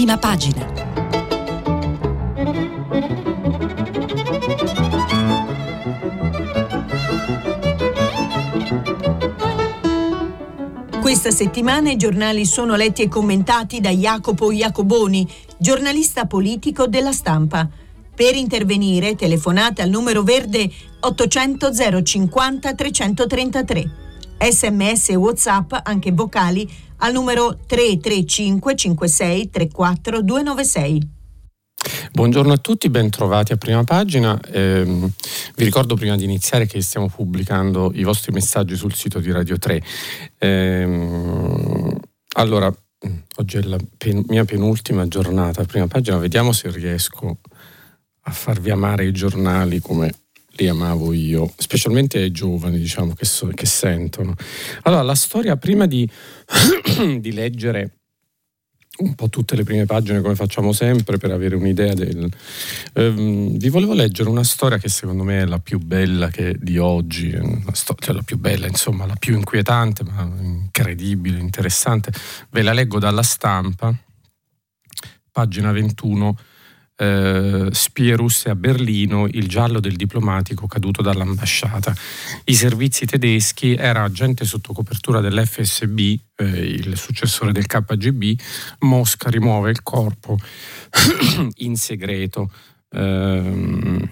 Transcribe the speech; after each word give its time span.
prima 0.00 0.16
pagina. 0.16 0.64
Questa 11.02 11.30
settimana 11.30 11.90
i 11.90 11.96
giornali 11.98 12.46
sono 12.46 12.76
letti 12.76 13.02
e 13.02 13.08
commentati 13.08 13.80
da 13.80 13.90
Jacopo 13.90 14.50
Iacoboni, 14.50 15.28
giornalista 15.58 16.24
politico 16.24 16.86
della 16.86 17.12
stampa. 17.12 17.68
Per 18.14 18.34
intervenire 18.34 19.16
telefonate 19.16 19.82
al 19.82 19.90
numero 19.90 20.22
verde 20.22 20.70
800 21.00 22.02
050 22.02 22.74
333. 22.74 23.90
Sms 24.48 25.10
e 25.10 25.16
WhatsApp, 25.16 25.74
anche 25.82 26.12
vocali, 26.12 26.66
al 27.00 27.12
numero 27.12 27.58
335 27.66 28.74
56 28.74 29.50
34 29.50 30.22
296. 30.22 31.18
Buongiorno 32.12 32.52
a 32.52 32.58
tutti, 32.58 32.90
bentrovati 32.90 33.52
a 33.52 33.56
prima 33.56 33.84
pagina. 33.84 34.38
Eh, 34.40 34.84
vi 34.84 35.64
ricordo 35.64 35.94
prima 35.94 36.16
di 36.16 36.24
iniziare 36.24 36.66
che 36.66 36.80
stiamo 36.82 37.08
pubblicando 37.08 37.92
i 37.94 38.02
vostri 38.02 38.32
messaggi 38.32 38.76
sul 38.76 38.94
sito 38.94 39.20
di 39.20 39.30
Radio 39.30 39.58
3. 39.58 39.82
Eh, 40.38 41.96
allora, 42.34 42.74
oggi 43.36 43.56
è 43.56 43.62
la 43.62 43.78
pen- 43.96 44.24
mia 44.28 44.44
penultima 44.44 45.08
giornata 45.08 45.62
a 45.62 45.64
prima 45.64 45.86
pagina, 45.86 46.18
vediamo 46.18 46.52
se 46.52 46.70
riesco 46.70 47.38
a 48.22 48.30
farvi 48.30 48.70
amare 48.70 49.06
i 49.06 49.12
giornali 49.12 49.80
come 49.80 50.12
li 50.52 50.68
amavo 50.68 51.12
io, 51.12 51.52
specialmente 51.56 52.18
ai 52.18 52.30
giovani, 52.30 52.78
diciamo, 52.78 53.14
che, 53.14 53.24
so, 53.24 53.46
che 53.48 53.66
sentono. 53.66 54.34
Allora, 54.82 55.02
la 55.02 55.14
storia, 55.14 55.56
prima 55.56 55.86
di, 55.86 56.08
di 57.18 57.32
leggere 57.32 57.94
un 59.00 59.14
po' 59.14 59.28
tutte 59.28 59.56
le 59.56 59.64
prime 59.64 59.86
pagine 59.86 60.20
come 60.20 60.34
facciamo 60.34 60.72
sempre 60.72 61.16
per 61.16 61.30
avere 61.30 61.54
un'idea 61.54 61.94
del... 61.94 62.30
Ehm, 62.94 63.56
vi 63.56 63.68
volevo 63.68 63.94
leggere 63.94 64.28
una 64.28 64.44
storia 64.44 64.78
che 64.78 64.88
secondo 64.88 65.22
me 65.22 65.40
è 65.40 65.44
la 65.46 65.58
più 65.58 65.78
bella 65.78 66.28
che 66.28 66.56
di 66.58 66.76
oggi, 66.78 67.34
sto- 67.72 67.96
cioè 67.98 68.14
la 68.14 68.22
più 68.22 68.38
bella 68.38 68.66
insomma, 68.66 69.06
la 69.06 69.16
più 69.16 69.34
inquietante 69.36 70.04
ma 70.04 70.30
incredibile, 70.40 71.38
interessante. 71.38 72.12
Ve 72.50 72.62
la 72.62 72.72
leggo 72.72 72.98
dalla 72.98 73.22
stampa, 73.22 73.94
pagina 75.32 75.72
21 75.72 76.36
eh, 77.00 77.68
spie 77.72 78.14
russe 78.14 78.50
a 78.50 78.54
Berlino, 78.54 79.26
il 79.26 79.48
giallo 79.48 79.80
del 79.80 79.96
diplomatico 79.96 80.66
caduto 80.66 81.00
dall'ambasciata. 81.00 81.94
I 82.44 82.54
servizi 82.54 83.06
tedeschi 83.06 83.74
era 83.74 84.02
agente 84.02 84.44
sotto 84.44 84.74
copertura 84.74 85.20
dell'FSB, 85.20 85.98
eh, 86.36 86.44
il 86.44 86.98
successore 86.98 87.52
del 87.52 87.64
KGB, 87.66 88.38
Mosca 88.80 89.30
rimuove 89.30 89.70
il 89.70 89.82
corpo 89.82 90.36
in 91.56 91.76
segreto. 91.76 92.50
Eh, 92.90 94.08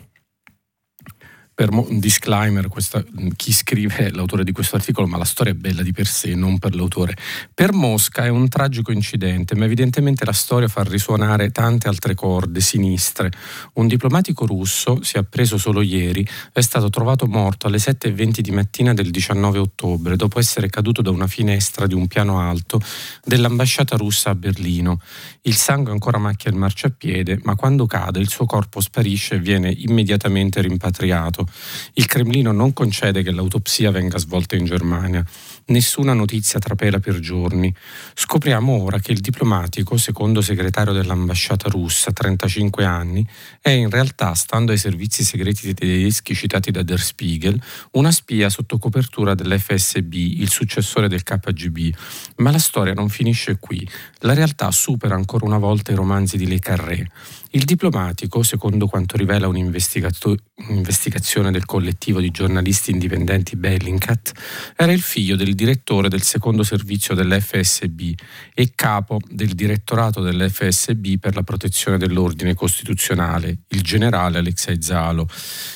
per 1.59 1.73
un 1.73 1.99
disclaimer, 1.99 2.69
questa, 2.69 3.05
chi 3.35 3.53
scrive 3.53 3.97
è 3.97 4.11
l'autore 4.11 4.45
di 4.45 4.53
questo 4.53 4.77
articolo, 4.77 5.09
ma 5.09 5.17
la 5.17 5.25
storia 5.25 5.53
è 5.53 5.57
bella 5.57 5.83
di 5.83 5.91
per 5.91 6.07
sé, 6.07 6.37
non 6.37 6.61
per 6.61 6.77
l'autore. 6.77 7.17
Per 7.53 7.73
Mosca 7.73 8.25
è 8.25 8.29
un 8.29 8.49
tragico 8.49 8.93
incidente, 8.93 9.57
ma 9.57 9.65
evidentemente 9.65 10.25
la 10.25 10.33
storia 10.33 10.69
fa 10.69 10.85
risuonare 10.85 11.51
tante 11.51 11.89
altre 11.89 12.15
corde 12.15 12.61
sinistre. 12.61 13.33
Un 13.73 13.89
diplomatico 13.89 14.47
russo, 14.47 15.03
si 15.03 15.17
è 15.17 15.19
appreso 15.19 15.59
solo 15.59 15.83
ieri, 15.83 16.25
è 16.53 16.61
stato 16.61 16.91
trovato 16.91 17.27
morto 17.27 17.67
alle 17.67 17.79
7.20 17.79 18.39
di 18.39 18.53
mattina 18.53 18.95
del 18.95 19.11
19 19.11 19.59
ottobre, 19.59 20.15
dopo 20.15 20.39
essere 20.39 20.69
caduto 20.69 21.03
da 21.03 21.11
una 21.11 21.27
finestra 21.27 21.89
di 21.89 21.95
un 21.95 22.07
piano 22.07 22.39
alto 22.39 22.81
dell'ambasciata 23.25 23.97
russa 23.97 24.31
a 24.31 24.37
Berlino. 24.37 25.01
Il 25.43 25.57
sangue 25.57 25.91
ancora 25.91 26.19
macchia 26.19 26.53
il 26.53 26.57
marciapiede, 26.57 27.41
ma 27.43 27.57
quando 27.57 27.87
cade 27.87 28.21
il 28.21 28.29
suo 28.29 28.47
corpo 28.47 28.81
sparisce 28.81 29.35
e 29.35 29.41
viene 29.41 29.75
immediatamente 29.77 30.61
rimpatriato. 30.61 31.47
Il 31.95 32.07
Cremlino 32.07 32.53
non 32.53 32.73
concede 32.73 33.23
che 33.23 33.31
l'autopsia 33.31 33.91
venga 33.91 34.19
svolta 34.19 34.57
in 34.57 34.65
Germania. 34.65 35.25
Nessuna 35.69 36.15
notizia 36.15 36.59
trapela 36.59 36.99
per 36.99 37.19
giorni. 37.19 37.71
Scopriamo 38.15 38.83
ora 38.83 39.01
che 39.01 39.13
il 39.13 39.21
diplomatico, 39.21 39.99
secondo 39.99 40.41
segretario 40.41 40.95
dell'ambasciata 40.95 41.69
russa, 41.69 42.11
35 42.11 42.87
anni, 42.87 43.29
è 43.61 43.69
in 43.69 43.91
realtà, 43.91 44.33
stando 44.33 44.73
ai 44.73 44.79
servizi 44.79 45.25
segreti 45.25 45.75
tedeschi 45.75 46.35
citati 46.35 46.71
da 46.71 46.83
Der 46.83 47.01
Spiegel, 47.01 47.61
una 47.93 48.11
spia 48.11 48.49
sotto 48.49 48.79
copertura 48.79 49.35
dell'FSB, 49.35 50.15
il 50.15 50.49
successore 50.49 51.07
del 51.07 51.23
KGB. 51.23 51.95
Ma 52.37 52.51
la 52.51 52.59
storia 52.59 52.95
non 52.95 53.11
finisce 53.11 53.59
qui. 53.59 53.87
La 54.21 54.33
realtà 54.33 54.71
supera 54.71 55.17
ancora 55.17 55.45
una 55.45 55.59
volta 55.59 55.93
i 55.93 55.97
romanzi 55.97 56.39
di 56.39 56.47
Le 56.47 56.61
Carré. 56.61 57.11
Il 57.53 57.65
diplomatico, 57.65 58.43
secondo 58.43 58.89
quanto 58.89 59.17
rivela 59.17 59.49
un'investigazione 59.49 61.51
del 61.51 61.65
collettivo 61.65 62.21
di 62.21 62.31
giornalisti 62.31 62.91
indipendenti 62.91 63.57
Bellingcat, 63.57 64.33
era 64.77 64.93
il 64.93 65.01
figlio 65.01 65.35
del 65.35 65.55
direttore 65.59 66.09
del 66.09 66.23
secondo 66.23 66.63
servizio 66.63 67.17
dell'FSB 67.17 68.13
e 68.55 68.73
capo 68.77 69.19
del 69.29 69.55
direttorato 69.55 70.21
dell'FSB 70.21 71.19
per 71.19 71.35
la 71.35 71.43
protezione 71.43 71.99
dell'ordine 71.99 72.55
costituzionale, 72.55 73.59
il 73.69 73.83
generale 73.83 74.39
Alexei 74.39 74.81
Zalo. 74.81 75.29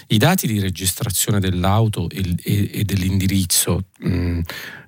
I 0.06 0.18
dati 0.18 0.46
di 0.46 0.60
registrazione 0.60 1.40
dell'auto 1.40 2.08
e, 2.08 2.36
e, 2.44 2.70
e 2.72 2.84
dell'indirizzo 2.84 3.86
mh, 3.98 4.40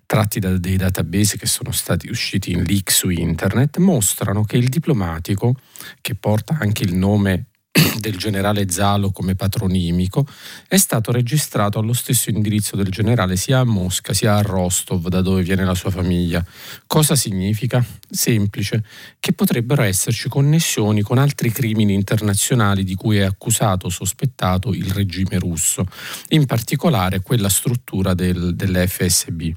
tratti 0.06 0.38
da 0.38 0.56
dei 0.56 0.76
database 0.76 1.36
che 1.38 1.46
sono 1.46 1.72
stati 1.72 2.08
usciti 2.08 2.52
in 2.52 2.62
leak 2.62 2.92
su 2.92 3.10
internet, 3.10 3.78
mostrano 3.78 4.44
che 4.44 4.56
il 4.56 4.68
diplomatico, 4.68 5.56
che 6.00 6.14
porta 6.14 6.56
anche 6.60 6.84
il 6.84 6.94
nome 6.94 7.46
del 7.98 8.16
generale 8.16 8.70
Zalo 8.70 9.10
come 9.10 9.34
patronimico 9.34 10.26
è 10.68 10.76
stato 10.76 11.10
registrato 11.10 11.78
allo 11.78 11.92
stesso 11.92 12.30
indirizzo 12.30 12.76
del 12.76 12.88
generale 12.88 13.36
sia 13.36 13.60
a 13.60 13.64
Mosca 13.64 14.12
sia 14.12 14.36
a 14.36 14.42
Rostov, 14.42 15.08
da 15.08 15.20
dove 15.20 15.42
viene 15.42 15.64
la 15.64 15.74
sua 15.74 15.90
famiglia. 15.90 16.44
Cosa 16.86 17.16
significa? 17.16 17.84
Semplice, 18.08 18.84
che 19.18 19.32
potrebbero 19.32 19.82
esserci 19.82 20.28
connessioni 20.28 21.02
con 21.02 21.18
altri 21.18 21.50
crimini 21.50 21.94
internazionali 21.94 22.84
di 22.84 22.94
cui 22.94 23.18
è 23.18 23.22
accusato 23.22 23.86
o 23.86 23.90
sospettato 23.90 24.72
il 24.72 24.90
regime 24.90 25.38
russo, 25.38 25.86
in 26.28 26.46
particolare 26.46 27.20
quella 27.20 27.48
struttura 27.48 28.14
del, 28.14 28.54
dell'FSB. 28.54 29.50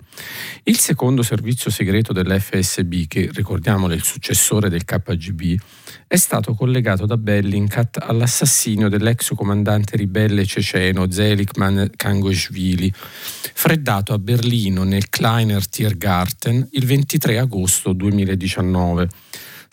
Il 0.64 0.80
secondo 0.80 1.22
servizio 1.22 1.70
segreto 1.70 2.14
dell'FSB, 2.14 3.08
che 3.08 3.30
ricordiamolo 3.32 3.94
è 3.94 3.96
il 3.96 4.04
successore 4.04 4.70
del 4.70 4.86
KGB, 4.86 5.60
è 6.10 6.16
stato 6.16 6.54
collegato 6.54 7.06
da 7.06 7.18
Bellingcat 7.18 7.98
all'assassinio 8.02 8.88
dell'ex 8.88 9.36
comandante 9.36 9.98
ribelle 9.98 10.46
ceceno 10.46 11.12
Zelikman 11.12 11.92
Kangoshvili, 11.98 12.92
freddato 12.96 14.14
a 14.14 14.18
Berlino 14.18 14.84
nel 14.84 15.10
Kleiner 15.10 15.68
Tiergarten 15.68 16.66
il 16.72 16.86
23 16.86 17.40
agosto 17.40 17.92
2019. 17.92 19.10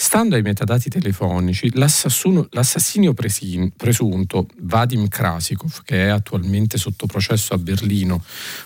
Stando 0.05 0.37
ai 0.37 0.43
metadati 0.43 0.91
telefonici, 0.91 1.71
l'assassinio 1.73 3.15
presunto 3.15 4.47
Vadim 4.59 5.09
Krasikov, 5.09 5.81
che 5.83 6.05
è 6.05 6.09
attualmente 6.09 6.77
sotto 6.77 7.07
processo 7.07 7.55
a 7.55 7.59
Berlino 7.59 8.23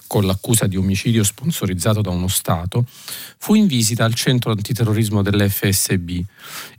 con 0.08 0.26
l'accusa 0.26 0.66
di 0.66 0.76
omicidio 0.76 1.22
sponsorizzato 1.22 2.00
da 2.00 2.10
uno 2.10 2.26
Stato, 2.26 2.84
fu 3.38 3.54
in 3.54 3.68
visita 3.68 4.04
al 4.04 4.14
centro 4.14 4.50
antiterrorismo 4.50 5.22
dell'FSB 5.22 6.10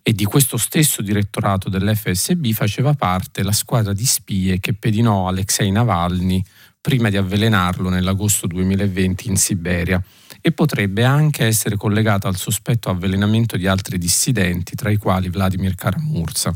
e 0.04 0.12
di 0.12 0.26
questo 0.26 0.58
stesso 0.58 1.02
direttorato 1.02 1.70
dell'FSB 1.70 2.48
faceva 2.52 2.94
parte 2.94 3.44
la 3.44 3.54
squadra 3.54 3.94
di 3.94 4.06
spie 4.06 4.60
che 4.60 4.74
pedinò 4.74 5.30
Alexei 5.30 5.72
Navalny 5.72 6.44
prima 6.82 7.10
di 7.10 7.16
avvelenarlo 7.16 7.88
nell'agosto 7.88 8.46
2020 8.46 9.30
in 9.30 9.38
Siberia 9.38 10.04
e 10.42 10.52
potrebbe 10.52 11.04
anche 11.04 11.46
essere 11.46 11.76
collegata 11.76 12.28
al 12.28 12.38
sospetto 12.38 12.90
avvelenamento 12.90 13.58
di 13.58 13.68
altri 13.68 13.98
dissidenti, 13.98 14.76
tra 14.76 14.90
i 14.90 14.98
quali 14.98 15.30
Vladimir 15.30 15.76
Karamurza. 15.76 16.54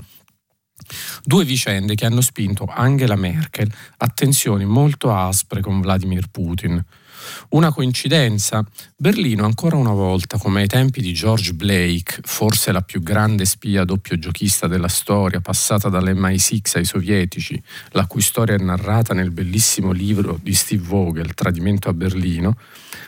Due 1.24 1.46
vicende 1.46 1.96
che 1.96 2.06
hanno 2.06 2.22
spinto 2.22 2.66
Angela 2.66 3.16
Merkel 3.16 3.72
a 3.98 4.08
tensioni 4.08 4.66
molto 4.66 5.14
aspre 5.14 5.62
con 5.62 5.82
Vladimir 5.82 6.28
Putin. 6.30 6.84
Una 7.50 7.72
coincidenza? 7.72 8.66
Berlino 8.98 9.46
ancora 9.46 9.78
una 9.78 9.94
volta, 9.94 10.38
come 10.38 10.62
ai 10.62 10.68
tempi 10.68 11.02
di 11.02 11.14
George 11.14 11.54
Blake, 11.54 12.20
forse 12.24 12.74
la 12.74 12.82
più 12.82 13.02
grande 13.02 13.46
spia 13.46 13.86
doppio 13.86 14.20
giochista 14.20 14.68
della 14.68 14.90
storia, 14.90 15.40
passata 15.40 15.88
dall'MI6 15.88 16.72
ai 16.74 16.86
sovietici, 16.86 17.62
la 17.92 18.06
cui 18.08 18.22
storia 18.22 18.56
è 18.56 18.62
narrata 18.62 19.14
nel 19.14 19.32
bellissimo 19.32 19.92
libro 19.92 20.38
di 20.42 20.54
Steve 20.54 20.84
Vogel, 20.84 21.34
Tradimento 21.34 21.88
a 21.88 21.94
Berlino, 21.94 22.58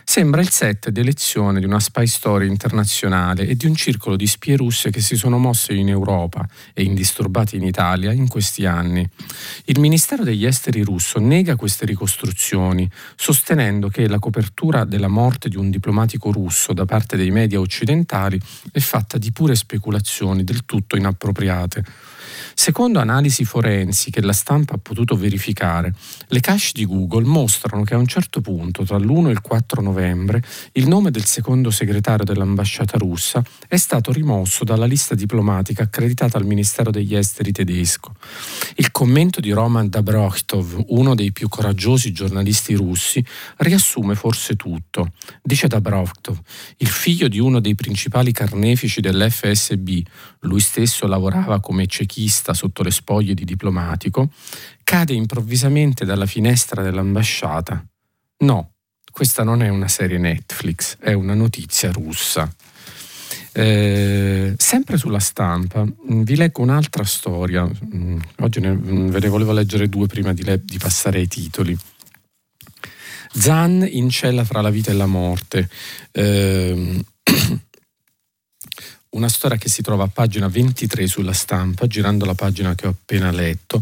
sembra 0.03 0.41
il 0.41 0.49
set 0.49 0.89
d'elezione 0.89 1.59
di 1.59 1.65
una 1.65 1.79
spy 1.79 2.07
story 2.07 2.47
internazionale 2.47 3.47
e 3.47 3.55
di 3.55 3.65
un 3.65 3.75
circolo 3.75 4.15
di 4.15 4.27
spie 4.27 4.55
russe 4.55 4.91
che 4.91 5.01
si 5.01 5.15
sono 5.15 5.37
mosse 5.37 5.73
in 5.73 5.89
Europa 5.89 6.47
e 6.73 6.83
indisturbate 6.83 7.55
in 7.55 7.63
Italia 7.63 8.11
in 8.11 8.27
questi 8.27 8.65
anni. 8.65 9.07
Il 9.65 9.79
Ministero 9.79 10.23
degli 10.23 10.45
Esteri 10.45 10.83
russo 10.83 11.19
nega 11.19 11.55
queste 11.55 11.85
ricostruzioni, 11.85 12.89
sostenendo 13.15 13.89
che 13.89 14.07
la 14.07 14.19
copertura 14.19 14.83
della 14.85 15.07
morte 15.07 15.49
di 15.49 15.57
un 15.57 15.69
diplomatico 15.69 16.31
russo 16.31 16.73
da 16.73 16.85
parte 16.85 17.17
dei 17.17 17.31
media 17.31 17.59
occidentali 17.59 18.39
è 18.71 18.79
fatta 18.79 19.17
di 19.17 19.31
pure 19.31 19.55
speculazioni 19.55 20.43
del 20.43 20.65
tutto 20.65 20.95
inappropriate. 20.95 21.83
Secondo 22.53 22.99
analisi 22.99 23.45
forensi 23.45 24.11
che 24.11 24.21
la 24.21 24.33
stampa 24.33 24.75
ha 24.75 24.79
potuto 24.79 25.15
verificare, 25.15 25.93
le 26.27 26.39
cache 26.39 26.71
di 26.73 26.85
Google 26.85 27.25
mostrano 27.25 27.83
che 27.83 27.93
a 27.93 27.97
un 27.97 28.07
certo 28.07 28.41
punto, 28.41 28.83
tra 28.83 28.97
l'1 28.97 29.27
e 29.27 29.31
il 29.31 29.41
4 29.41 29.81
novembre, 29.81 30.43
il 30.73 30.87
nome 30.87 31.11
del 31.11 31.25
secondo 31.25 31.71
segretario 31.71 32.25
dell'ambasciata 32.25 32.97
russa 32.97 33.43
è 33.67 33.77
stato 33.77 34.11
rimosso 34.11 34.63
dalla 34.63 34.85
lista 34.85 35.15
diplomatica 35.15 35.83
accreditata 35.83 36.37
al 36.37 36.45
Ministero 36.45 36.91
degli 36.91 37.15
Esteri 37.15 37.51
tedesco. 37.51 38.15
Il 38.75 38.91
commento 38.91 39.39
di 39.39 39.51
Roman 39.51 39.89
Dabrochtov, 39.89 40.85
uno 40.87 41.15
dei 41.15 41.31
più 41.31 41.47
coraggiosi 41.47 42.11
giornalisti 42.11 42.73
russi, 42.73 43.23
riassume 43.57 44.15
forse 44.15 44.55
tutto. 44.55 45.11
Dice 45.41 45.67
Dabrochtov, 45.67 46.39
il 46.77 46.87
figlio 46.87 47.27
di 47.27 47.39
uno 47.39 47.59
dei 47.59 47.75
principali 47.75 48.31
carnefici 48.31 49.01
dell'FSB, 49.01 49.89
lui 50.41 50.59
stesso 50.59 51.07
lavorava 51.07 51.59
come 51.59 51.87
cecchista 52.35 52.53
sotto 52.53 52.83
le 52.83 52.91
spoglie 52.91 53.33
di 53.33 53.45
diplomatico, 53.45 54.29
cade 54.83 55.13
improvvisamente 55.13 56.03
dalla 56.03 56.25
finestra 56.25 56.83
dell'ambasciata. 56.83 57.83
No, 58.39 58.73
questa 59.11 59.43
non 59.43 59.63
è 59.63 59.69
una 59.69 59.87
serie 59.87 60.17
Netflix, 60.17 60.97
è 60.99 61.13
una 61.13 61.33
notizia 61.33 61.91
russa. 61.91 62.53
Eh, 63.53 64.53
sempre 64.57 64.97
sulla 64.97 65.19
stampa, 65.19 65.85
mm, 65.85 66.23
vi 66.23 66.35
leggo 66.35 66.61
un'altra 66.61 67.05
storia. 67.05 67.65
Mm, 67.65 68.19
oggi 68.39 68.59
ne, 68.59 68.71
mm, 68.71 69.07
ve 69.07 69.19
ne 69.19 69.29
volevo 69.29 69.53
leggere 69.53 69.87
due 69.87 70.07
prima 70.07 70.33
di, 70.33 70.43
le, 70.43 70.61
di 70.63 70.77
passare 70.77 71.19
ai 71.19 71.27
titoli. 71.27 71.77
Zan 73.31 73.85
in 73.89 74.09
cella 74.09 74.43
fra 74.43 74.61
la 74.61 74.69
vita 74.69 74.91
e 74.91 74.93
la 74.93 75.05
morte. 75.05 75.69
Eh, 76.11 77.03
una 79.15 79.29
storia 79.29 79.57
che 79.57 79.69
si 79.69 79.81
trova 79.81 80.03
a 80.03 80.09
pagina 80.11 80.47
23 80.47 81.07
sulla 81.07 81.31
stampa, 81.31 81.87
girando 81.87 82.25
la 82.25 82.33
pagina 82.33 82.75
che 82.75 82.85
ho 82.85 82.89
appena 82.89 83.31
letto, 83.31 83.81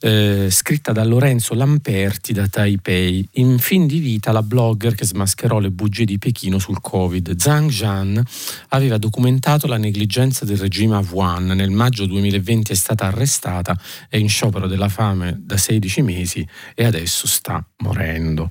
eh, 0.00 0.48
scritta 0.50 0.92
da 0.92 1.04
Lorenzo 1.04 1.54
Lamperti 1.54 2.32
da 2.32 2.48
Taipei. 2.48 3.28
In 3.32 3.58
fin 3.58 3.86
di 3.86 3.98
vita 3.98 4.32
la 4.32 4.42
blogger 4.42 4.94
che 4.94 5.04
smascherò 5.04 5.58
le 5.58 5.70
bugie 5.70 6.06
di 6.06 6.18
Pechino 6.18 6.58
sul 6.58 6.80
Covid, 6.80 7.36
Zhang 7.36 7.70
Zhan, 7.70 8.22
aveva 8.68 8.96
documentato 8.96 9.66
la 9.66 9.76
negligenza 9.76 10.46
del 10.46 10.58
regime 10.58 10.96
Wuhan. 11.10 11.46
Nel 11.48 11.70
maggio 11.70 12.06
2020 12.06 12.72
è 12.72 12.74
stata 12.74 13.06
arrestata, 13.06 13.78
è 14.08 14.16
in 14.16 14.28
sciopero 14.28 14.66
della 14.66 14.88
fame 14.88 15.38
da 15.38 15.58
16 15.58 16.00
mesi 16.00 16.46
e 16.74 16.84
adesso 16.84 17.26
sta 17.26 17.62
morendo. 17.78 18.48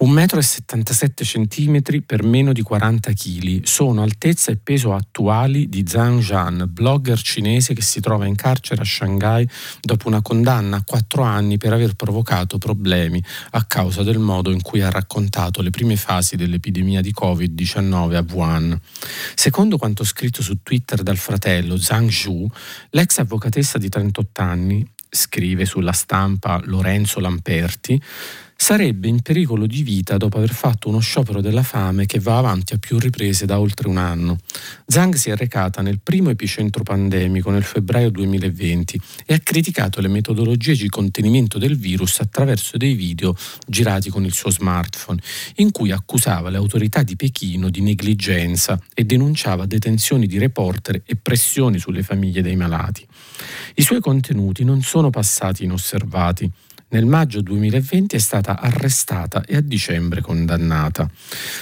1,77 0.00 1.70
m 1.70 2.02
per 2.04 2.24
meno 2.24 2.52
di 2.52 2.62
40 2.62 3.12
kg 3.12 3.64
sono 3.64 4.02
altezza 4.02 4.50
e 4.50 4.56
peso 4.56 4.92
attuale 4.92 5.34
attuali 5.36 5.68
di 5.68 5.86
Zhang 5.86 6.22
Zhan, 6.22 6.66
blogger 6.70 7.20
cinese 7.20 7.74
che 7.74 7.82
si 7.82 8.00
trova 8.00 8.24
in 8.24 8.34
carcere 8.34 8.80
a 8.80 8.84
Shanghai 8.84 9.46
dopo 9.82 10.08
una 10.08 10.22
condanna 10.22 10.78
a 10.78 10.82
quattro 10.82 11.22
anni 11.22 11.58
per 11.58 11.74
aver 11.74 11.94
provocato 11.94 12.56
problemi 12.56 13.22
a 13.50 13.64
causa 13.64 14.02
del 14.02 14.18
modo 14.18 14.50
in 14.50 14.62
cui 14.62 14.80
ha 14.80 14.90
raccontato 14.90 15.60
le 15.60 15.68
prime 15.68 15.96
fasi 15.96 16.36
dell'epidemia 16.36 17.02
di 17.02 17.12
Covid-19 17.18 18.14
a 18.14 18.24
Wuhan. 18.32 18.80
Secondo 19.34 19.76
quanto 19.76 20.04
scritto 20.04 20.42
su 20.42 20.62
Twitter 20.62 21.02
dal 21.02 21.18
fratello 21.18 21.76
Zhang 21.76 22.08
Zhu, 22.08 22.48
l'ex 22.90 23.18
avvocatessa 23.18 23.76
di 23.76 23.90
38 23.90 24.40
anni, 24.40 24.88
scrive 25.08 25.66
sulla 25.66 25.92
stampa 25.92 26.60
Lorenzo 26.64 27.20
Lamperti, 27.20 28.00
sarebbe 28.56 29.06
in 29.06 29.20
pericolo 29.20 29.66
di 29.66 29.82
vita 29.82 30.16
dopo 30.16 30.38
aver 30.38 30.52
fatto 30.52 30.88
uno 30.88 30.98
sciopero 30.98 31.40
della 31.40 31.62
fame 31.62 32.06
che 32.06 32.18
va 32.18 32.38
avanti 32.38 32.72
a 32.72 32.78
più 32.78 32.98
riprese 32.98 33.46
da 33.46 33.60
oltre 33.60 33.86
un 33.86 33.98
anno. 33.98 34.38
Zhang 34.86 35.14
si 35.14 35.30
è 35.30 35.36
recata 35.36 35.82
nel 35.82 36.00
primo 36.02 36.30
epicentro 36.30 36.82
pandemico 36.82 37.50
nel 37.50 37.62
febbraio 37.62 38.10
2020 38.10 39.00
e 39.26 39.34
ha 39.34 39.38
criticato 39.38 40.00
le 40.00 40.08
metodologie 40.08 40.74
di 40.74 40.88
contenimento 40.88 41.58
del 41.58 41.76
virus 41.76 42.18
attraverso 42.20 42.76
dei 42.76 42.94
video 42.94 43.36
girati 43.66 44.10
con 44.10 44.24
il 44.24 44.32
suo 44.32 44.50
smartphone, 44.50 45.20
in 45.56 45.70
cui 45.70 45.92
accusava 45.92 46.48
le 46.48 46.56
autorità 46.56 47.02
di 47.02 47.14
Pechino 47.14 47.68
di 47.68 47.82
negligenza 47.82 48.80
e 48.94 49.04
denunciava 49.04 49.66
detenzioni 49.66 50.26
di 50.26 50.38
reporter 50.38 51.02
e 51.04 51.16
pressioni 51.16 51.78
sulle 51.78 52.02
famiglie 52.02 52.42
dei 52.42 52.56
malati. 52.56 53.06
I 53.74 53.82
suoi 53.82 54.00
contenuti 54.00 54.64
non 54.64 54.82
sono 54.82 55.10
passati 55.10 55.64
inosservati. 55.64 56.50
Nel 56.88 57.04
maggio 57.04 57.40
2020 57.40 58.14
è 58.14 58.18
stata 58.20 58.60
arrestata 58.60 59.42
e 59.44 59.56
a 59.56 59.60
dicembre 59.60 60.20
condannata. 60.20 61.10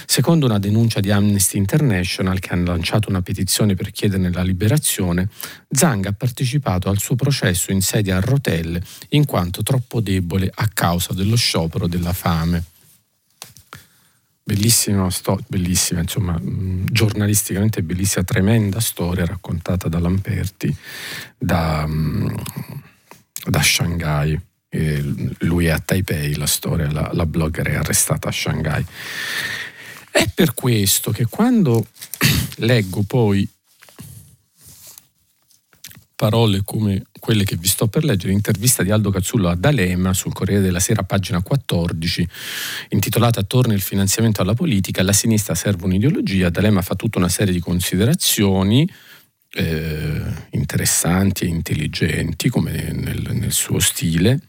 Secondo 0.05 0.45
una 0.45 0.59
denuncia 0.59 0.99
di 0.99 1.09
Amnesty 1.09 1.57
International 1.57 2.37
che 2.37 2.53
ha 2.53 2.55
lanciato 2.55 3.09
una 3.09 3.23
petizione 3.23 3.73
per 3.73 3.89
chiederne 3.89 4.31
la 4.31 4.43
liberazione, 4.43 5.29
Zhang 5.67 6.05
ha 6.05 6.13
partecipato 6.13 6.89
al 6.89 6.99
suo 6.99 7.15
processo 7.15 7.71
in 7.71 7.81
sedia 7.81 8.17
a 8.17 8.19
rotelle 8.19 8.83
in 9.09 9.25
quanto 9.25 9.63
troppo 9.63 9.99
debole 9.99 10.51
a 10.53 10.69
causa 10.71 11.11
dello 11.13 11.35
sciopero 11.35 11.87
della 11.87 12.13
fame. 12.13 12.63
Bellissima 14.43 15.09
storia, 15.09 15.43
bellissima, 15.47 16.01
insomma, 16.01 16.39
mm, 16.39 16.85
giornalisticamente 16.91 17.81
bellissima, 17.81 18.23
tremenda 18.23 18.79
storia 18.79 19.25
raccontata 19.25 19.89
da 19.89 19.97
Lamperti 19.97 20.75
da, 21.35 21.89
da 23.43 23.61
Shanghai 23.63 24.39
lui 25.39 25.65
è 25.65 25.69
a 25.69 25.79
Taipei, 25.79 26.35
la 26.35 26.45
storia, 26.45 26.91
la, 26.91 27.09
la 27.13 27.25
blogger 27.25 27.67
è 27.67 27.75
arrestata 27.75 28.29
a 28.29 28.31
Shanghai. 28.31 28.85
È 30.11 30.29
per 30.33 30.53
questo 30.53 31.11
che 31.11 31.25
quando 31.25 31.85
leggo 32.57 33.03
poi 33.03 33.47
parole 36.15 36.61
come 36.63 37.03
quelle 37.19 37.43
che 37.43 37.57
vi 37.57 37.67
sto 37.67 37.87
per 37.87 38.03
leggere, 38.03 38.31
l'intervista 38.31 38.83
di 38.83 38.91
Aldo 38.91 39.09
Cazzullo 39.11 39.49
a 39.49 39.55
D'Alema 39.55 40.13
sul 40.13 40.31
Corriere 40.31 40.61
della 40.61 40.79
Sera, 40.79 41.03
pagina 41.03 41.41
14, 41.41 42.27
intitolata 42.89 43.43
Torna 43.43 43.73
il 43.73 43.81
finanziamento 43.81 44.41
alla 44.41 44.53
politica, 44.53 45.01
alla 45.01 45.11
sinistra 45.11 45.55
serve 45.55 45.85
un'ideologia, 45.85 46.49
D'Alema 46.49 46.81
fa 46.81 46.95
tutta 46.95 47.17
una 47.17 47.29
serie 47.29 47.53
di 47.53 47.59
considerazioni 47.59 48.89
eh, 49.51 50.21
interessanti 50.51 51.45
e 51.45 51.47
intelligenti, 51.47 52.49
come 52.49 52.91
nel, 52.91 53.27
nel 53.33 53.51
suo 53.51 53.79
stile, 53.79 54.39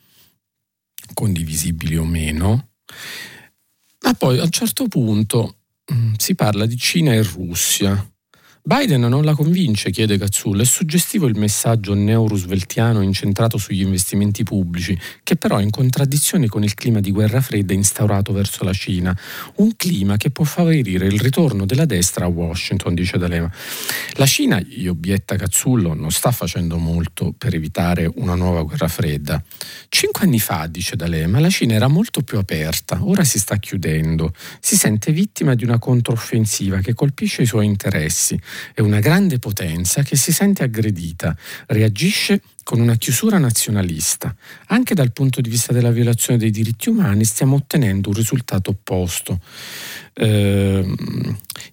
condivisibili 1.14 1.96
o 1.96 2.04
meno, 2.04 2.70
ma 4.02 4.14
poi 4.14 4.38
a 4.38 4.44
un 4.44 4.50
certo 4.50 4.88
punto 4.88 5.58
mh, 5.86 5.94
mm, 5.94 6.12
si 6.16 6.34
parla 6.34 6.66
di 6.66 6.76
Cina 6.76 7.12
e 7.12 7.22
Russia 7.22 8.10
Biden 8.68 9.02
non 9.02 9.22
la 9.22 9.36
convince, 9.36 9.92
chiede 9.92 10.18
Cazzullo. 10.18 10.60
È 10.60 10.64
suggestivo 10.64 11.28
il 11.28 11.38
messaggio 11.38 11.94
neo-rooseveltiano 11.94 13.00
incentrato 13.00 13.58
sugli 13.58 13.82
investimenti 13.82 14.42
pubblici, 14.42 14.98
che 15.22 15.36
però 15.36 15.58
è 15.58 15.62
in 15.62 15.70
contraddizione 15.70 16.48
con 16.48 16.64
il 16.64 16.74
clima 16.74 16.98
di 16.98 17.12
guerra 17.12 17.40
fredda 17.40 17.74
instaurato 17.74 18.32
verso 18.32 18.64
la 18.64 18.72
Cina. 18.72 19.16
Un 19.58 19.76
clima 19.76 20.16
che 20.16 20.30
può 20.30 20.44
favorire 20.44 21.06
il 21.06 21.20
ritorno 21.20 21.64
della 21.64 21.84
destra 21.84 22.24
a 22.24 22.28
Washington, 22.28 22.94
dice 22.94 23.18
D'Alema. 23.18 23.48
La 24.14 24.26
Cina, 24.26 24.58
gli 24.58 24.88
obietta 24.88 25.36
Cazzullo, 25.36 25.94
non 25.94 26.10
sta 26.10 26.32
facendo 26.32 26.76
molto 26.76 27.32
per 27.38 27.54
evitare 27.54 28.10
una 28.16 28.34
nuova 28.34 28.62
guerra 28.62 28.88
fredda. 28.88 29.40
Cinque 29.88 30.24
anni 30.24 30.40
fa, 30.40 30.66
dice 30.66 30.96
D'Alema, 30.96 31.38
la 31.38 31.50
Cina 31.50 31.74
era 31.74 31.86
molto 31.86 32.22
più 32.22 32.36
aperta, 32.36 32.98
ora 33.00 33.22
si 33.22 33.38
sta 33.38 33.58
chiudendo. 33.58 34.32
Si 34.58 34.74
sente 34.76 35.12
vittima 35.12 35.54
di 35.54 35.62
una 35.62 35.78
controffensiva 35.78 36.78
che 36.78 36.94
colpisce 36.94 37.42
i 37.42 37.46
suoi 37.46 37.66
interessi 37.66 38.36
è 38.74 38.80
una 38.80 39.00
grande 39.00 39.38
potenza 39.38 40.02
che 40.02 40.16
si 40.16 40.32
sente 40.32 40.62
aggredita, 40.62 41.36
reagisce 41.66 42.40
con 42.62 42.80
una 42.80 42.96
chiusura 42.96 43.38
nazionalista. 43.38 44.34
Anche 44.66 44.94
dal 44.94 45.12
punto 45.12 45.40
di 45.40 45.48
vista 45.48 45.72
della 45.72 45.92
violazione 45.92 46.38
dei 46.38 46.50
diritti 46.50 46.88
umani 46.88 47.24
stiamo 47.24 47.56
ottenendo 47.56 48.08
un 48.08 48.14
risultato 48.14 48.70
opposto. 48.70 49.40
Eh, 50.14 50.94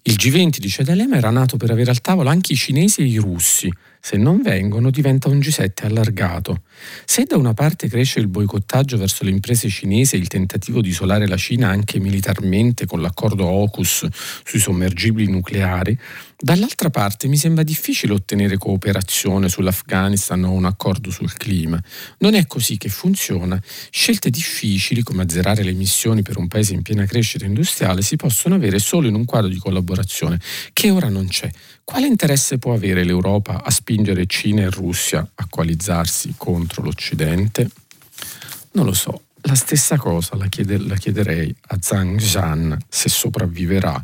il 0.02 0.14
G20, 0.14 0.58
dice 0.58 0.84
D'Alema, 0.84 1.16
era 1.16 1.30
nato 1.30 1.56
per 1.56 1.70
avere 1.70 1.90
al 1.90 2.00
tavolo 2.00 2.28
anche 2.28 2.52
i 2.52 2.56
cinesi 2.56 3.00
e 3.00 3.06
i 3.06 3.16
russi. 3.16 3.72
Se 4.06 4.18
non 4.18 4.42
vengono 4.42 4.90
diventa 4.90 5.30
un 5.30 5.38
G7 5.38 5.86
allargato. 5.86 6.60
Se 7.06 7.24
da 7.24 7.38
una 7.38 7.54
parte 7.54 7.88
cresce 7.88 8.20
il 8.20 8.26
boicottaggio 8.26 8.98
verso 8.98 9.24
le 9.24 9.30
imprese 9.30 9.70
cinesi 9.70 10.14
e 10.14 10.18
il 10.18 10.28
tentativo 10.28 10.82
di 10.82 10.90
isolare 10.90 11.26
la 11.26 11.38
Cina 11.38 11.70
anche 11.70 11.98
militarmente 11.98 12.84
con 12.84 13.00
l'accordo 13.00 13.48
AUKUS 13.48 14.06
sui 14.44 14.58
sommergibili 14.58 15.32
nucleari, 15.32 15.98
dall'altra 16.36 16.90
parte 16.90 17.28
mi 17.28 17.38
sembra 17.38 17.62
difficile 17.62 18.12
ottenere 18.12 18.58
cooperazione 18.58 19.48
sull'Afghanistan 19.48 20.44
o 20.44 20.50
un 20.50 20.66
accordo 20.66 21.10
sul 21.10 21.32
clima. 21.32 21.82
Non 22.18 22.34
è 22.34 22.46
così 22.46 22.76
che 22.76 22.90
funziona. 22.90 23.58
Scelte 23.88 24.28
difficili 24.28 25.02
come 25.02 25.22
azzerare 25.22 25.62
le 25.62 25.70
emissioni 25.70 26.20
per 26.20 26.36
un 26.36 26.46
paese 26.46 26.74
in 26.74 26.82
piena 26.82 27.06
crescita 27.06 27.46
industriale 27.46 28.02
si 28.02 28.16
possono 28.16 28.56
avere 28.56 28.78
solo 28.80 29.08
in 29.08 29.14
un 29.14 29.24
quadro 29.24 29.48
di 29.48 29.56
collaborazione 29.56 30.38
che 30.74 30.90
ora 30.90 31.08
non 31.08 31.26
c'è. 31.26 31.50
Quale 31.84 32.06
interesse 32.06 32.58
può 32.58 32.72
avere 32.72 33.04
l'Europa 33.04 33.62
a 33.62 33.70
spingere 33.70 34.26
Cina 34.26 34.62
e 34.62 34.70
Russia 34.70 35.28
a 35.34 35.46
coalizzarsi 35.48 36.34
contro 36.36 36.82
l'Occidente? 36.82 37.70
Non 38.72 38.86
lo 38.86 38.94
so, 38.94 39.26
la 39.42 39.54
stessa 39.54 39.96
cosa 39.98 40.36
la, 40.36 40.46
chiede, 40.46 40.78
la 40.78 40.96
chiederei 40.96 41.54
a 41.68 41.78
Zhang 41.80 42.18
Zhan 42.18 42.76
se 42.88 43.08
sopravviverà 43.08 44.02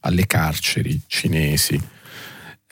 alle 0.00 0.26
carceri 0.26 1.00
cinesi. 1.06 1.80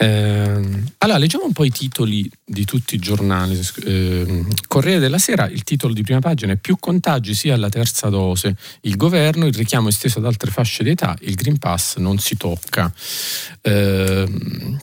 Eh, 0.00 0.60
allora, 0.98 1.18
leggiamo 1.18 1.44
un 1.44 1.52
po' 1.52 1.64
i 1.64 1.70
titoli 1.70 2.30
di 2.44 2.64
tutti 2.64 2.94
i 2.94 2.98
giornali. 2.98 3.60
Eh, 3.84 4.44
Corriere 4.68 5.00
della 5.00 5.18
Sera, 5.18 5.48
il 5.48 5.64
titolo 5.64 5.92
di 5.92 6.02
prima 6.02 6.20
pagina 6.20 6.52
è 6.52 6.56
Più 6.56 6.76
contagi 6.78 7.34
sia 7.34 7.54
alla 7.54 7.68
terza 7.68 8.08
dose. 8.08 8.56
Il 8.82 8.96
governo, 8.96 9.46
il 9.46 9.54
richiamo 9.54 9.88
esteso 9.88 10.20
ad 10.20 10.26
altre 10.26 10.52
fasce 10.52 10.84
di 10.84 10.90
età, 10.90 11.16
il 11.22 11.34
Green 11.34 11.58
Pass 11.58 11.96
non 11.96 12.18
si 12.18 12.36
tocca. 12.36 12.92
Eh, 13.60 14.76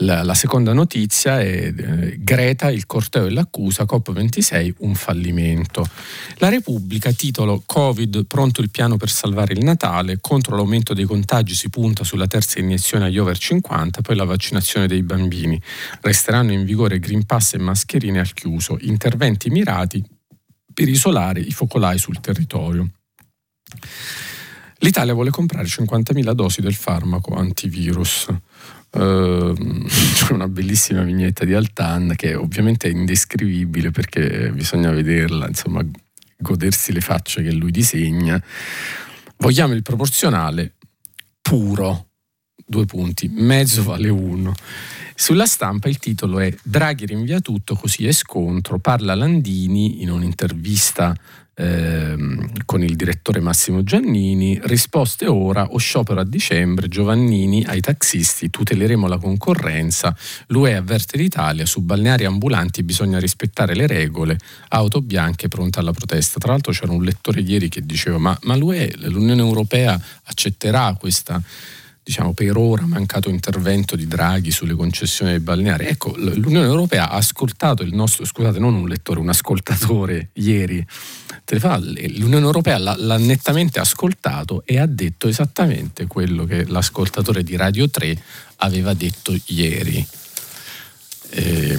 la, 0.00 0.22
la, 0.22 0.34
seconda 0.34 0.72
notizia 0.72 1.40
è 1.40 1.72
eh, 1.76 2.16
Greta, 2.18 2.70
il 2.70 2.86
corteo 2.86 3.26
e 3.26 3.30
l'accusa, 3.30 3.84
COP26, 3.84 4.74
un 4.78 4.94
fallimento. 4.94 5.86
La 6.36 6.48
Repubblica, 6.48 7.12
titolo 7.12 7.62
Covid, 7.64 8.26
pronto 8.26 8.60
il 8.60 8.70
piano 8.70 8.96
per 8.96 9.10
salvare 9.10 9.52
il 9.52 9.64
Natale, 9.64 10.18
contro 10.20 10.56
l'aumento 10.56 10.94
dei 10.94 11.04
contagi 11.04 11.54
si 11.54 11.68
punta 11.68 12.04
sulla 12.04 12.26
terza 12.26 12.58
iniezione 12.58 13.06
agli 13.06 13.18
over 13.18 13.36
50, 13.36 14.00
poi 14.00 14.16
la 14.16 14.24
vaccinazione 14.24 14.86
dei 14.86 15.02
bambini. 15.02 15.60
Resteranno 16.00 16.52
in 16.52 16.64
vigore 16.64 16.98
Green 16.98 17.26
Pass 17.26 17.54
e 17.54 17.58
mascherine 17.58 18.20
al 18.20 18.32
chiuso, 18.32 18.78
interventi 18.80 19.50
mirati 19.50 20.02
per 20.72 20.88
isolare 20.88 21.40
i 21.40 21.50
focolai 21.50 21.98
sul 21.98 22.20
territorio. 22.20 22.88
L'Italia 24.82 25.12
vuole 25.12 25.30
comprare 25.30 25.66
50.000 25.66 26.32
dosi 26.32 26.62
del 26.62 26.74
farmaco 26.74 27.34
antivirus. 27.34 28.28
Uh, 28.92 29.54
c'è 29.86 30.32
una 30.32 30.48
bellissima 30.48 31.02
vignetta 31.02 31.44
di 31.44 31.54
Altan 31.54 32.14
che 32.16 32.34
ovviamente 32.34 32.88
è 32.88 32.90
indescrivibile 32.90 33.90
perché 33.90 34.50
bisogna 34.52 34.90
vederla, 34.90 35.46
insomma, 35.46 35.84
godersi 36.36 36.92
le 36.92 37.00
facce 37.00 37.42
che 37.42 37.52
lui 37.52 37.70
disegna. 37.70 38.42
Vogliamo 39.36 39.74
il 39.74 39.82
proporzionale 39.82 40.74
puro, 41.40 42.08
due 42.66 42.84
punti, 42.84 43.28
mezzo 43.28 43.82
vale 43.82 44.08
uno. 44.08 44.54
Sulla 45.14 45.46
stampa 45.46 45.88
il 45.88 45.98
titolo 45.98 46.38
è 46.38 46.54
Draghi 46.62 47.04
rinvia 47.04 47.40
tutto, 47.40 47.74
così 47.74 48.06
è 48.06 48.12
scontro, 48.12 48.78
parla 48.78 49.14
Landini 49.14 50.02
in 50.02 50.10
un'intervista 50.10 51.14
ehm, 51.54 52.64
con 52.64 52.82
il 52.82 52.96
direttore 52.96 53.40
Massimo 53.40 53.82
Giannini, 53.82 54.58
risposte 54.64 55.26
ora 55.26 55.68
o 55.70 55.78
sciopero 55.78 56.20
a 56.20 56.24
dicembre, 56.24 56.88
Giovannini 56.88 57.64
ai 57.64 57.80
taxisti, 57.80 58.50
tuteleremo 58.50 59.06
la 59.06 59.18
concorrenza, 59.18 60.16
l'UE 60.48 60.76
avverte 60.76 61.16
l'Italia, 61.16 61.66
su 61.66 61.80
balneari 61.80 62.24
ambulanti 62.24 62.82
bisogna 62.82 63.18
rispettare 63.18 63.74
le 63.74 63.86
regole, 63.86 64.38
auto 64.68 65.00
bianche 65.00 65.48
pronte 65.48 65.78
alla 65.78 65.92
protesta. 65.92 66.38
Tra 66.38 66.52
l'altro 66.52 66.72
c'era 66.72 66.92
un 66.92 67.02
lettore 67.02 67.40
ieri 67.40 67.68
che 67.68 67.80
diceva 67.80 68.18
ma, 68.18 68.36
ma 68.42 68.56
l'UE, 68.56 68.92
l'Unione 68.96 69.40
Europea 69.40 70.00
accetterà 70.24 70.94
questa 70.98 71.42
diciamo, 72.10 72.32
per 72.32 72.56
ora 72.56 72.84
mancato 72.86 73.28
intervento 73.28 73.94
di 73.94 74.08
Draghi 74.08 74.50
sulle 74.50 74.74
concessioni 74.74 75.38
balneari. 75.38 75.86
Ecco, 75.86 76.12
l'Unione 76.16 76.66
Europea 76.66 77.08
ha 77.08 77.14
ascoltato 77.14 77.84
il 77.84 77.94
nostro, 77.94 78.24
scusate, 78.24 78.58
non 78.58 78.74
un 78.74 78.88
lettore, 78.88 79.20
un 79.20 79.28
ascoltatore 79.28 80.30
ieri, 80.34 80.84
l'Unione 81.46 82.44
Europea 82.44 82.78
l'ha, 82.78 82.96
l'ha 82.98 83.16
nettamente 83.16 83.78
ascoltato 83.78 84.64
e 84.66 84.80
ha 84.80 84.86
detto 84.86 85.28
esattamente 85.28 86.08
quello 86.08 86.44
che 86.44 86.66
l'ascoltatore 86.66 87.44
di 87.44 87.54
Radio 87.54 87.88
3 87.88 88.20
aveva 88.56 88.92
detto 88.92 89.32
ieri. 89.46 90.04
Eh, 91.30 91.78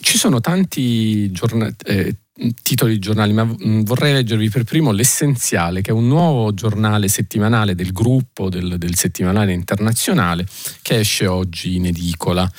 ci 0.00 0.18
sono 0.18 0.40
tanti 0.40 1.30
giornali, 1.30 1.74
eh, 1.84 2.14
titoli 2.62 2.94
di 2.94 2.98
giornali, 2.98 3.32
ma 3.32 3.44
mm, 3.44 3.82
vorrei 3.82 4.12
leggervi 4.12 4.48
per 4.48 4.64
primo 4.64 4.92
l'essenziale, 4.92 5.82
che 5.82 5.90
è 5.90 5.94
un 5.94 6.06
nuovo 6.06 6.54
giornale 6.54 7.08
settimanale 7.08 7.74
del 7.74 7.92
gruppo 7.92 8.48
del, 8.48 8.78
del 8.78 8.96
settimanale 8.96 9.52
internazionale 9.52 10.46
che 10.82 11.00
esce 11.00 11.26
oggi 11.26 11.76
in 11.76 11.86
edicola. 11.86 12.50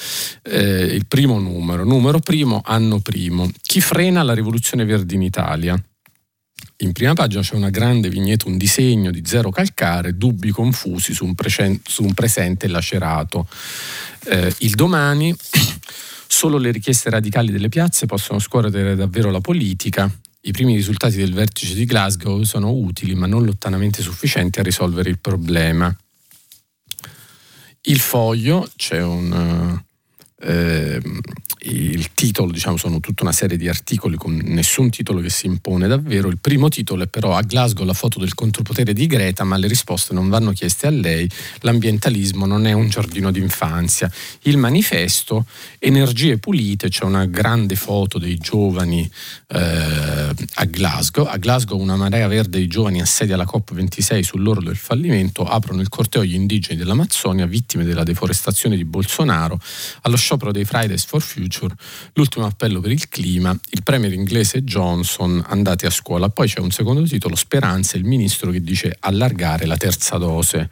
Eh, 0.44 0.84
il 0.84 1.06
primo 1.08 1.40
numero, 1.40 1.84
numero 1.84 2.20
primo, 2.20 2.62
anno 2.64 3.00
primo. 3.00 3.50
Chi 3.62 3.82
frena 3.82 4.24
la 4.24 4.34
rivoluzione 4.34 4.86
verde 4.86 5.16
in 5.16 5.24
Italia? 5.24 5.82
In 6.78 6.94
prima 6.94 7.14
pagina 7.14 7.42
c'è 7.42 7.56
una 7.56 7.70
grande 7.70 8.10
vignetta, 8.10 8.48
un 8.48 8.58
disegno 8.58 9.12
di 9.12 9.22
zero 9.26 9.52
calcare, 9.52 10.18
dubbi 10.18 10.50
confusi 10.50 11.14
su 11.14 11.26
un, 11.26 11.36
pre- 11.36 11.80
su 11.84 12.04
un 12.04 12.14
presente 12.14 12.68
lacerato. 12.68 13.48
Eh, 14.26 14.54
il 14.60 14.74
domani 14.76 15.36
Solo 16.34 16.58
le 16.58 16.72
richieste 16.72 17.10
radicali 17.10 17.52
delle 17.52 17.68
piazze 17.68 18.06
possono 18.06 18.40
scorrere 18.40 18.96
davvero 18.96 19.32
la 19.32 19.42
politica. 19.42 20.10
I 20.44 20.52
primi 20.54 20.74
risultati 20.74 21.18
del 21.18 21.34
vertice 21.34 21.74
di 21.74 21.84
Glasgow 21.84 22.42
sono 22.44 22.72
utili 22.72 23.16
ma 23.16 23.28
non 23.28 23.44
lontanamente 23.44 24.02
sufficienti 24.02 24.62
a 24.62 24.64
risolvere 24.64 25.10
il 25.10 25.20
problema. 25.20 25.94
Il 27.82 28.00
foglio, 28.00 28.68
c'è 28.78 29.04
un, 29.04 29.78
eh, 30.44 31.02
il 31.64 32.14
titolo, 32.14 32.52
diciamo, 32.52 32.78
sono 32.78 33.00
tutta 33.00 33.24
una 33.24 33.32
serie 33.32 33.58
di 33.58 33.68
articoli 33.68 34.16
con 34.16 34.36
nessun 34.44 34.90
titolo 34.90 35.22
che 35.22 35.30
si 35.30 35.46
impone 35.46 35.88
davvero. 35.88 36.28
Il 36.28 36.40
primo 36.40 36.70
titolo 36.70 37.04
è 37.04 37.08
però 37.08 37.36
a 37.36 37.42
Glasgow 37.42 37.86
la 37.86 37.94
foto 37.94 38.20
del 38.20 38.34
contropotere 38.34 38.94
di 38.94 39.06
Greta, 39.06 39.44
ma 39.44 39.58
le 39.58 39.68
risposte 39.68 40.14
non 40.14 40.30
vanno 40.30 40.52
chieste 40.52 40.88
a 40.88 40.90
lei. 40.90 41.30
L'ambientalismo 41.60 42.46
non 42.48 42.66
è 42.66 42.72
un 42.72 42.90
giardino 42.90 43.32
d'infanzia. 43.32 44.12
Il 44.44 44.58
manifesto, 44.58 45.46
energie 45.78 46.38
pulite, 46.38 46.90
c'è 46.90 47.04
una 47.04 47.26
grande 47.26 47.76
foto 47.76 48.18
dei 48.18 48.38
giovani 48.38 49.10
eh, 49.48 49.60
a 49.60 50.66
Glasgow. 50.66 51.26
A 51.26 51.38
Glasgow 51.38 51.80
una 51.80 51.96
marea 51.96 52.28
verde 52.28 52.58
di 52.58 52.68
giovani 52.68 53.02
assedia 53.02 53.36
la 53.36 53.46
COP26 53.46 54.22
sull'orlo 54.22 54.64
del 54.64 54.78
fallimento, 54.78 55.44
aprono 55.44 55.82
il 55.82 55.90
corteo 55.90 56.22
agli 56.22 56.34
indigeni 56.34 56.80
dell'Amazzonia, 56.80 57.46
vittime 57.46 57.84
della 57.84 58.04
deforestazione 58.04 58.76
di 58.76 58.86
Bolsonaro, 58.86 59.60
allo 60.02 60.18
sciopero 60.32 60.52
dei 60.52 60.64
Fridays 60.64 61.04
for 61.04 61.22
Future, 61.22 61.76
l'ultimo 62.14 62.46
appello 62.46 62.80
per 62.80 62.92
il 62.92 63.10
clima, 63.10 63.58
il 63.72 63.84
premier 63.84 64.14
inglese 64.14 64.64
Johnson 64.64 65.44
andati 65.46 65.86
a 65.86 65.90
scuola. 65.90 66.30
Poi 66.30 66.48
c'è 66.48 66.60
un 66.60 66.72
secondo 66.72 67.02
titolo, 67.04 67.36
Speranza, 67.36 67.98
il 67.98 68.06
ministro 68.06 68.50
che 68.52 68.62
dice 68.62 68.96
allargare 69.00 69.66
la 69.66 69.76
terza 69.76 70.18
dose. 70.18 70.70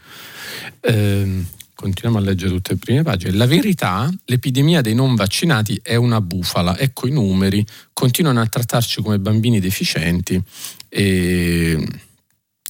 Eh, 0.79 1.43
continuiamo 1.73 2.21
a 2.21 2.25
leggere 2.25 2.51
tutte 2.51 2.73
le 2.73 2.79
prime 2.79 3.03
pagine. 3.03 3.33
La 3.33 3.47
verità, 3.47 4.09
l'epidemia 4.25 4.81
dei 4.81 4.95
non 4.95 5.15
vaccinati 5.15 5.79
è 5.83 5.95
una 5.95 6.21
bufala. 6.21 6.77
Ecco 6.77 7.07
i 7.07 7.11
numeri, 7.11 7.65
continuano 7.91 8.39
a 8.39 8.47
trattarci 8.47 9.01
come 9.01 9.19
bambini 9.19 9.59
deficienti. 9.59 10.41
E 10.87 11.85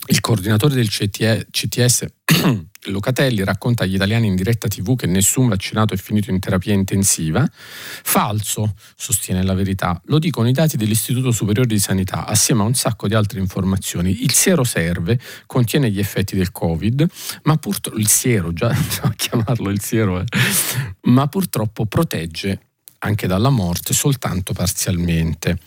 il 0.10 0.22
coordinatore 0.22 0.76
del 0.76 0.90
CTS 0.90 2.06
Locatelli 2.86 3.44
racconta 3.44 3.84
agli 3.84 3.96
italiani 3.96 4.28
in 4.28 4.36
diretta 4.36 4.68
tv 4.68 4.96
che 4.96 5.06
nessun 5.06 5.50
vaccinato 5.50 5.94
è 5.94 5.98
finito 5.98 6.32
in 6.32 6.40
terapia 6.40 6.74
intensiva. 6.74 7.48
Falso, 7.52 8.74
sostiene 8.96 9.44
la 9.44 9.54
verità. 9.54 10.02
Lo 10.06 10.18
dicono 10.18 10.48
i 10.48 10.54
dati 10.54 10.78
dell'Istituto 10.78 11.32
Superiore 11.32 11.68
di 11.68 11.78
Sanità, 11.78 12.26
assieme 12.26 12.62
a 12.62 12.66
un 12.66 12.74
sacco 12.74 13.08
di 13.08 13.14
altre 13.14 13.40
informazioni. 13.40 14.24
Il 14.24 14.32
siero 14.32 14.64
serve, 14.64 15.20
contiene 15.46 15.92
gli 15.92 16.00
effetti 16.00 16.36
del 16.36 16.52
Covid, 16.52 17.06
ma 17.44 17.58
purtroppo 17.58 18.00
il 18.00 18.08
siero, 18.08 18.54
già 18.54 18.74
chiamarlo 19.16 19.70
il 19.70 19.82
siero, 19.82 20.22
eh, 20.22 20.26
ma 21.02 21.28
purtroppo 21.28 21.86
protegge 21.86 22.69
anche 23.00 23.28
dalla 23.28 23.50
morte 23.50 23.94
soltanto 23.94 24.54
parzialmente. 24.54 25.58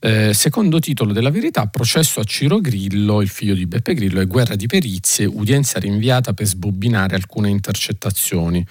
Eh, 0.00 0.34
secondo 0.34 0.78
titolo 0.78 1.12
della 1.12 1.30
verità, 1.30 1.66
processo 1.66 2.20
a 2.20 2.24
Ciro 2.24 2.60
Grillo, 2.60 3.20
il 3.22 3.28
figlio 3.28 3.54
di 3.54 3.66
Beppe 3.66 3.94
Grillo, 3.94 4.20
e 4.20 4.26
guerra 4.26 4.56
di 4.56 4.66
perizie, 4.66 5.24
udienza 5.24 5.78
rinviata 5.78 6.32
per 6.32 6.46
sbobbinare 6.46 7.14
alcune 7.14 7.48
intercettazioni. 7.48 8.64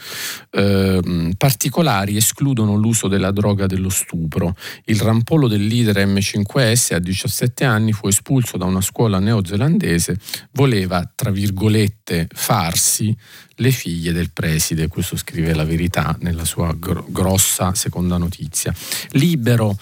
Eh, 0.51 1.33
particolari 1.37 2.17
escludono 2.17 2.75
l'uso 2.75 3.07
della 3.07 3.31
droga 3.31 3.65
dello 3.65 3.89
stupro. 3.89 4.55
Il 4.85 4.99
rampollo 4.99 5.47
del 5.47 5.65
leader 5.65 6.05
M5S 6.05 6.93
a 6.93 6.99
17 6.99 7.63
anni 7.65 7.91
fu 7.91 8.07
espulso 8.07 8.57
da 8.57 8.65
una 8.65 8.81
scuola 8.81 9.19
neozelandese, 9.19 10.17
voleva, 10.51 11.09
tra 11.13 11.31
virgolette, 11.31 12.27
farsi 12.31 13.15
le 13.61 13.71
figlie 13.71 14.11
del 14.11 14.31
preside, 14.31 14.87
questo 14.87 15.15
scrive 15.15 15.53
la 15.53 15.63
verità 15.63 16.17
nella 16.19 16.45
sua 16.45 16.73
gr- 16.73 17.05
grossa 17.07 17.73
seconda 17.75 18.17
notizia. 18.17 18.73
Libero 19.11 19.77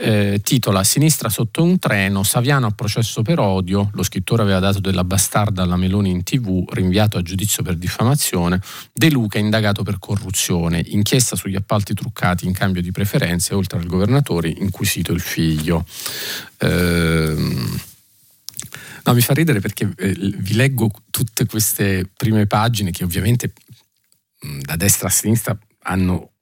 eh, 0.00 0.40
titola 0.42 0.84
Sinistra 0.84 1.28
sotto 1.28 1.62
un 1.62 1.78
treno, 1.78 2.22
Saviano 2.22 2.66
a 2.66 2.70
processo 2.70 3.22
per 3.22 3.40
odio, 3.40 3.90
lo 3.92 4.02
scrittore 4.04 4.42
aveva 4.42 4.60
dato 4.60 4.78
della 4.78 5.04
bastarda 5.04 5.62
alla 5.62 5.76
Meloni 5.76 6.10
in 6.10 6.22
tv, 6.22 6.64
rinviato 6.70 7.18
a 7.18 7.22
giudizio 7.22 7.62
per 7.62 7.74
diffamazione, 7.74 8.60
De 8.92 9.10
Luca 9.10 9.38
indagato 9.38 9.82
per 9.82 9.98
corruzione, 9.98 10.82
inchiesta 10.86 11.34
sugli 11.34 11.56
appalti 11.56 11.94
truccati 11.94 12.46
in 12.46 12.52
cambio 12.52 12.80
di 12.80 12.92
preferenze, 12.92 13.54
oltre 13.54 13.78
al 13.78 13.86
governatore 13.86 14.48
inquisito 14.48 15.12
il 15.12 15.20
figlio. 15.20 15.84
Ehm, 16.58 17.80
No, 19.08 19.14
mi 19.14 19.22
fa 19.22 19.32
ridere 19.32 19.60
perché 19.60 19.90
eh, 19.96 20.12
vi 20.12 20.54
leggo 20.54 20.90
tutte 21.10 21.46
queste 21.46 22.10
prime 22.14 22.46
pagine 22.46 22.90
che 22.90 23.04
ovviamente 23.04 23.54
mh, 24.40 24.60
da 24.60 24.76
destra 24.76 25.08
a 25.08 25.10
sinistra 25.10 25.58
hanno 25.84 26.32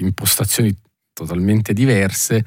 impostazioni 0.00 0.76
totalmente 1.12 1.72
diverse. 1.72 2.44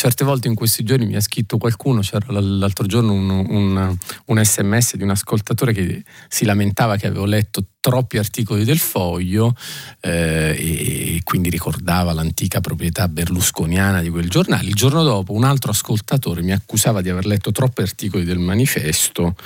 Certe 0.00 0.24
volte 0.24 0.48
in 0.48 0.54
questi 0.54 0.82
giorni 0.82 1.04
mi 1.04 1.14
ha 1.14 1.20
scritto 1.20 1.58
qualcuno, 1.58 2.00
c'era 2.00 2.24
l'altro 2.30 2.86
giorno 2.86 3.12
un, 3.12 3.28
un, 3.28 3.96
un 4.24 4.42
sms 4.42 4.96
di 4.96 5.02
un 5.02 5.10
ascoltatore 5.10 5.74
che 5.74 6.02
si 6.26 6.46
lamentava 6.46 6.96
che 6.96 7.06
avevo 7.06 7.26
letto 7.26 7.62
troppi 7.80 8.16
articoli 8.16 8.64
del 8.64 8.78
foglio 8.78 9.54
eh, 10.00 10.56
e 10.58 11.20
quindi 11.22 11.50
ricordava 11.50 12.14
l'antica 12.14 12.62
proprietà 12.62 13.08
berlusconiana 13.08 14.00
di 14.00 14.08
quel 14.08 14.30
giornale. 14.30 14.68
Il 14.68 14.74
giorno 14.74 15.02
dopo 15.02 15.34
un 15.34 15.44
altro 15.44 15.72
ascoltatore 15.72 16.40
mi 16.40 16.52
accusava 16.52 17.02
di 17.02 17.10
aver 17.10 17.26
letto 17.26 17.52
troppi 17.52 17.82
articoli 17.82 18.24
del 18.24 18.38
manifesto 18.38 19.36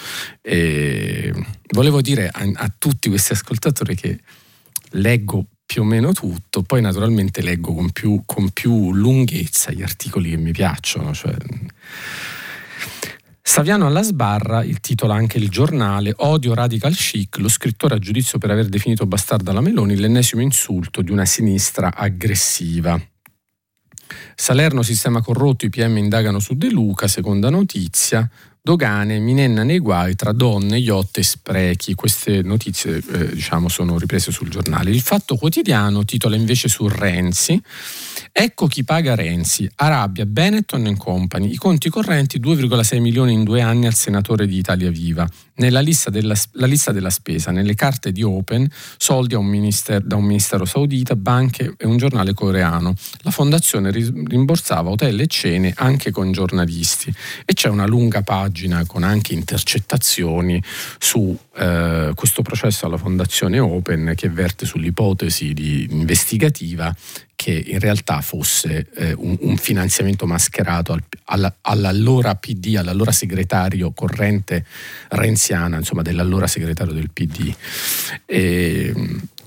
e 0.40 1.34
volevo 1.70 2.00
dire 2.00 2.28
a, 2.28 2.48
a 2.54 2.72
tutti 2.78 3.08
questi 3.08 3.32
ascoltatori 3.32 3.96
che 3.96 4.20
leggo 4.90 5.46
più 5.66 5.82
o 5.82 5.84
meno 5.84 6.12
tutto, 6.12 6.62
poi 6.62 6.80
naturalmente 6.80 7.42
leggo 7.42 7.74
con 7.74 7.90
più, 7.90 8.22
con 8.24 8.50
più 8.50 8.92
lunghezza 8.92 9.72
gli 9.72 9.82
articoli 9.82 10.30
che 10.30 10.36
mi 10.36 10.52
piacciono. 10.52 11.12
Cioè, 11.12 11.34
Saviano 13.46 13.86
alla 13.86 14.02
sbarra, 14.02 14.64
il 14.64 14.80
titolo 14.80 15.12
anche 15.12 15.36
il 15.36 15.50
giornale, 15.50 16.14
Odio 16.16 16.54
radical 16.54 16.94
chic, 16.94 17.36
lo 17.36 17.48
scrittore 17.48 17.94
a 17.94 17.98
giudizio 17.98 18.38
per 18.38 18.50
aver 18.50 18.68
definito 18.68 19.04
bastarda 19.06 19.52
la 19.52 19.60
Meloni 19.60 19.96
l'ennesimo 19.96 20.40
insulto 20.40 21.02
di 21.02 21.10
una 21.10 21.26
sinistra 21.26 21.94
aggressiva. 21.94 22.98
Salerno 24.34 24.82
sistema 24.82 25.20
corrotto, 25.20 25.66
i 25.66 25.70
PM 25.70 25.98
indagano 25.98 26.38
su 26.38 26.54
De 26.54 26.70
Luca, 26.70 27.06
seconda 27.06 27.50
notizia, 27.50 28.28
dogane, 28.66 29.18
minenna 29.18 29.62
nei 29.62 29.78
guai 29.78 30.14
tra 30.16 30.32
donne, 30.32 30.78
yacht 30.78 31.18
e 31.18 31.22
sprechi. 31.22 31.94
Queste 31.94 32.40
notizie 32.40 32.96
eh, 32.96 33.34
diciamo, 33.34 33.68
sono 33.68 33.98
riprese 33.98 34.32
sul 34.32 34.48
giornale. 34.48 34.88
Il 34.88 35.02
Fatto 35.02 35.36
Quotidiano 35.36 36.06
titola 36.06 36.34
invece 36.34 36.68
su 36.68 36.88
Renzi. 36.88 37.60
Ecco 38.32 38.66
chi 38.66 38.82
paga 38.82 39.14
Renzi. 39.14 39.70
Arabia, 39.76 40.24
Benetton 40.24 40.96
Company. 40.96 41.52
I 41.52 41.56
conti 41.56 41.90
correnti 41.90 42.40
2,6 42.40 43.00
milioni 43.00 43.34
in 43.34 43.44
due 43.44 43.60
anni 43.60 43.84
al 43.84 43.94
senatore 43.94 44.46
di 44.46 44.56
Italia 44.56 44.90
Viva. 44.90 45.28
Nella 45.56 45.80
lista 45.80 46.08
della, 46.08 46.34
lista 46.52 46.90
della 46.90 47.10
spesa, 47.10 47.50
nelle 47.50 47.74
carte 47.74 48.12
di 48.12 48.22
Open, 48.22 48.66
soldi 48.96 49.34
un 49.34 49.46
minister, 49.46 50.00
da 50.00 50.16
un 50.16 50.24
ministero 50.24 50.64
saudita, 50.64 51.14
banche 51.16 51.74
e 51.76 51.86
un 51.86 51.98
giornale 51.98 52.32
coreano. 52.32 52.94
La 53.18 53.30
fondazione 53.30 53.90
rimborsava 53.90 54.88
hotel 54.88 55.20
e 55.20 55.26
cene 55.26 55.72
anche 55.76 56.10
con 56.10 56.32
giornalisti. 56.32 57.14
E 57.44 57.52
c'è 57.52 57.68
una 57.68 57.86
lunga 57.86 58.22
pagina 58.22 58.52
pagina 58.54 58.86
con 58.86 59.02
anche 59.02 59.34
intercettazioni 59.34 60.62
su 60.98 61.36
eh, 61.56 62.12
questo 62.14 62.42
processo 62.42 62.86
alla 62.86 62.96
Fondazione 62.96 63.58
Open 63.58 64.12
che 64.14 64.28
verte 64.28 64.64
sull'ipotesi 64.64 65.52
di 65.52 65.88
investigativa 65.90 66.94
che 67.34 67.50
in 67.50 67.80
realtà 67.80 68.20
fosse 68.20 68.86
eh, 68.94 69.12
un, 69.12 69.36
un, 69.40 69.56
finanziamento 69.56 70.24
mascherato 70.24 70.92
al, 70.92 71.02
alla, 71.24 71.52
all'allora 71.62 72.36
PD, 72.36 72.76
all'allora 72.76 73.10
segretario 73.10 73.90
corrente 73.90 74.64
renziana, 75.08 75.76
insomma 75.76 76.02
dell'allora 76.02 76.46
segretario 76.46 76.92
del 76.92 77.10
PD. 77.10 77.52
E, 78.24 78.94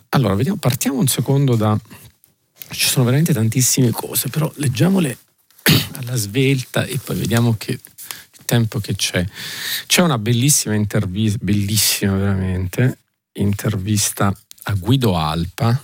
allora, 0.09 0.35
vediamo, 0.35 0.57
partiamo 0.57 0.99
un 0.99 1.07
secondo 1.07 1.55
da... 1.55 1.79
Ci 2.69 2.89
sono 2.89 3.05
veramente 3.05 3.33
tantissime 3.33 3.91
cose, 3.91 4.27
però 4.27 4.51
leggiamole 4.57 5.17
alla 5.95 6.15
svelta 6.15 6.83
e 6.83 6.99
poi 7.03 7.17
vediamo 7.17 7.55
che 7.57 7.79
tempo 8.47 8.79
che 8.79 8.95
c'è. 8.95 9.23
C'è 9.85 10.01
una 10.01 10.17
bellissima 10.17 10.73
intervista, 10.73 11.37
bellissima 11.41 12.15
veramente, 12.15 12.97
intervista 13.33 14.33
a 14.63 14.73
Guido 14.73 15.15
Alpa 15.15 15.79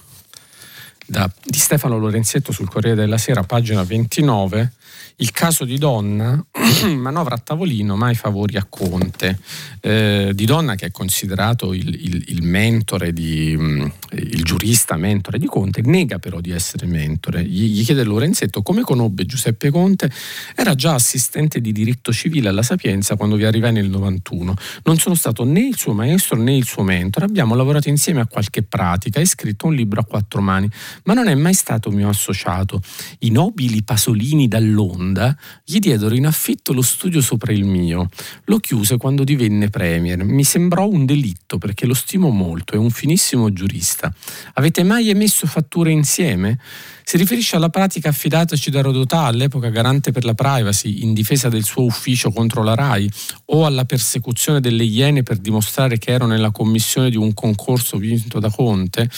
da, 1.06 1.30
di 1.44 1.60
Stefano 1.60 2.00
Lorenzetto 2.00 2.52
sul 2.52 2.70
Corriere 2.70 2.96
della 2.96 3.18
Sera, 3.20 3.44
pagina 3.44 3.84
29, 3.84 4.72
il 5.18 5.32
caso 5.32 5.64
di 5.64 5.78
Donna, 5.78 6.44
manovra 6.98 7.36
a 7.36 7.38
tavolino, 7.38 7.96
mai 7.96 8.16
favori 8.16 8.58
a 8.58 8.66
Conte. 8.68 9.38
Eh, 9.80 10.32
di 10.34 10.46
Donna 10.46 10.76
che 10.76 10.88
è 10.88 10.92
considerato 10.92 11.74
il, 11.74 11.88
il, 11.88 12.24
il 12.28 12.42
mentore, 12.42 13.14
di, 13.14 13.56
mm, 13.56 13.86
il 14.14 14.44
giurista 14.44 14.96
mentore 14.96 15.38
di 15.38 15.46
Conte, 15.46 15.82
nega 15.82 16.18
però 16.18 16.40
di 16.40 16.52
essere 16.52 16.88
mentore. 16.88 17.46
Gli, 17.46 17.74
gli 17.74 17.84
chiede 17.84 18.04
Lorenzetto 18.04 18.64
come 18.64 18.82
conobbe 18.82 19.26
Giuseppe 19.26 19.70
Conte, 19.70 20.10
era 20.56 20.74
già 20.74 20.96
assistente 20.96 21.62
di 21.62 21.72
diritto 21.72 22.12
civile 22.12 22.50
alla 22.50 22.64
Sapienza 22.64 23.16
quando 23.16 23.36
vi 23.36 23.46
arrivai 23.46 23.72
nel 23.72 23.90
91. 23.90 24.56
Non 24.84 24.98
sono 24.98 25.16
stato 25.16 25.44
né 25.44 25.68
il 25.68 25.78
suo 25.78 25.94
maestro 25.94 26.38
né 26.38 26.56
il 26.56 26.66
suo 26.66 26.84
mentore, 26.84 27.26
abbiamo 27.26 27.54
lavorato 27.56 27.90
insieme 27.90 28.22
a 28.22 28.28
qualche 28.28 28.64
pratica 28.64 29.20
e 29.20 29.26
scritto 29.26 29.68
un 29.68 29.76
libro 29.76 30.02
a 30.02 30.06
quattro 30.06 30.42
mani, 30.42 30.70
ma 31.04 31.14
non 31.14 31.28
è 31.28 31.36
mai 31.36 31.54
stato 31.54 31.92
mio 31.92 32.10
associato. 32.10 32.82
I 33.20 33.30
nobili 33.30 33.84
Pasolini 33.84 34.48
dall'Onda 34.48 35.03
Onda 35.04 35.36
gli 35.66 35.80
diedero 35.80 36.16
in 36.16 36.26
affitto 36.26 36.72
lo 36.72 36.82
studio 36.82 37.22
sopra 37.22 37.52
il 37.52 37.66
mio. 37.66 38.08
Lo 38.46 38.58
chiuse 38.60 38.98
quando 38.98 39.26
divenne 39.26 39.70
premier. 39.70 40.24
Mi 40.24 40.46
sembrò 40.46 40.88
un 40.88 41.06
delitto 41.06 41.58
perché 41.58 41.86
lo 41.86 41.94
stimo 41.94 42.30
molto, 42.30 42.74
è 42.74 42.78
un 42.78 42.90
finissimo 42.90 43.52
giurista. 43.52 44.14
Avete 44.54 44.84
mai 44.84 45.10
emesso 45.10 45.46
fatture 45.46 45.92
insieme? 45.92 46.58
Si 47.06 47.18
riferisce 47.18 47.58
alla 47.58 47.70
pratica 47.70 48.10
affidataci 48.10 48.72
da 48.72 48.82
Rodotà, 48.82 49.24
all'epoca 49.24 49.70
garante 49.70 50.12
per 50.12 50.24
la 50.24 50.34
privacy, 50.34 51.04
in 51.04 51.14
difesa 51.14 51.50
del 51.50 51.66
suo 51.66 51.84
ufficio 51.84 52.32
contro 52.32 52.64
la 52.64 52.76
RAI, 52.76 53.12
o 53.48 53.66
alla 53.66 53.84
persecuzione 53.84 54.62
delle 54.62 54.86
Iene 54.86 55.22
per 55.22 55.38
dimostrare 55.38 55.98
che 55.98 56.12
ero 56.12 56.28
nella 56.28 56.52
commissione 56.52 57.10
di 57.10 57.18
un 57.18 57.34
concorso 57.34 57.98
vinto 57.98 58.40
da 58.40 58.50
Conte? 58.50 59.10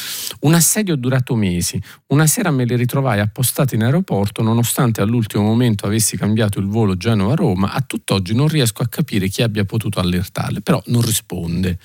Un 0.41 0.56
assedio 0.56 0.95
durato 0.95 1.36
mesi. 1.36 1.80
Una 2.08 2.26
sera 2.26 2.50
me 2.50 2.65
le 2.65 2.76
ritrovai 2.76 3.19
appostate 3.19 3.76
in 3.76 3.84
aeroporto, 3.84 4.41
nonostante 4.41 5.02
all'ultimo 5.02 5.43
momento 5.43 5.74
avessi 5.83 6.15
cambiato 6.15 6.59
il 6.59 6.67
volo 6.67 6.95
Genova-Roma, 6.95 7.71
a 7.73 7.81
tutt'oggi 7.81 8.33
non 8.33 8.47
riesco 8.47 8.81
a 8.81 8.88
capire 8.88 9.27
chi 9.27 9.41
abbia 9.41 9.65
potuto 9.65 9.99
allertarle, 9.99 10.61
però 10.61 10.81
non 10.88 11.01
risponde. 11.01 11.77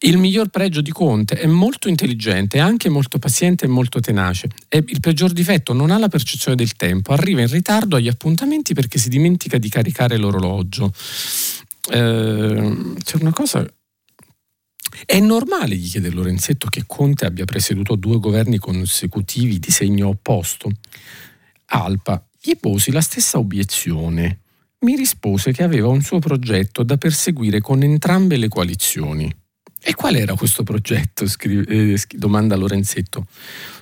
Il 0.00 0.18
miglior 0.18 0.48
pregio 0.48 0.80
di 0.80 0.90
Conte 0.90 1.36
è 1.36 1.46
molto 1.46 1.88
intelligente, 1.88 2.58
è 2.58 2.60
anche 2.60 2.88
molto 2.88 3.18
paziente 3.18 3.66
e 3.66 3.68
molto 3.68 4.00
tenace. 4.00 4.48
È 4.66 4.76
il 4.76 5.00
peggior 5.00 5.30
difetto, 5.30 5.72
non 5.72 5.90
ha 5.90 5.98
la 5.98 6.08
percezione 6.08 6.56
del 6.56 6.74
tempo, 6.74 7.12
arriva 7.12 7.42
in 7.42 7.48
ritardo 7.48 7.96
agli 7.96 8.08
appuntamenti 8.08 8.74
perché 8.74 8.98
si 8.98 9.08
dimentica 9.08 9.58
di 9.58 9.68
caricare 9.68 10.16
l'orologio. 10.16 10.92
Eh, 11.90 12.94
c'è 13.04 13.16
una 13.20 13.32
cosa 13.32 13.66
è 15.04 15.20
normale, 15.20 15.76
gli 15.76 15.88
chiede 15.88 16.10
Lorenzetto, 16.10 16.66
che 16.68 16.84
Conte 16.86 17.24
abbia 17.24 17.44
presieduto 17.44 17.94
due 17.94 18.18
governi 18.18 18.58
consecutivi 18.58 19.58
di 19.58 19.70
segno 19.70 20.08
opposto. 20.08 20.70
Alpa 21.66 22.22
gli 22.42 22.56
posi 22.56 22.90
la 22.90 23.02
stessa 23.02 23.38
obiezione. 23.38 24.40
Mi 24.80 24.96
rispose 24.96 25.52
che 25.52 25.62
aveva 25.62 25.88
un 25.88 26.00
suo 26.00 26.20
progetto 26.20 26.82
da 26.82 26.96
perseguire 26.96 27.60
con 27.60 27.82
entrambe 27.82 28.36
le 28.36 28.48
coalizioni. 28.48 29.30
E 29.82 29.94
qual 29.94 30.14
era 30.14 30.34
questo 30.34 30.62
progetto? 30.62 31.26
Scrive, 31.26 31.66
eh, 31.66 32.00
domanda 32.16 32.56
Lorenzetto. 32.56 33.26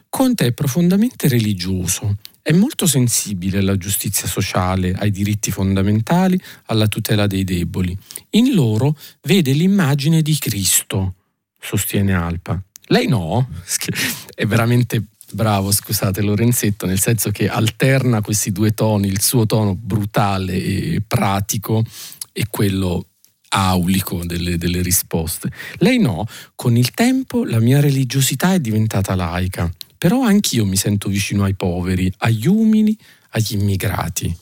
Conte 0.09 0.47
è 0.47 0.53
profondamente 0.53 1.29
religioso, 1.29 2.17
è 2.41 2.53
molto 2.53 2.87
sensibile 2.87 3.59
alla 3.59 3.77
giustizia 3.77 4.27
sociale, 4.27 4.93
ai 4.93 5.11
diritti 5.11 5.51
fondamentali, 5.51 6.41
alla 6.67 6.89
tutela 6.89 7.27
dei 7.27 7.45
deboli. 7.45 7.97
In 8.31 8.55
loro 8.55 8.97
vede 9.23 9.53
l'immagine 9.53 10.23
di 10.23 10.37
Cristo, 10.39 11.15
sostiene 11.61 12.15
Alpa. 12.15 12.61
Lei 12.87 13.07
no? 13.07 13.49
È 14.35 14.47
veramente 14.47 15.05
bravo, 15.33 15.73
scusate 15.73 16.23
Lorenzetto, 16.23 16.87
nel 16.87 17.01
senso 17.01 17.31
che 17.31 17.49
alterna 17.49 18.21
questi 18.21 18.53
due 18.53 18.73
toni, 18.73 19.09
il 19.09 19.21
suo 19.21 19.47
tono 19.47 19.75
brutale 19.75 20.55
e 20.55 21.03
pratico 21.07 21.85
e 22.33 22.47
quello 22.51 23.07
aulico 23.51 24.25
delle, 24.25 24.59
delle 24.59 24.83
risposte. 24.83 25.51
Lei 25.79 25.99
no, 25.99 26.27
con 26.55 26.77
il 26.77 26.91
tempo 26.93 27.45
la 27.45 27.61
mia 27.61 27.81
religiosità 27.81 28.53
è 28.53 28.61
diventata 28.61 29.15
laica, 29.15 29.71
però 29.97 30.23
anch'io 30.23 30.65
mi 30.65 30.77
sento 30.77 31.09
vicino 31.09 31.45
ai 31.45 31.55
poveri, 31.55 32.13
agli 32.19 32.47
umili, 32.47 32.97
agli 33.31 33.55
immigrati. 33.55 34.37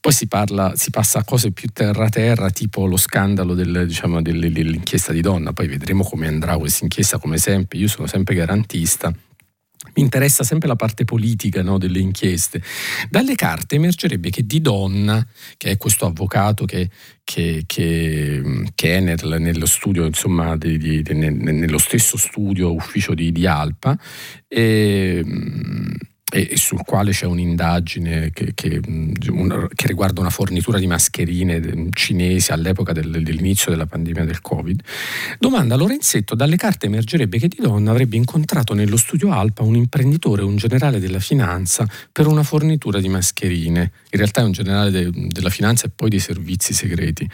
Poi 0.00 0.12
si, 0.12 0.26
parla, 0.26 0.72
si 0.74 0.90
passa 0.90 1.20
a 1.20 1.24
cose 1.24 1.52
più 1.52 1.68
terra-terra, 1.72 2.50
tipo 2.50 2.86
lo 2.86 2.96
scandalo 2.96 3.54
del, 3.54 3.84
diciamo, 3.86 4.20
dell'inchiesta 4.20 5.12
di 5.12 5.20
donna, 5.20 5.52
poi 5.52 5.68
vedremo 5.68 6.02
come 6.02 6.26
andrà 6.26 6.56
questa 6.56 6.82
inchiesta, 6.82 7.18
come 7.18 7.38
sempre, 7.38 7.78
io 7.78 7.86
sono 7.86 8.08
sempre 8.08 8.34
garantista 8.34 9.14
mi 9.94 10.02
interessa 10.02 10.44
sempre 10.44 10.68
la 10.68 10.76
parte 10.76 11.04
politica 11.04 11.62
no, 11.62 11.78
delle 11.78 11.98
inchieste. 11.98 12.62
Dalle 13.10 13.34
carte 13.34 13.76
emergerebbe 13.76 14.30
che 14.30 14.46
Di 14.46 14.60
Donna, 14.60 15.24
che 15.56 15.70
è 15.70 15.76
questo 15.76 16.06
avvocato 16.06 16.64
che, 16.64 16.88
che, 17.24 17.64
che, 17.66 18.70
che 18.74 18.96
è 18.96 19.00
nel, 19.00 19.36
nello 19.38 19.66
studio, 19.66 20.04
insomma, 20.04 20.56
di, 20.56 20.78
di, 20.78 21.02
di, 21.02 21.14
nello 21.14 21.78
stesso 21.78 22.16
studio 22.16 22.72
ufficio 22.72 23.14
di, 23.14 23.46
Alpa, 23.46 23.98
eh, 24.48 25.24
e, 26.32 26.56
sul 26.56 26.82
quale 26.82 27.12
c'è 27.12 27.26
un'indagine 27.26 28.30
che, 28.32 28.52
che, 28.54 28.80
un, 28.86 29.68
che, 29.74 29.86
riguarda 29.86 30.20
una 30.20 30.30
fornitura 30.30 30.78
di 30.78 30.86
mascherine 30.86 31.88
cinesi 31.90 32.52
all'epoca 32.52 32.92
del, 32.92 33.22
dell'inizio 33.22 33.70
della 33.70 33.84
pandemia 33.84 34.24
del 34.24 34.40
Covid, 34.40 34.80
domanda 35.38 35.76
Lorenzetto, 35.76 36.34
dalle 36.34 36.56
carte 36.56 36.86
emergerebbe 36.86 37.38
che 37.38 37.48
Di 37.48 37.58
Donna 37.60 37.90
avrebbe 37.90 38.16
incontrato 38.16 38.72
nello 38.72 38.96
studio 38.96 39.30
Alpa 39.30 39.62
un 39.62 39.76
imprenditore, 39.76 40.42
un 40.42 40.56
generale 40.56 40.98
della 40.98 41.20
finanza 41.20 41.86
per 42.10 42.26
una 42.26 42.42
fornitura 42.42 42.98
di 42.98 43.10
mascherine. 43.10 43.92
In 44.10 44.18
realtà 44.18 44.40
è 44.40 44.44
un 44.44 44.52
generale 44.52 44.90
de, 44.90 45.10
della 45.12 45.50
finanza 45.50 45.86
e 45.86 45.90
poi 45.94 46.08
dei 46.08 46.18
servizi 46.18 46.72
segreti. 46.72 47.28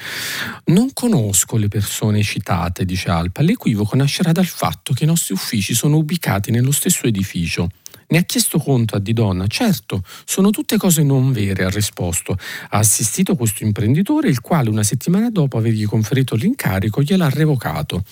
Non 0.66 0.92
conosco 0.92 1.56
le 1.56 1.68
persone 1.68 2.22
citate, 2.24 2.84
dice 2.84 3.10
Alpa, 3.10 3.42
l'equivoco 3.42 3.94
nascerà 3.94 4.32
dal 4.32 4.46
fatto 4.46 4.92
che 4.92 5.04
i 5.04 5.06
nostri 5.06 5.34
uffici 5.34 5.72
sono 5.72 5.96
ubicati 5.96 6.50
nello 6.50 6.72
stesso 6.72 7.06
edificio. 7.06 7.68
Ne 8.10 8.18
ha 8.18 8.22
chiesto 8.22 8.58
conto 8.58 8.96
a 8.96 8.98
Di 9.00 9.12
Donna. 9.12 9.46
Certo, 9.46 10.02
sono 10.24 10.48
tutte 10.50 10.78
cose 10.78 11.02
non 11.02 11.30
vere, 11.30 11.64
ha 11.64 11.68
risposto. 11.70 12.32
Ha 12.70 12.78
assistito 12.78 13.36
questo 13.36 13.64
imprenditore, 13.64 14.28
il 14.28 14.40
quale 14.40 14.70
una 14.70 14.82
settimana 14.82 15.30
dopo 15.30 15.58
avergli 15.58 15.84
conferito 15.84 16.34
l'incarico 16.34 17.02
gliel'ha 17.02 17.28
revocato. 17.28 18.02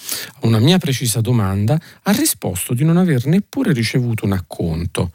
A 0.41 0.47
una 0.47 0.59
mia 0.59 0.77
precisa 0.79 1.23
domanda 1.23 1.81
ha 2.03 2.13
risposto 2.13 2.75
di 2.75 2.85
non 2.85 2.99
aver 2.99 3.25
neppure 3.27 3.73
ricevuto 3.73 4.27
un 4.27 4.33
acconto. 4.33 5.13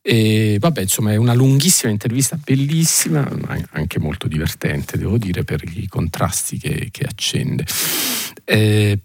E 0.00 0.58
vabbè, 0.60 0.82
insomma, 0.82 1.10
è 1.10 1.16
una 1.16 1.34
lunghissima 1.34 1.90
intervista, 1.90 2.38
bellissima, 2.42 3.28
anche 3.72 3.98
molto 3.98 4.28
divertente, 4.28 4.96
devo 4.96 5.18
dire, 5.18 5.42
per 5.42 5.62
i 5.64 5.88
contrasti 5.88 6.56
che, 6.56 6.88
che 6.92 7.04
accende. 7.04 7.66
Eh, 8.44 8.96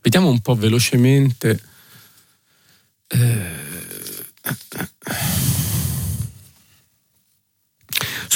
vediamo 0.00 0.30
un 0.30 0.40
po' 0.40 0.54
velocemente 0.54 1.60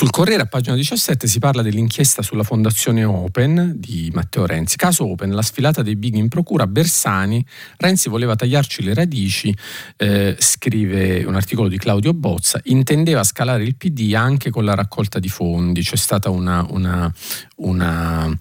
sul 0.02 0.10
Corriere 0.10 0.42
a 0.42 0.46
pagina 0.46 0.74
17 0.74 1.28
si 1.28 1.38
parla 1.38 1.62
dell'inchiesta 1.62 2.22
sulla 2.22 2.42
fondazione 2.42 3.04
Open 3.04 3.74
di 3.76 4.10
Matteo 4.12 4.46
Renzi. 4.46 4.76
Caso 4.76 5.06
Open, 5.06 5.30
la 5.30 5.42
sfilata 5.42 5.82
dei 5.82 5.94
big 5.94 6.14
in 6.14 6.26
procura, 6.26 6.66
Bersani, 6.66 7.46
Renzi 7.76 8.08
voleva 8.08 8.34
tagliarci 8.34 8.82
le 8.82 8.94
radici, 8.94 9.56
eh, 9.96 10.34
scrive 10.40 11.22
un 11.22 11.36
articolo 11.36 11.68
di 11.68 11.78
Claudio 11.78 12.14
Bozza, 12.14 12.60
intendeva 12.64 13.22
scalare 13.22 13.62
il 13.62 13.76
PD 13.76 14.14
anche 14.14 14.50
con 14.50 14.64
la 14.64 14.74
raccolta 14.74 15.20
di 15.20 15.28
fondi, 15.28 15.82
c'è 15.82 15.94
stata 15.94 16.30
una... 16.30 16.66
una, 16.68 17.12
una 17.58 18.36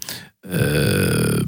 eh, 0.49 1.45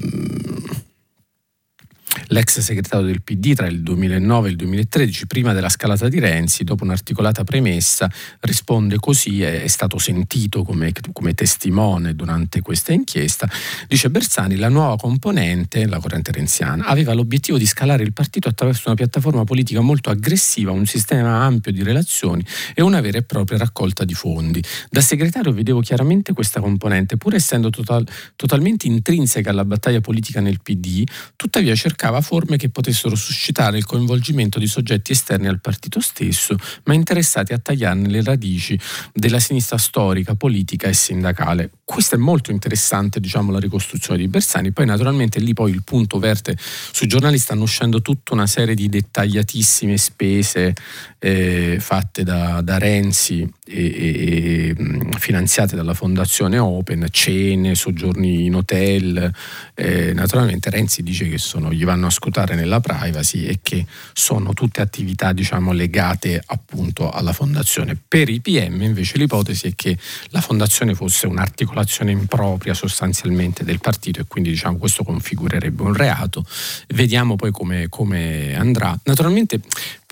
L'ex 2.33 2.61
segretario 2.61 3.05
del 3.05 3.21
PD 3.21 3.53
tra 3.53 3.67
il 3.67 3.83
2009 3.83 4.47
e 4.47 4.51
il 4.51 4.57
2013, 4.57 5.27
prima 5.27 5.53
della 5.53 5.69
scalata 5.69 6.09
di 6.09 6.17
Renzi, 6.17 6.63
dopo 6.63 6.83
un'articolata 6.83 7.43
premessa, 7.43 8.09
risponde 8.39 8.97
così, 8.97 9.43
è, 9.43 9.67
stato 9.67 9.99
sentito 9.99 10.63
come, 10.63 10.91
come, 11.11 11.35
testimone 11.35 12.15
durante 12.15 12.61
questa 12.61 12.91
inchiesta, 12.91 13.47
dice 13.87 14.09
Bersani, 14.09 14.55
la 14.55 14.69
nuova 14.69 14.95
componente, 14.95 15.85
la 15.85 15.99
corrente 15.99 16.31
renziana, 16.31 16.87
aveva 16.87 17.13
l'obiettivo 17.13 17.59
di 17.59 17.67
scalare 17.67 18.01
il 18.01 18.13
partito 18.13 18.49
attraverso 18.49 18.87
una 18.87 18.95
piattaforma 18.95 19.43
politica 19.43 19.81
molto 19.81 20.09
aggressiva, 20.09 20.71
un 20.71 20.87
sistema 20.87 21.43
ampio 21.43 21.71
di 21.71 21.83
relazioni 21.83 22.43
e 22.73 22.81
una 22.81 22.99
vera 22.99 23.19
e 23.19 23.21
propria 23.21 23.59
raccolta 23.59 24.05
di 24.05 24.15
fondi. 24.15 24.59
Da 24.89 25.01
segretario 25.01 25.53
vedevo 25.53 25.81
chiaramente 25.81 26.33
questa 26.33 26.59
componente, 26.59 27.15
pur 27.15 27.35
essendo 27.35 27.69
total, 27.69 28.07
totalmente 28.35 28.87
intrinseca 28.87 29.51
alla 29.51 29.65
battaglia 29.65 30.01
politica 30.01 30.41
nel 30.41 30.61
PD, 30.63 31.03
tuttavia 31.35 31.75
cercava 31.75 32.21
forme 32.23 32.57
che 32.57 32.69
potessero 32.69 33.15
suscitare 33.15 33.77
il 33.77 33.85
coinvolgimento 33.85 34.57
di 34.57 34.65
soggetti 34.65 35.11
esterni 35.11 35.47
al 35.47 35.61
partito 35.61 35.99
stesso, 35.99 36.55
ma 36.85 36.95
interessati 36.95 37.53
a 37.53 37.59
tagliarne 37.59 38.07
le 38.07 38.23
radici 38.23 38.79
della 39.13 39.39
sinistra 39.39 39.77
storica, 39.77 40.33
politica 40.33 40.87
e 40.87 40.93
sindacale. 40.93 41.69
Questo 41.85 42.15
è 42.15 42.17
molto 42.17 42.49
interessante, 42.49 43.19
diciamo, 43.19 43.51
la 43.51 43.59
ricostruzione 43.59 44.17
di 44.17 44.27
Bersani. 44.27 44.71
Poi 44.71 44.87
naturalmente 44.87 45.39
lì 45.39 45.53
poi 45.53 45.69
il 45.69 45.83
punto 45.83 46.17
verte 46.17 46.57
sui 46.57 47.07
giornali 47.07 47.37
stanno 47.37 47.63
uscendo 47.63 48.01
tutta 48.01 48.33
una 48.33 48.47
serie 48.47 48.73
di 48.73 48.89
dettagliatissime 48.89 49.97
spese 49.97 50.73
eh, 51.19 51.77
fatte 51.79 52.23
da, 52.23 52.61
da 52.61 52.77
Renzi 52.77 53.47
e, 53.65 53.85
e, 53.85 54.75
finanziate 55.19 55.75
dalla 55.75 55.93
fondazione 55.93 56.57
Open, 56.57 57.07
cene, 57.11 57.75
soggiorni 57.75 58.45
in 58.45 58.55
hotel. 58.55 59.31
Eh, 59.73 60.13
naturalmente 60.13 60.69
Renzi 60.69 61.03
dice 61.03 61.27
che 61.29 61.37
sono, 61.37 61.71
gli 61.71 61.85
vanno 61.85 62.07
a 62.07 62.09
scrutare 62.13 62.55
nella 62.55 62.79
privacy 62.79 63.43
e 63.43 63.59
che 63.61 63.85
sono 64.13 64.53
tutte 64.53 64.79
attività 64.79 65.33
diciamo, 65.33 65.73
legate 65.73 66.41
appunto 66.45 67.11
alla 67.11 67.33
fondazione. 67.33 67.99
Per 68.07 68.29
i 68.29 68.39
PM 68.39 68.81
invece 68.81 69.17
l'ipotesi 69.17 69.67
è 69.67 69.73
che 69.75 69.97
la 70.29 70.39
fondazione 70.39 70.95
fosse 70.95 71.27
un'articolazione 71.27 71.71
articolazione 71.73 72.11
impropria 72.11 72.73
sostanzialmente 72.73 73.63
del 73.63 73.79
partito 73.79 74.19
e 74.19 74.25
quindi 74.27 74.51
diciamo 74.51 74.77
questo 74.77 75.03
configurerebbe 75.03 75.81
un 75.81 75.93
reato. 75.93 76.45
Vediamo 76.89 77.35
poi 77.35 77.51
come, 77.51 77.87
come 77.89 78.55
andrà. 78.55 78.97
Naturalmente 79.03 79.61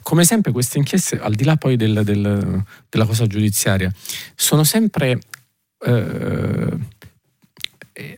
come 0.03 0.23
sempre 0.23 0.51
queste 0.51 0.79
inchieste, 0.79 1.19
al 1.19 1.35
di 1.35 1.43
là 1.43 1.57
poi 1.57 1.75
del, 1.75 2.01
del, 2.03 2.63
della 2.89 3.05
cosa 3.05 3.27
giudiziaria, 3.27 3.91
sono 4.35 4.63
sempre... 4.63 5.19
Eh, 5.83 6.99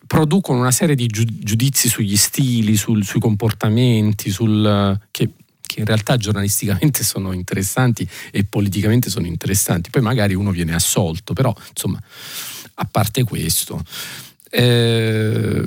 producono 0.05 0.59
una 0.59 0.71
serie 0.71 0.95
di 0.95 1.07
giudizi 1.07 1.89
sugli 1.89 2.17
stili, 2.17 2.75
sul, 2.75 3.03
sui 3.03 3.19
comportamenti, 3.19 4.29
sul, 4.29 4.99
che, 5.11 5.29
che, 5.61 5.79
in 5.79 5.85
realtà 5.85 6.17
giornalisticamente 6.17 7.03
sono 7.05 7.31
interessanti 7.31 8.07
e 8.31 8.43
politicamente 8.43 9.09
sono 9.09 9.27
interessanti. 9.27 9.89
Poi 9.89 10.01
magari 10.01 10.33
uno 10.33 10.51
viene 10.51 10.73
assolto, 10.73 11.33
però 11.33 11.53
insomma 11.69 11.99
a 12.75 12.87
parte 12.89 13.23
questo, 13.23 13.83
eh, 14.49 15.63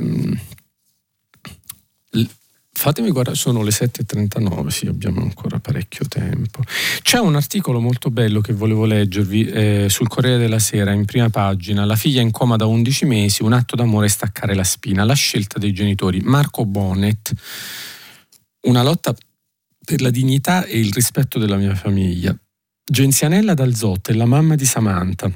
fatemi 2.76 3.10
guardare, 3.10 3.36
sono 3.36 3.62
le 3.62 3.70
7.39, 3.70 4.66
sì, 4.68 4.86
abbiamo 4.86 5.22
ancora 5.22 5.58
parecchio 5.58 6.04
tempo. 6.06 6.62
C'è 7.00 7.18
un 7.18 7.34
articolo 7.34 7.80
molto 7.80 8.10
bello 8.10 8.40
che 8.40 8.52
volevo 8.52 8.84
leggervi 8.84 9.46
eh, 9.46 9.86
sul 9.88 10.08
Corriere 10.08 10.38
della 10.38 10.58
Sera, 10.58 10.92
in 10.92 11.06
prima 11.06 11.30
pagina, 11.30 11.86
la 11.86 11.96
figlia 11.96 12.20
in 12.20 12.30
coma 12.30 12.56
da 12.56 12.66
11 12.66 13.06
mesi, 13.06 13.42
un 13.42 13.54
atto 13.54 13.76
d'amore 13.76 14.08
staccare 14.08 14.54
la 14.54 14.62
spina, 14.62 15.04
la 15.04 15.14
scelta 15.14 15.58
dei 15.58 15.72
genitori. 15.72 16.20
Marco 16.20 16.66
Bonnet, 16.66 17.32
una 18.66 18.82
lotta 18.82 19.14
per 19.84 20.02
la 20.02 20.10
dignità 20.10 20.64
e 20.64 20.78
il 20.78 20.92
rispetto 20.92 21.38
della 21.38 21.56
mia 21.56 21.74
famiglia. 21.74 22.36
Genzianella 22.88 23.54
Dalzotte 23.54 24.12
la 24.12 24.26
mamma 24.26 24.54
di 24.54 24.66
Samantha 24.66 25.32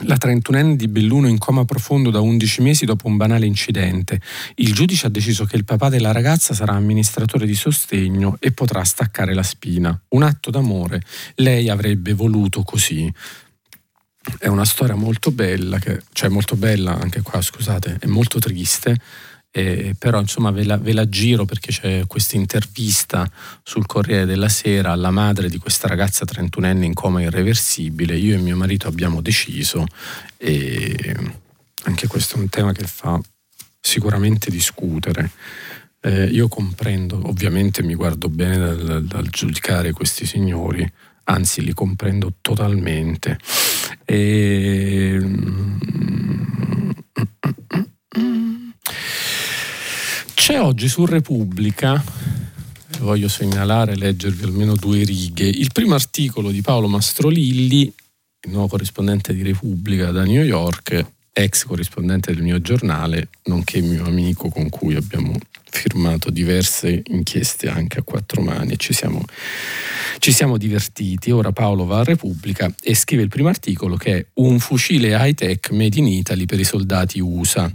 la 0.00 0.16
31enne 0.16 0.74
di 0.74 0.88
Belluno 0.88 1.28
in 1.28 1.38
coma 1.38 1.64
profondo 1.64 2.10
da 2.10 2.20
11 2.20 2.62
mesi 2.62 2.84
dopo 2.84 3.06
un 3.06 3.16
banale 3.16 3.46
incidente. 3.46 4.20
Il 4.56 4.74
giudice 4.74 5.06
ha 5.06 5.10
deciso 5.10 5.44
che 5.44 5.56
il 5.56 5.64
papà 5.64 5.88
della 5.88 6.12
ragazza 6.12 6.54
sarà 6.54 6.74
amministratore 6.74 7.46
di 7.46 7.54
sostegno 7.54 8.36
e 8.40 8.52
potrà 8.52 8.84
staccare 8.84 9.34
la 9.34 9.42
spina. 9.42 9.98
Un 10.08 10.22
atto 10.22 10.50
d'amore. 10.50 11.02
Lei 11.36 11.68
avrebbe 11.68 12.12
voluto 12.12 12.62
così. 12.62 13.12
È 14.38 14.48
una 14.48 14.64
storia 14.64 14.96
molto 14.96 15.30
bella, 15.30 15.78
che, 15.78 16.02
cioè 16.12 16.28
molto 16.28 16.56
bella 16.56 16.98
anche 16.98 17.22
qua, 17.22 17.40
scusate, 17.40 17.98
è 18.00 18.06
molto 18.06 18.38
triste 18.38 19.00
eh, 19.56 19.94
però 19.98 20.20
insomma 20.20 20.50
ve 20.50 20.64
la, 20.64 20.76
ve 20.76 20.92
la, 20.92 21.08
giro 21.08 21.46
perché 21.46 21.72
c'è 21.72 22.06
questa 22.06 22.36
intervista 22.36 23.26
sul 23.62 23.86
Corriere 23.86 24.26
della 24.26 24.50
Sera 24.50 24.92
alla 24.92 25.10
madre 25.10 25.48
di 25.48 25.56
questa 25.56 25.88
ragazza 25.88 26.26
31enne 26.26 26.82
in 26.82 26.92
coma 26.92 27.22
irreversibile. 27.22 28.18
Io 28.18 28.34
e 28.34 28.38
mio 28.38 28.54
marito 28.54 28.86
abbiamo 28.86 29.22
deciso 29.22 29.86
e 30.36 31.16
anche 31.84 32.06
questo 32.06 32.36
è 32.36 32.40
un 32.40 32.50
tema 32.50 32.72
che 32.72 32.84
fa 32.84 33.18
sicuramente 33.80 34.50
discutere. 34.50 35.30
Eh, 36.02 36.26
io 36.26 36.48
comprendo, 36.48 37.18
ovviamente 37.26 37.82
mi 37.82 37.94
guardo 37.94 38.28
bene 38.28 38.58
dal, 38.58 39.04
dal 39.06 39.28
giudicare 39.30 39.92
questi 39.92 40.26
signori, 40.26 40.86
anzi 41.24 41.62
li 41.62 41.72
comprendo 41.72 42.34
totalmente. 42.42 43.38
E, 44.04 45.18
C'è 50.46 50.60
oggi 50.60 50.86
su 50.86 51.04
Repubblica, 51.06 52.00
voglio 53.00 53.26
segnalare, 53.26 53.96
leggervi 53.96 54.44
almeno 54.44 54.76
due 54.76 55.02
righe, 55.02 55.44
il 55.44 55.72
primo 55.72 55.94
articolo 55.94 56.52
di 56.52 56.60
Paolo 56.60 56.86
Mastrolilli, 56.86 57.80
il 57.82 58.52
nuovo 58.52 58.68
corrispondente 58.68 59.34
di 59.34 59.42
Repubblica 59.42 60.12
da 60.12 60.22
New 60.22 60.44
York, 60.44 61.04
ex 61.32 61.64
corrispondente 61.64 62.32
del 62.32 62.44
mio 62.44 62.60
giornale, 62.60 63.30
nonché 63.46 63.80
mio 63.80 64.04
amico 64.04 64.48
con 64.48 64.68
cui 64.68 64.94
abbiamo 64.94 65.36
firmato 65.76 66.30
diverse 66.30 67.02
inchieste 67.06 67.68
anche 67.68 67.98
a 67.98 68.02
quattro 68.02 68.40
mani 68.40 68.78
ci 68.78 68.92
siamo, 68.92 69.22
ci 70.18 70.32
siamo 70.32 70.56
divertiti. 70.56 71.30
Ora 71.30 71.52
Paolo 71.52 71.84
va 71.84 72.00
a 72.00 72.04
Repubblica 72.04 72.72
e 72.82 72.94
scrive 72.94 73.22
il 73.22 73.28
primo 73.28 73.48
articolo 73.48 73.96
che 73.96 74.16
è 74.16 74.26
un 74.34 74.58
fucile 74.58 75.14
high-tech 75.14 75.70
made 75.70 75.98
in 75.98 76.06
Italy 76.06 76.46
per 76.46 76.58
i 76.58 76.64
soldati 76.64 77.20
USA. 77.20 77.70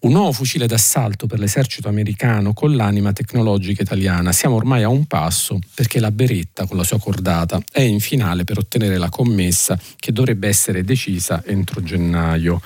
Un 0.00 0.12
nuovo 0.12 0.32
fucile 0.32 0.66
d'assalto 0.66 1.26
per 1.26 1.38
l'esercito 1.38 1.88
americano 1.88 2.52
con 2.54 2.74
l'anima 2.74 3.12
tecnologica 3.12 3.82
italiana. 3.82 4.32
Siamo 4.32 4.56
ormai 4.56 4.82
a 4.82 4.88
un 4.88 5.04
passo 5.06 5.58
perché 5.74 6.00
la 6.00 6.10
Beretta 6.10 6.66
con 6.66 6.76
la 6.76 6.84
sua 6.84 6.98
cordata 6.98 7.60
è 7.70 7.80
in 7.80 8.00
finale 8.00 8.44
per 8.44 8.58
ottenere 8.58 8.96
la 8.96 9.10
commessa 9.10 9.78
che 9.96 10.12
dovrebbe 10.12 10.48
essere 10.48 10.82
decisa 10.82 11.42
entro 11.44 11.82
gennaio. 11.82 12.60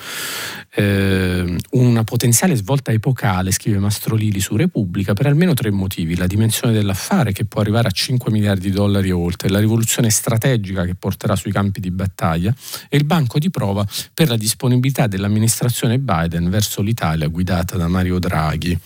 Eh, 0.74 1.56
una 1.70 2.04
potenziale 2.04 2.54
svolta 2.54 2.92
epocale, 2.92 3.50
scrive 3.50 3.78
Mastrolili 3.78 4.38
su 4.38 4.54
Repubblica, 4.54 4.67
per 5.14 5.26
almeno 5.26 5.54
tre 5.54 5.70
motivi. 5.70 6.16
La 6.16 6.26
dimensione 6.26 6.72
dell'affare 6.72 7.32
che 7.32 7.44
può 7.44 7.60
arrivare 7.60 7.88
a 7.88 7.90
5 7.90 8.30
miliardi 8.30 8.68
di 8.68 8.74
dollari 8.74 9.08
e 9.08 9.12
oltre, 9.12 9.48
la 9.48 9.58
rivoluzione 9.58 10.10
strategica 10.10 10.84
che 10.84 10.94
porterà 10.94 11.36
sui 11.36 11.52
campi 11.52 11.80
di 11.80 11.90
battaglia 11.90 12.54
e 12.88 12.96
il 12.96 13.04
banco 13.04 13.38
di 13.38 13.50
prova 13.50 13.86
per 14.14 14.28
la 14.28 14.36
disponibilità 14.36 15.06
dell'amministrazione 15.06 15.98
Biden 15.98 16.50
verso 16.50 16.82
l'Italia 16.82 17.28
guidata 17.28 17.76
da 17.76 17.88
Mario 17.88 18.18
Draghi. 18.18 18.78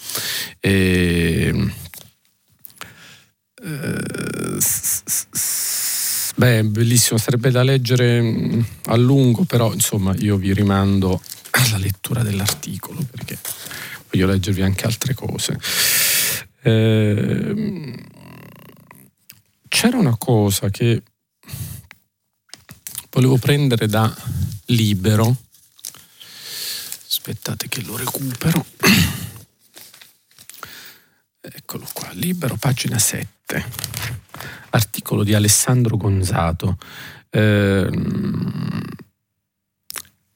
E, 0.61 1.73
eh, 3.65 4.59
beh, 6.37 6.65
bellissimo, 6.65 7.19
sarebbe 7.19 7.51
da 7.51 7.63
leggere 7.63 8.21
mm, 8.21 8.61
a 8.87 8.97
lungo, 8.97 9.45
però 9.45 9.73
insomma 9.73 10.15
io 10.19 10.37
vi 10.37 10.53
rimando 10.53 11.21
alla 11.53 11.79
lettura 11.79 12.23
dell'articolo 12.23 13.01
perché 13.11 13.39
voglio 14.13 14.27
leggervi 14.27 14.61
anche 14.61 14.85
altre 14.85 15.15
cose. 15.15 15.59
Eh, 16.61 18.05
c'era 19.69 19.97
una 19.97 20.17
cosa 20.19 20.69
che 20.69 21.03
volevo 23.11 23.39
prendere 23.39 23.87
da 23.87 24.15
libero. 24.67 25.35
Aspettate 27.09 27.69
che 27.69 27.83
lo 27.83 27.97
recupero. 27.97 28.67
Eccolo 31.41 31.89
qua, 31.93 32.11
libero, 32.13 32.57
pagina 32.57 32.99
7. 32.99 33.65
Articolo 34.71 35.25
di 35.25 35.33
Alessandro 35.35 35.97
Gonzato. 35.97 36.77
Eh, 37.31 37.89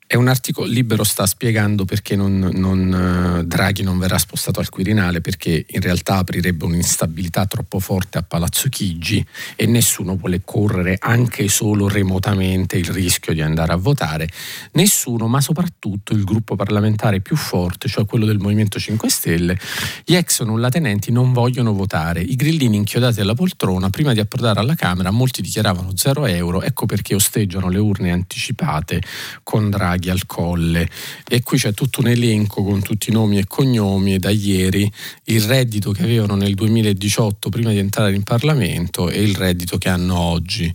è 0.09 0.15
un 0.15 0.29
articolo 0.29 0.69
libero 0.69 1.03
sta 1.03 1.27
spiegando 1.27 1.85
perché 1.85 2.15
non, 2.15 2.39
non, 2.39 3.41
uh, 3.41 3.43
Draghi 3.43 3.83
non 3.83 3.99
verrà 3.99 4.19
spostato 4.19 4.61
al 4.61 4.69
Quirinale 4.69 5.21
perché 5.21 5.67
in 5.69 5.81
realtà 5.81 6.19
aprirebbe 6.19 6.65
un'instabilità 6.65 7.47
troppo 7.47 7.81
forte 7.81 8.19
a 8.19 8.23
Palazzo 8.23 8.69
Chigi 8.69 9.25
e 9.57 9.67
nessuno 9.67 10.17
vuole 10.17 10.43
correre 10.45 10.97
anche 11.01 11.49
solo 11.49 11.89
remotamente 11.89 12.77
il 12.77 12.89
rischio 12.89 13.33
di 13.33 13.43
andare 13.43 13.73
a 13.73 13.77
votare. 13.77 14.29
Nessuno, 14.73 15.27
ma 15.27 15.41
soprattutto 15.41 16.13
il 16.13 16.23
gruppo 16.23 16.55
parlamentare 16.55 17.19
più 17.21 17.35
forte, 17.35 17.89
cioè 17.89 18.07
quello 18.07 18.27
del 18.27 18.39
Movimento 18.39 18.79
5 18.79 19.11
Stelle, 19.11 19.59
gli 20.05 20.15
ex 20.15 20.43
nullatenenti 20.45 21.11
non 21.11 21.33
vogliono 21.33 21.73
votare. 21.73 22.21
I 22.21 22.37
grillini 22.37 22.77
inchiodati 22.77 23.21
alla 23.21 23.35
poltrona 23.35 23.91
prima 23.91 24.13
di 24.13 24.21
approdare 24.21 24.61
alla 24.61 24.77
Camera 24.77 25.11
molti 25.11 25.43
dichiaravano 25.43 25.97
0 25.97 26.27
euro, 26.27 26.63
ecco 26.63 26.87
perché 26.87 27.17
osteggiano 27.17 27.69
le 27.69 27.79
urne 27.79 28.13
anticipate 28.13 29.03
con 29.43 29.69
Draghi 29.69 29.95
Draghi 29.97 30.11
al 30.11 30.27
Colle 30.27 30.89
e 31.27 31.43
qui 31.43 31.59
c'è 31.59 31.73
tutto 31.73 32.01
un 32.01 32.09
elenco 32.09 32.63
con 32.63 32.83
tutti 32.83 33.11
i 33.11 33.13
nomi 33.13 33.39
e 33.39 33.47
cognomi 33.47 34.15
e 34.15 34.19
da 34.19 34.31
ieri 34.31 34.91
il 35.25 35.43
reddito 35.43 35.91
che 35.93 36.03
avevano 36.03 36.37
nel 36.37 36.55
2018 36.55 37.49
prima 37.49 37.71
di 37.71 37.79
entrare 37.79 38.15
in 38.15 38.23
Parlamento 38.23 39.09
e 39.09 39.23
il 39.23 39.35
reddito 39.35 39.79
che 39.79 39.89
hanno 39.89 40.19
oggi. 40.19 40.73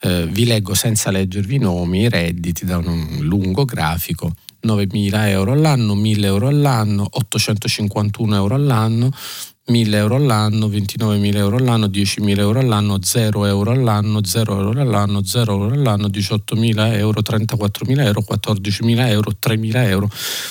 Eh, 0.00 0.26
vi 0.26 0.46
leggo 0.46 0.74
senza 0.74 1.10
leggervi 1.10 1.56
i 1.56 1.58
nomi, 1.58 2.02
i 2.02 2.08
redditi 2.08 2.64
da 2.64 2.78
un 2.78 3.18
lungo 3.20 3.64
grafico. 3.64 4.34
9.000 4.64 5.28
euro 5.28 5.52
all'anno, 5.52 5.94
1.000 5.94 6.24
euro 6.24 6.48
all'anno, 6.48 7.06
851 7.10 8.34
euro 8.34 8.54
all'anno, 8.54 9.10
1000 9.66 9.94
euro 9.94 10.16
all'anno, 10.16 10.68
29.000 10.68 11.36
euro 11.36 11.56
all'anno, 11.56 11.86
10.000 11.86 12.38
euro 12.38 12.58
all'anno, 12.58 12.98
0 13.02 13.46
euro 13.46 13.70
all'anno, 13.70 14.22
0 14.22 14.58
euro 14.60 14.80
all'anno, 14.80 15.24
0 15.24 15.52
euro 15.52 15.74
all'anno, 15.74 16.08
18.000 16.08 16.92
euro, 16.98 17.22
34.000 17.22 18.00
euro, 18.04 18.22
14.000 18.28 19.08
euro, 19.08 19.30
3.000 19.40 19.88
euro, 19.88 20.10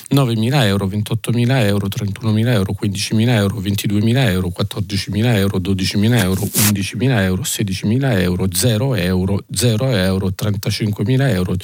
9.000 0.09 0.63
euro, 0.65 0.87
28.000 0.87 1.65
euro, 1.65 1.87
31.000 1.87 2.51
euro, 2.53 2.75
15.000 2.81 3.29
euro, 3.29 3.61
22.000 3.61 4.29
euro, 4.31 4.51
14.000 4.51 5.35
euro, 5.37 5.59
12.000 5.59 6.21
euro, 6.23 6.41
11.000 6.41 7.21
euro, 7.21 7.43
16.000 7.43 8.21
euro, 8.21 8.47
0 8.51 8.95
euro, 8.95 9.43
0 9.53 9.91
euro, 9.91 10.31
35.000 10.31 11.29
euro, 11.29 11.55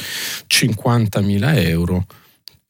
50.000 0.47 1.67
euro 1.67 2.05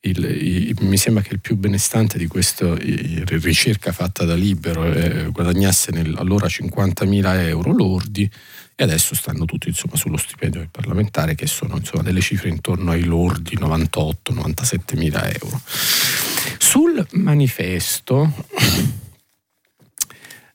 il, 0.01 0.23
il, 0.23 0.75
mi 0.81 0.97
sembra 0.97 1.21
che 1.21 1.33
il 1.33 1.41
più 1.41 1.57
benestante 1.57 2.17
di 2.17 2.27
questa 2.27 2.73
ricerca 2.77 3.91
fatta 3.91 4.23
da 4.23 4.33
Libero 4.33 4.85
eh, 4.85 5.25
guadagnasse 5.29 5.91
nel, 5.91 6.15
allora 6.17 6.47
50.000 6.47 7.47
euro 7.47 7.73
lordi 7.73 8.29
e 8.75 8.83
adesso 8.83 9.13
stanno 9.13 9.43
tutti 9.43 9.67
insomma, 9.67 9.97
sullo 9.97 10.15
stipendio 10.15 10.61
del 10.61 10.69
parlamentare 10.69 11.35
che 11.35 11.47
sono 11.47 11.75
insomma, 11.75 12.01
delle 12.01 12.21
cifre 12.21 12.47
intorno 12.47 12.91
ai 12.91 13.03
lordi 13.03 13.57
98-97 13.57 14.97
mila 14.97 15.29
euro. 15.29 15.61
Sul 16.57 17.05
manifesto 17.11 18.31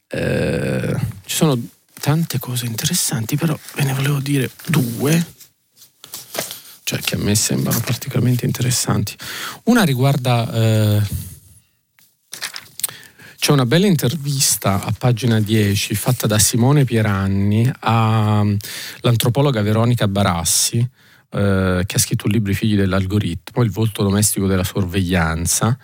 eh, 0.09 0.97
ci 1.27 1.37
sono 1.37 1.61
tante 2.01 2.39
cose 2.39 2.65
interessanti, 2.65 3.37
però 3.37 3.59
ve 3.75 3.85
ne 3.85 3.93
volevo 3.93 4.21
dire 4.21 4.51
due 4.69 5.23
cioè 6.85 7.01
che 7.01 7.15
a 7.15 7.19
me 7.19 7.35
sembrano 7.35 7.81
particolarmente 7.81 8.45
interessanti. 8.45 9.17
Una 9.65 9.83
riguarda... 9.83 10.53
Eh, 10.53 11.33
c'è 13.39 13.53
una 13.53 13.67
bella 13.67 13.87
intervista 13.87 14.83
a 14.83 14.95
pagina 14.97 15.39
10 15.39 15.95
fatta 15.95 16.27
da 16.27 16.39
Simone 16.39 16.85
Pieranni 16.85 17.71
all'antropologa 17.81 19.61
Veronica 19.61 20.09
Barassi, 20.09 20.89
eh, 21.35 21.83
che 21.85 21.97
ha 21.97 21.99
scritto 21.99 22.27
un 22.27 22.33
libro 22.33 22.53
I 22.53 22.55
figli 22.55 22.77
dell'algoritmo, 22.77 23.63
il 23.63 23.71
volto 23.71 24.03
domestico 24.03 24.47
della 24.47 24.65
sorveglianza, 24.65 25.77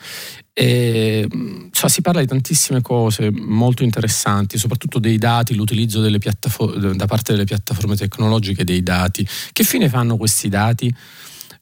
e, 0.53 1.27
cioè, 1.71 1.91
si 1.91 2.03
parla 2.03 2.21
di 2.21 2.27
tantissime 2.27 2.83
cose 2.83 3.31
molto 3.31 3.83
interessanti, 3.83 4.59
soprattutto 4.59 4.99
dei 4.99 5.19
dati, 5.19 5.55
l'utilizzo 5.55 6.01
da 6.01 7.07
parte 7.07 7.33
delle 7.33 7.45
piattaforme 7.45 7.97
tecnologiche 7.97 8.65
dei 8.65 8.83
dati. 8.83 9.27
Che 9.53 9.65
fine 9.65 9.89
fanno 9.89 10.17
questi 10.17 10.49
dati? 10.49 10.95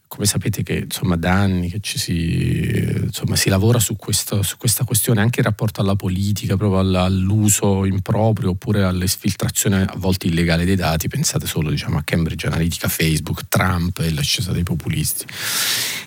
Come 0.08 0.26
sapete 0.26 0.62
che 0.62 0.78
insomma, 0.84 1.16
da 1.16 1.32
anni 1.32 1.68
che 1.68 1.80
ci 1.80 1.98
si, 1.98 2.98
insomma, 3.04 3.36
si 3.36 3.50
lavora 3.50 3.78
su, 3.78 3.94
questo, 3.94 4.42
su, 4.42 4.56
questa 4.56 4.84
questione 4.84 5.20
anche 5.20 5.40
in 5.40 5.46
rapporto 5.46 5.80
alla 5.80 5.94
politica, 5.94 6.56
proprio 6.56 7.02
all'uso 7.02 7.84
improprio 7.84 8.50
oppure 8.50 8.82
all'esfiltrazione 8.82 9.82
a 9.82 9.94
volte 9.96 10.26
illegale 10.26 10.64
dei 10.64 10.76
dati, 10.76 11.08
pensate 11.08 11.46
solo 11.46 11.70
diciamo, 11.70 11.98
a 11.98 12.02
Cambridge 12.02 12.46
Analytica, 12.46 12.88
Facebook, 12.88 13.48
Trump 13.48 13.98
e 14.00 14.12
l'ascesa 14.12 14.50
dei 14.50 14.62
populisti. 14.62 15.26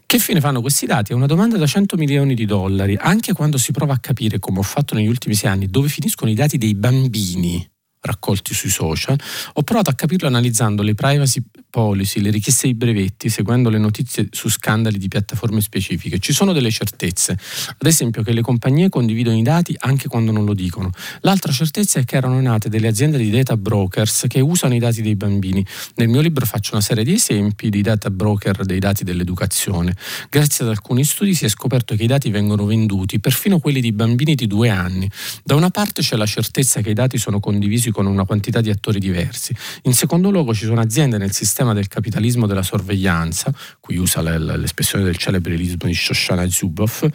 Che 0.05 0.19
fine 0.19 0.41
fanno 0.41 0.59
questi 0.59 0.85
dati? 0.85 1.13
È 1.13 1.15
una 1.15 1.27
domanda 1.27 1.57
da 1.57 1.65
100 1.65 1.95
milioni 1.95 2.33
di 2.33 2.45
dollari, 2.45 2.97
anche 2.99 3.33
quando 3.33 3.57
si 3.57 3.71
prova 3.71 3.93
a 3.93 3.99
capire, 3.99 4.39
come 4.39 4.59
ho 4.59 4.63
fatto 4.63 4.95
negli 4.95 5.07
ultimi 5.07 5.35
sei 5.35 5.51
anni, 5.51 5.67
dove 5.67 5.87
finiscono 5.87 6.29
i 6.29 6.35
dati 6.35 6.57
dei 6.57 6.75
bambini 6.75 7.65
raccolti 8.01 8.53
sui 8.53 8.69
social, 8.69 9.17
ho 9.53 9.61
provato 9.61 9.89
a 9.89 9.93
capirlo 9.93 10.27
analizzando 10.27 10.81
le 10.81 10.95
privacy 10.95 11.41
policy, 11.69 12.19
le 12.19 12.31
richieste 12.31 12.67
di 12.67 12.73
brevetti, 12.73 13.29
seguendo 13.29 13.69
le 13.69 13.77
notizie 13.77 14.27
su 14.31 14.49
scandali 14.49 14.97
di 14.97 15.07
piattaforme 15.07 15.61
specifiche. 15.61 16.19
Ci 16.19 16.33
sono 16.33 16.51
delle 16.51 16.71
certezze, 16.71 17.31
ad 17.31 17.87
esempio 17.87 18.23
che 18.23 18.33
le 18.33 18.41
compagnie 18.41 18.89
condividono 18.89 19.37
i 19.37 19.43
dati 19.43 19.75
anche 19.79 20.07
quando 20.07 20.31
non 20.31 20.45
lo 20.45 20.53
dicono. 20.53 20.89
L'altra 21.21 21.51
certezza 21.51 21.99
è 21.99 22.03
che 22.03 22.17
erano 22.17 22.39
nate 22.41 22.69
delle 22.69 22.87
aziende 22.87 23.17
di 23.17 23.29
data 23.29 23.55
brokers 23.55 24.25
che 24.27 24.39
usano 24.39 24.73
i 24.73 24.79
dati 24.79 25.01
dei 25.01 25.15
bambini. 25.15 25.65
Nel 25.95 26.09
mio 26.09 26.21
libro 26.21 26.45
faccio 26.45 26.73
una 26.73 26.81
serie 26.81 27.03
di 27.03 27.13
esempi 27.13 27.69
di 27.69 27.81
data 27.81 28.09
broker 28.09 28.65
dei 28.65 28.79
dati 28.79 29.03
dell'educazione. 29.03 29.95
Grazie 30.29 30.65
ad 30.65 30.71
alcuni 30.71 31.03
studi 31.03 31.33
si 31.33 31.45
è 31.45 31.49
scoperto 31.49 31.95
che 31.95 32.03
i 32.03 32.07
dati 32.07 32.29
vengono 32.31 32.65
venduti, 32.65 33.19
perfino 33.19 33.59
quelli 33.59 33.79
di 33.79 33.93
bambini 33.93 34.35
di 34.35 34.47
due 34.47 34.69
anni. 34.69 35.09
Da 35.43 35.55
una 35.55 35.69
parte 35.69 36.01
c'è 36.01 36.17
la 36.17 36.25
certezza 36.25 36.81
che 36.81 36.89
i 36.89 36.93
dati 36.93 37.17
sono 37.17 37.39
condivisi 37.39 37.90
fusi 37.91 37.91
con 37.91 38.05
una 38.07 38.25
quantità 38.25 38.61
di 38.61 38.69
attori 38.69 38.99
diversi. 38.99 39.53
In 39.83 39.93
secondo 39.93 40.31
luogo 40.31 40.53
ci 40.53 40.65
sono 40.65 40.79
aziende 40.79 41.17
nel 41.17 41.31
sistema 41.31 41.73
del 41.73 41.87
capitalismo 41.87 42.47
della 42.47 42.63
sorveglianza, 42.63 43.53
qui 43.79 43.97
usa 43.97 44.21
l'espressione 44.21 45.03
del 45.03 45.17
celebrelismo 45.17 45.87
di 45.87 45.93
Shoshana 45.93 46.49
Zuboff, 46.49 47.05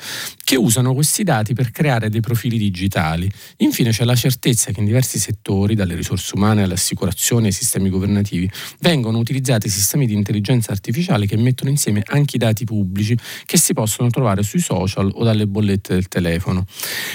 che 0.45 0.57
usano 0.57 0.95
questi 0.95 1.25
dati 1.25 1.55
per 1.55 1.71
creare 1.71 2.09
dei 2.11 2.21
profili 2.21 2.59
digitali. 2.59 3.29
Infine 3.59 3.91
c'è 3.91 4.05
la 4.05 4.15
certezza 4.15 4.71
che 4.71 4.81
in 4.81 4.87
diversi 4.87 5.19
settori, 5.19 5.75
dalle 5.75 5.95
risorse 5.95 6.35
umane 6.37 6.62
alle 6.62 6.75
assicurazioni 6.75 7.47
ai 7.47 7.53
sistemi 7.53 7.89
governativi, 7.89 8.49
vengono 8.81 9.19
utilizzati 9.19 9.69
sistemi 9.69 10.07
di 10.07 10.15
intelligenza 10.15 10.73
artificiale 10.73 11.27
che 11.27 11.37
mettono 11.37 11.71
insieme 11.71 12.03
anche 12.07 12.37
i 12.37 12.39
dati 12.39 12.65
pubblici 12.65 13.17
che 13.45 13.59
si 13.59 13.73
possono 13.73 14.11
trovare 14.11 14.43
sui 14.43 14.61
social 14.61 15.11
o 15.12 15.25
dalle 15.25 15.47
bollette 15.47 15.95
del 15.95 16.09
telefono. 16.09 16.67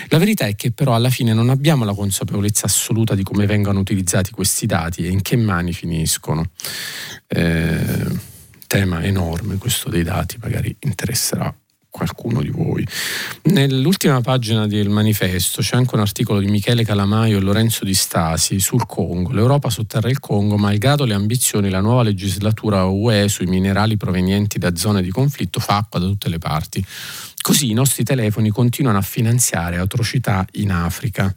La 0.08 0.18
verità 0.18 0.46
è 0.46 0.56
che 0.56 0.72
però 0.72 0.96
alla 0.96 1.10
fine 1.10 1.34
non 1.34 1.50
abbiamo 1.50 1.86
la 1.86 1.94
consapevolezza 1.94 2.66
assoluta 2.66 3.16
di 3.16 3.24
come 3.24 3.46
vengano 3.52 3.80
utilizzati 3.80 4.32
questi 4.32 4.66
dati 4.66 5.06
e 5.06 5.10
in 5.10 5.22
che 5.22 5.36
mani 5.36 5.74
finiscono. 5.74 6.52
Eh, 7.28 8.30
tema 8.66 9.04
enorme 9.04 9.58
questo 9.58 9.90
dei 9.90 10.04
dati, 10.04 10.38
magari 10.40 10.74
interesserà 10.80 11.54
qualcuno 11.90 12.42
di 12.42 12.50
voi. 12.50 12.88
Nell'ultima 13.44 14.22
pagina 14.22 14.66
del 14.66 14.88
manifesto 14.88 15.62
c'è 15.62 15.76
anche 15.76 15.96
un 15.96 16.02
articolo 16.02 16.40
di 16.40 16.48
Michele 16.48 16.86
Calamaio 16.86 17.38
e 17.38 17.42
Lorenzo 17.42 17.84
Di 17.84 17.94
Stasi 17.94 18.62
sul 18.62 18.86
Congo. 18.86 19.34
L'Europa 19.34 19.70
sotterra 19.70 20.10
il 20.10 20.22
Congo, 20.22 20.56
malgrado 20.56 21.04
le 21.04 21.14
ambizioni, 21.14 21.70
la 21.70 21.82
nuova 21.82 22.04
legislatura 22.04 22.86
UE 22.86 23.28
sui 23.28 23.48
minerali 23.48 23.98
provenienti 23.98 24.58
da 24.58 24.74
zone 24.74 25.02
di 25.02 25.12
conflitto 25.12 25.60
fa 25.60 25.76
acqua 25.76 26.00
da 26.00 26.06
tutte 26.06 26.30
le 26.30 26.38
parti. 26.38 26.84
Così 27.42 27.72
i 27.72 27.74
nostri 27.74 28.04
telefoni 28.04 28.50
continuano 28.50 29.00
a 29.00 29.02
finanziare 29.02 29.78
atrocità 29.78 30.46
in 30.54 30.72
Africa. 30.72 31.36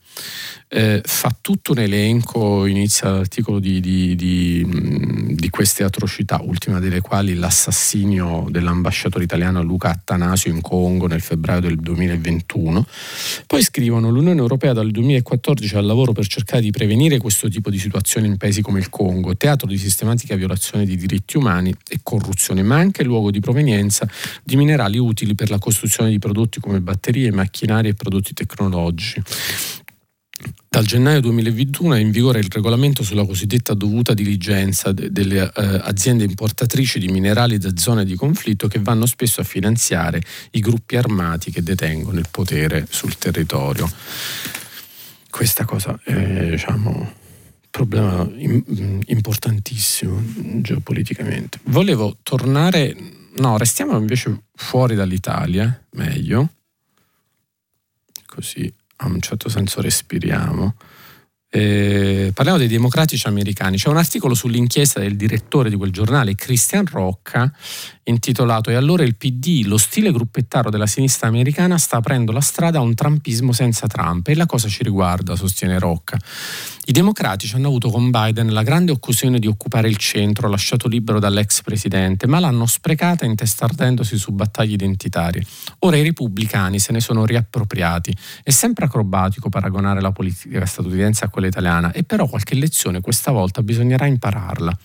Eh, 0.77 1.03
fa 1.05 1.33
tutto 1.41 1.71
un 1.71 1.79
elenco, 1.79 2.67
inizia 2.67 3.11
l'articolo 3.11 3.61
di, 3.61 3.79
di, 3.79 4.17
di, 4.17 4.67
di, 5.37 5.49
queste 5.49 5.85
atrocità, 5.85 6.41
ultima 6.43 6.81
delle 6.81 7.01
quali 7.01 7.35
l'assassinio 7.35 8.47
dell'ambasciatore 8.51 9.23
italiano 9.23 9.63
Luca 9.63 9.91
Attanasio 9.91 10.51
in 10.51 10.61
Congo 10.61 11.07
nel 11.07 11.21
febbraio 11.21 11.61
del 11.61 11.77
2021. 11.77 12.85
Poi 13.47 13.63
scrivono 13.63 14.11
l'Unione 14.11 14.41
Europea 14.41 14.73
dal 14.73 14.91
2014 14.91 15.77
al 15.77 15.87
lavoro 15.87 16.11
per 16.11 16.27
cercare 16.27 16.61
di 16.61 16.73
prevenire 16.73 17.19
questo 17.19 17.49
tipo 17.49 17.71
di 17.71 17.79
situazioni 17.79 18.27
in 18.27 18.37
paesi 18.37 18.61
come 18.61 18.81
il 18.81 18.91
Congo, 18.91 19.37
teatro 19.37 19.69
di 19.69 19.79
sistematica 19.79 20.35
violazione 20.35 20.85
di 20.85 20.97
diritti 20.97 21.37
umani 21.37 21.73
e 21.89 22.01
corruzione, 22.03 22.65
ma 22.65 22.79
anche 22.79 23.05
luogo 23.05 23.31
di 23.31 23.39
provenienza 23.39 24.09
di 24.43 24.57
minerali 24.57 24.99
utili 24.99 25.37
per 25.37 25.51
la 25.51 25.59
costruzione 25.61 26.11
di 26.11 26.19
prodotti 26.19 26.59
come 26.59 26.81
batterie, 26.81 27.31
macchinari 27.31 27.91
e 27.91 27.95
prodotti 27.95 28.35
tecnologici. 28.35 29.23
Dal 30.69 30.85
gennaio 30.85 31.21
2021 31.21 31.95
è 31.95 31.99
in 32.01 32.11
vigore 32.11 32.41
il 32.41 32.49
regolamento 32.51 33.03
sulla 33.03 33.25
cosiddetta 33.25 33.75
dovuta 33.75 34.13
diligenza 34.13 34.93
de- 34.93 35.13
delle 35.13 35.43
eh, 35.55 35.81
aziende 35.83 36.25
importatrici 36.25 36.99
di 36.99 37.09
minerali 37.09 37.59
da 37.59 37.77
zone 37.77 38.05
di 38.05 38.17
conflitto 38.17 38.67
che 38.67 38.81
vanno 38.81 39.07
spesso 39.07 39.41
a 39.41 39.45
finanziare 39.45 40.21
i 40.51 40.61
gruppi 40.61 40.97
armati 40.97 41.51
che 41.51 41.63
detengono 41.63 42.19
il 42.19 42.27
potere 42.31 42.87
sul 42.91 43.17
territorio. 43.17 43.89
Questa 45.31 45.65
cosa 45.65 45.99
è 46.03 46.51
diciamo, 46.51 46.91
un 46.91 47.13
problema 47.71 48.29
importantissimo 49.07 50.23
geopoliticamente. 50.61 51.61
Volevo 51.65 52.19
tornare 52.23 52.97
no, 53.37 53.57
restiamo 53.57 53.97
invece 53.97 54.45
fuori 54.55 54.95
dall'Italia, 54.95 55.85
meglio, 55.93 56.51
così 58.27 58.73
a 58.97 59.07
un 59.07 59.21
certo 59.21 59.49
senso 59.49 59.81
respiriamo. 59.81 60.75
Eh, 61.57 62.33
parliamo 62.35 62.59
dei 62.59 62.67
democratici 62.67 63.29
americani. 63.29 63.77
C'è 63.77 63.89
un 63.89 63.97
articolo 63.97 64.35
sull'inchiesta 64.35 64.99
del 64.99 65.15
direttore 65.15 65.71
di 65.71 65.77
quel 65.77 65.93
giornale, 65.93 66.35
Christian 66.35 66.85
Rocca, 66.85 67.53
intitolato 68.03 68.71
E 68.71 68.75
allora 68.75 69.05
il 69.05 69.15
PD, 69.15 69.63
lo 69.65 69.79
stile 69.79 70.11
gruppettaro 70.11 70.69
della 70.69 70.89
sinistra 70.89 71.29
americana, 71.29 71.79
sta 71.79 71.99
aprendo 71.99 72.33
la 72.33 72.41
strada 72.41 72.79
a 72.79 72.83
un 72.83 72.95
trumpismo 72.95 73.53
senza 73.53 73.87
Trump. 73.87 74.27
E 74.27 74.35
la 74.35 74.47
cosa 74.47 74.67
ci 74.67 74.83
riguarda, 74.83 75.37
sostiene 75.37 75.79
Rocca. 75.79 76.19
I 76.87 76.93
democratici 76.93 77.55
hanno 77.55 77.69
avuto 77.69 77.89
con 77.89 78.11
Biden 78.11 78.53
la 78.53 78.63
grande 78.63 78.93
occasione 78.93 79.39
di 79.39 79.47
occupare 79.47 79.89
il 79.89 79.97
centro 79.97 80.49
lasciato 80.49 80.87
libero 80.87 81.19
dall'ex 81.19 81.63
presidente, 81.63 82.27
ma 82.27 82.41
l'hanno 82.41 82.67
sprecata 82.67 83.25
intestardendosi 83.25 84.19
su 84.19 84.33
battaglie 84.33 84.75
identitarie. 84.75 85.47
Ora 85.81 85.97
i 85.97 86.03
repubblicani 86.03 86.79
se 86.79 86.93
ne 86.93 87.01
sono 87.01 87.25
riappropriati. 87.25 88.15
È 88.43 88.51
sempre 88.51 88.85
acrobatico 88.85 89.49
paragonare 89.49 90.03
la 90.03 90.13
politica 90.13 90.67
statunitense 90.67 91.25
a 91.25 91.29
quella 91.29 91.44
italiana, 91.47 91.93
e 91.93 92.05
però 92.05 92.27
qualche 92.27 92.55
lezione 92.55 93.01
questa 93.01 93.31
volta 93.31 93.63
bisognerà 93.63 94.07
impararla. 94.07 94.77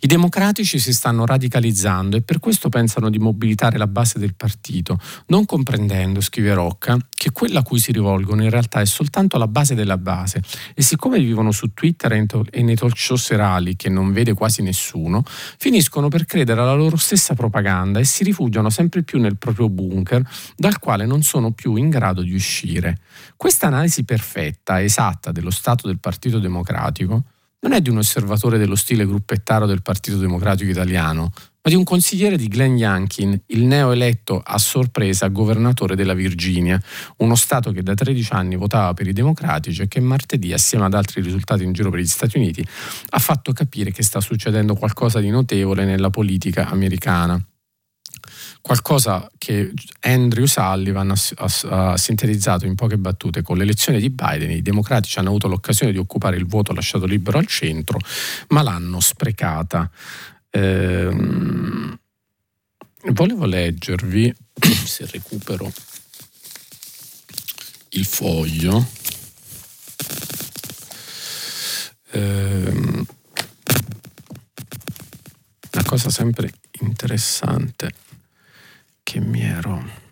I 0.00 0.06
democratici 0.06 0.78
si 0.78 0.92
stanno 0.92 1.26
radicalizzando 1.26 2.16
e 2.16 2.22
per 2.22 2.38
questo 2.38 2.68
pensano 2.68 3.10
di 3.10 3.18
mobilitare 3.18 3.78
la 3.78 3.86
base 3.86 4.18
del 4.18 4.34
partito, 4.34 4.98
non 5.26 5.44
comprendendo, 5.44 6.20
scrive 6.20 6.54
Rocca, 6.54 6.96
che 7.10 7.32
quella 7.32 7.60
a 7.60 7.62
cui 7.62 7.78
si 7.78 7.92
rivolgono 7.92 8.42
in 8.42 8.50
realtà 8.50 8.80
è 8.80 8.86
soltanto 8.86 9.38
la 9.38 9.48
base 9.48 9.74
della 9.74 9.98
base 9.98 10.42
e 10.74 10.82
siccome 10.82 11.18
vivono 11.18 11.50
su 11.50 11.72
Twitter 11.72 12.12
e 12.12 12.62
nei 12.62 12.76
talk 12.76 12.96
show 12.96 13.16
serali 13.16 13.76
che 13.76 13.88
non 13.88 14.12
vede 14.12 14.34
quasi 14.34 14.62
nessuno, 14.62 15.22
finiscono 15.58 16.08
per 16.08 16.24
credere 16.24 16.60
alla 16.60 16.74
loro 16.74 16.96
stessa 16.96 17.34
propaganda 17.34 17.98
e 17.98 18.04
si 18.04 18.24
rifugiano 18.24 18.70
sempre 18.70 19.02
più 19.02 19.18
nel 19.18 19.36
proprio 19.36 19.68
bunker 19.68 20.22
dal 20.56 20.78
quale 20.78 21.06
non 21.06 21.22
sono 21.22 21.52
più 21.52 21.76
in 21.76 21.88
grado 21.88 22.22
di 22.22 22.34
uscire. 22.34 22.98
Questa 23.36 23.66
analisi 23.66 24.04
perfetta, 24.04 24.82
esatta 24.82 25.32
dello 25.32 25.50
stato 25.50 25.85
del 25.86 25.98
Partito 25.98 26.38
Democratico 26.38 27.24
non 27.60 27.72
è 27.72 27.80
di 27.80 27.90
un 27.90 27.98
osservatore 27.98 28.58
dello 28.58 28.76
stile 28.76 29.06
gruppettaro 29.06 29.66
del 29.66 29.82
Partito 29.82 30.18
Democratico 30.18 30.70
italiano, 30.70 31.32
ma 31.34 31.70
di 31.70 31.74
un 31.74 31.84
consigliere 31.84 32.36
di 32.36 32.46
Glenn 32.46 32.76
Youngkin, 32.76 33.40
il 33.46 33.64
neoeletto 33.64 34.40
a 34.44 34.58
sorpresa 34.58 35.26
governatore 35.28 35.96
della 35.96 36.14
Virginia, 36.14 36.80
uno 37.18 37.34
Stato 37.34 37.72
che 37.72 37.82
da 37.82 37.94
13 37.94 38.32
anni 38.34 38.56
votava 38.56 38.94
per 38.94 39.08
i 39.08 39.12
democratici 39.12 39.82
e 39.82 39.88
che 39.88 40.00
martedì, 40.00 40.52
assieme 40.52 40.84
ad 40.84 40.94
altri 40.94 41.22
risultati 41.22 41.64
in 41.64 41.72
giro 41.72 41.90
per 41.90 42.00
gli 42.00 42.06
Stati 42.06 42.36
Uniti, 42.36 42.64
ha 43.08 43.18
fatto 43.18 43.52
capire 43.52 43.90
che 43.90 44.04
sta 44.04 44.20
succedendo 44.20 44.76
qualcosa 44.76 45.18
di 45.18 45.30
notevole 45.30 45.84
nella 45.84 46.10
politica 46.10 46.68
americana 46.68 47.42
qualcosa 48.66 49.30
che 49.38 49.72
Andrew 50.00 50.44
Sullivan 50.44 51.12
ha, 51.12 51.16
ha, 51.36 51.90
ha, 51.92 51.96
sintetizzato 51.96 52.66
in 52.66 52.74
poche 52.74 52.98
battute 52.98 53.40
con 53.40 53.56
l'elezione 53.56 54.00
di 54.00 54.10
Biden. 54.10 54.50
I 54.50 54.60
democratici 54.60 55.20
hanno 55.20 55.28
avuto 55.28 55.46
l'occasione 55.46 55.92
di 55.92 55.98
occupare 55.98 56.36
il 56.36 56.46
voto 56.46 56.72
lasciato 56.72 57.06
libero 57.06 57.38
al 57.38 57.46
centro, 57.46 58.00
ma 58.48 58.62
l'hanno 58.62 58.98
sprecata. 58.98 59.88
Ehm, 60.50 61.96
volevo 63.12 63.44
leggervi, 63.44 64.34
se 64.84 65.06
recupero 65.12 65.72
il 67.90 68.04
foglio, 68.04 68.84
ehm, 72.10 73.06
una 75.70 75.84
cosa 75.84 76.10
sempre 76.10 76.50
interessante 76.80 77.92
che 79.06 79.20
mi 79.20 79.40
ero... 79.40 80.04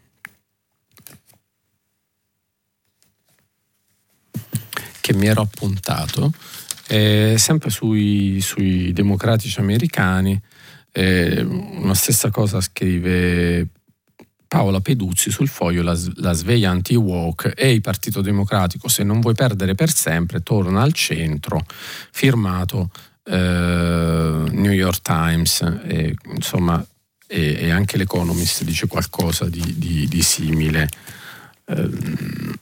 che 5.00 5.12
mi 5.12 5.26
ero 5.26 5.42
appuntato 5.42 6.32
eh, 6.86 7.34
sempre 7.36 7.70
sui, 7.70 8.40
sui, 8.40 8.92
democratici 8.92 9.58
americani, 9.58 10.40
eh, 10.92 11.42
una 11.42 11.94
stessa 11.94 12.30
cosa 12.30 12.60
scrive 12.60 13.66
Paola 14.46 14.80
Peduzzi 14.80 15.30
sul 15.30 15.48
foglio 15.48 15.82
La, 15.82 15.98
la 16.16 16.32
sveglia 16.32 16.70
anti-walk 16.70 17.52
e 17.56 17.72
il 17.72 17.80
Partito 17.80 18.20
Democratico, 18.20 18.88
se 18.88 19.02
non 19.02 19.20
vuoi 19.20 19.34
perdere 19.34 19.74
per 19.74 19.92
sempre, 19.92 20.42
torna 20.42 20.80
al 20.82 20.92
centro, 20.92 21.66
firmato 22.12 22.90
eh, 23.24 24.44
New 24.52 24.72
York 24.72 25.02
Times. 25.02 25.60
E, 25.84 26.14
insomma, 26.32 26.82
e, 27.26 27.56
e, 27.58 27.70
anche 27.70 27.96
l'Economist 27.96 28.64
dice 28.64 28.86
qualcosa 28.86 29.48
di, 29.48 29.78
di, 29.78 30.06
di 30.08 30.22
simile. 30.22 30.88
Um, 31.66 32.54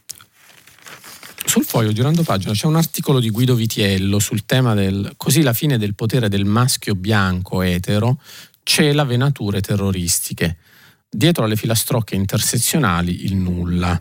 sul 1.45 1.65
foglio 1.65 1.93
girando 1.93 2.23
pagina 2.23 2.53
c'è 2.53 2.67
un 2.67 2.77
articolo 2.77 3.19
di 3.21 3.29
Guido 3.29 3.55
Vitiello 3.55 4.19
sul 4.19 4.47
tema 4.47 4.75
del 4.75 5.13
così 5.17 5.43
la 5.43 5.53
fine 5.53 5.77
del 5.77 5.95
potere 5.95 6.29
del 6.29 6.45
maschio 6.45 6.95
bianco 6.95 7.63
etero 7.63 8.21
cela 8.63 9.05
venature 9.05 9.61
terroristiche. 9.61 10.57
Dietro 11.09 11.45
alle 11.45 11.57
filastrocche 11.57 12.15
intersezionali 12.15 13.25
il 13.25 13.37
nulla. 13.37 14.01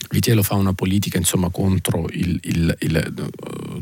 Eh, 0.00 0.06
Vitiello 0.10 0.42
fa 0.42 0.54
una 0.54 0.72
politica 0.72 1.18
insomma 1.18 1.50
contro 1.50 2.06
il, 2.10 2.38
il, 2.42 2.76
il 2.80 3.12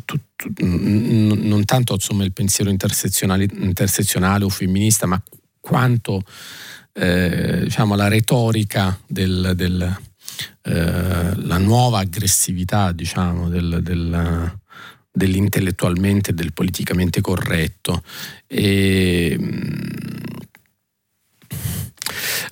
tu, 0.05 0.19
tu, 0.35 0.53
non 0.59 1.65
tanto 1.65 1.95
insomma, 1.95 2.25
il 2.25 2.33
pensiero 2.33 2.71
intersezionale, 2.71 3.49
intersezionale 3.53 4.45
o 4.45 4.49
femminista, 4.49 5.07
ma 5.07 5.23
quanto 5.61 6.23
eh, 6.93 7.61
diciamo, 7.65 7.95
la 7.95 8.09
retorica 8.09 8.99
del, 9.07 9.53
del 9.55 9.97
eh, 10.63 11.33
la 11.37 11.59
nuova 11.59 12.01
aggressività 12.01 12.93
diciamo, 12.93 13.49
del, 13.49 13.81
del, 13.83 14.59
dell'intellettualmente 15.11 16.31
e 16.31 16.35
del 16.35 16.53
politicamente 16.53 17.21
corretto. 17.21 18.03
E, 18.47 19.39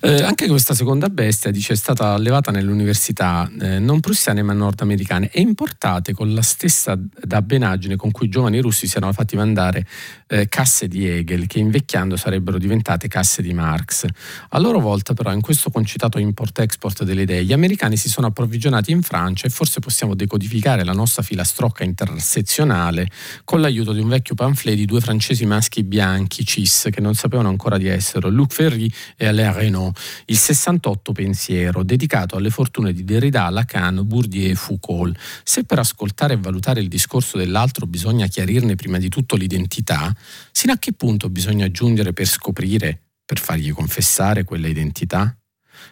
eh, 0.01 0.21
anche 0.23 0.47
questa 0.47 0.73
seconda 0.73 1.09
bestia 1.09 1.51
dice, 1.51 1.73
è 1.73 1.75
stata 1.75 2.13
allevata 2.13 2.51
nelle 2.51 2.71
università 2.71 3.49
eh, 3.59 3.79
non 3.79 3.99
prussiane 3.99 4.41
ma 4.41 4.53
nordamericane 4.53 5.29
e 5.31 5.41
importate 5.41 6.13
con 6.13 6.33
la 6.33 6.41
stessa 6.41 6.97
dabbenaggine 6.97 7.95
con 7.95 8.11
cui 8.11 8.27
i 8.27 8.29
giovani 8.29 8.59
russi 8.59 8.87
si 8.87 8.97
erano 8.97 9.13
fatti 9.13 9.35
mandare 9.35 9.85
eh, 10.27 10.47
casse 10.47 10.87
di 10.87 11.07
Hegel 11.07 11.47
che 11.47 11.59
invecchiando 11.59 12.17
sarebbero 12.17 12.57
diventate 12.57 13.07
casse 13.07 13.41
di 13.41 13.53
Marx. 13.53 14.05
A 14.49 14.59
loro 14.59 14.79
volta 14.79 15.13
però 15.13 15.31
in 15.31 15.41
questo 15.41 15.69
concitato 15.69 16.19
import-export 16.19 17.03
delle 17.03 17.21
idee 17.21 17.43
gli 17.43 17.53
americani 17.53 17.97
si 17.97 18.09
sono 18.09 18.27
approvvigionati 18.27 18.91
in 18.91 19.01
Francia 19.01 19.47
e 19.47 19.49
forse 19.49 19.79
possiamo 19.79 20.15
decodificare 20.15 20.83
la 20.83 20.93
nostra 20.93 21.21
filastrocca 21.21 21.83
intersezionale 21.83 23.09
con 23.43 23.61
l'aiuto 23.61 23.93
di 23.93 23.99
un 23.99 24.09
vecchio 24.09 24.35
pamphlet 24.35 24.75
di 24.75 24.85
due 24.85 24.99
francesi 24.99 25.45
maschi 25.45 25.83
bianchi 25.83 26.45
cis 26.45 26.89
che 26.91 27.01
non 27.01 27.13
sapevano 27.13 27.49
ancora 27.49 27.77
di 27.77 27.87
essere 27.87 28.29
Luc 28.29 28.53
Ferry 28.53 28.91
e 29.15 29.27
Alain 29.27 29.53
Renault 29.53 29.84
il 30.25 30.37
68 30.37 31.11
pensiero, 31.11 31.83
dedicato 31.83 32.35
alle 32.35 32.49
fortune 32.49 32.93
di 32.93 33.03
Derrida, 33.03 33.49
Lacan, 33.49 34.01
Bourdieu 34.05 34.51
e 34.51 34.55
Foucault. 34.55 35.17
Se 35.43 35.63
per 35.63 35.79
ascoltare 35.79 36.35
e 36.35 36.37
valutare 36.37 36.79
il 36.79 36.87
discorso 36.87 37.37
dell'altro 37.37 37.85
bisogna 37.85 38.27
chiarirne 38.27 38.75
prima 38.75 38.97
di 38.97 39.09
tutto 39.09 39.35
l'identità, 39.35 40.15
sino 40.51 40.73
a 40.73 40.77
che 40.77 40.93
punto 40.93 41.29
bisogna 41.29 41.69
giungere 41.71 42.13
per 42.13 42.27
scoprire, 42.27 43.01
per 43.25 43.39
fargli 43.39 43.71
confessare 43.71 44.43
quella 44.43 44.67
identità? 44.67 45.35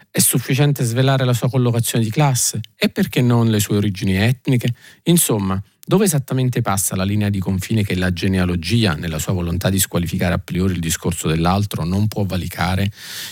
È 0.10 0.20
sufficiente 0.20 0.84
svelare 0.84 1.26
la 1.26 1.34
sua 1.34 1.50
collocazione 1.50 2.04
di 2.04 2.12
classe? 2.12 2.60
E 2.76 2.89
perché 2.89 3.22
non 3.22 3.50
le 3.50 3.60
sue 3.60 3.78
origini 3.78 4.16
etniche? 4.16 4.74
Insomma, 5.04 5.62
dove 5.86 6.06
esattamente 6.06 6.62
passa 6.62 6.96
la 6.96 7.04
linea 7.04 7.30
di 7.30 7.40
confine 7.40 7.84
che 7.84 7.96
la 7.96 8.14
genealogia, 8.14 8.94
nella 8.94 9.20
sua 9.20 9.34
volontà 9.34 9.70
di 9.70 9.80
squalificare 9.80 10.34
a 10.34 10.38
priori 10.38 10.74
il 10.74 10.80
discorso 10.80 11.28
dell'altro, 11.28 11.84
non 11.84 12.08
può 12.08 12.24
valicare? 12.24 12.90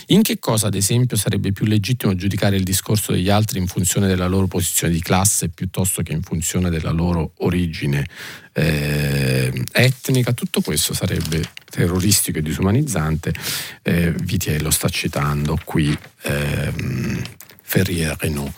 In 0.08 0.20
che 0.20 0.38
cosa, 0.38 0.66
ad 0.66 0.74
esempio, 0.74 1.16
sarebbe 1.16 1.52
più 1.52 1.64
legittimo 1.64 2.14
giudicare 2.14 2.56
il 2.56 2.62
discorso 2.62 3.12
degli 3.12 3.30
altri 3.30 3.58
in 3.58 3.66
funzione 3.66 4.06
della 4.06 4.26
loro 4.26 4.48
posizione 4.48 4.92
di 4.92 5.00
classe 5.00 5.48
piuttosto 5.48 6.02
che 6.02 6.12
in 6.12 6.20
funzione 6.20 6.68
della 6.68 6.90
loro 6.90 7.32
origine 7.38 8.06
eh, 8.52 9.64
etnica? 9.72 10.34
Tutto 10.34 10.60
questo 10.60 10.92
sarebbe 10.92 11.42
terroristico 11.64 12.38
e 12.38 12.42
disumanizzante. 12.42 13.32
Eh, 13.80 14.12
Vitiello 14.12 14.70
sta 14.70 14.90
citando 14.90 15.58
qui 15.64 15.96
ehm, 16.24 17.22
Ferrier 17.62 18.14
Renault. 18.18 18.52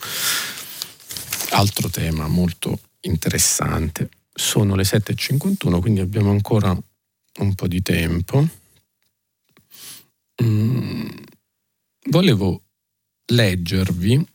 Altro 1.51 1.87
tema 1.89 2.27
molto 2.27 2.77
interessante. 3.05 4.09
Sono 4.33 4.75
le 4.75 4.83
7.51, 4.83 5.79
quindi 5.79 6.01
abbiamo 6.01 6.31
ancora 6.31 6.77
un 7.39 7.55
po' 7.55 7.67
di 7.67 7.81
tempo. 7.81 8.47
Mm, 10.43 11.07
volevo 12.09 12.61
leggervi 13.27 14.27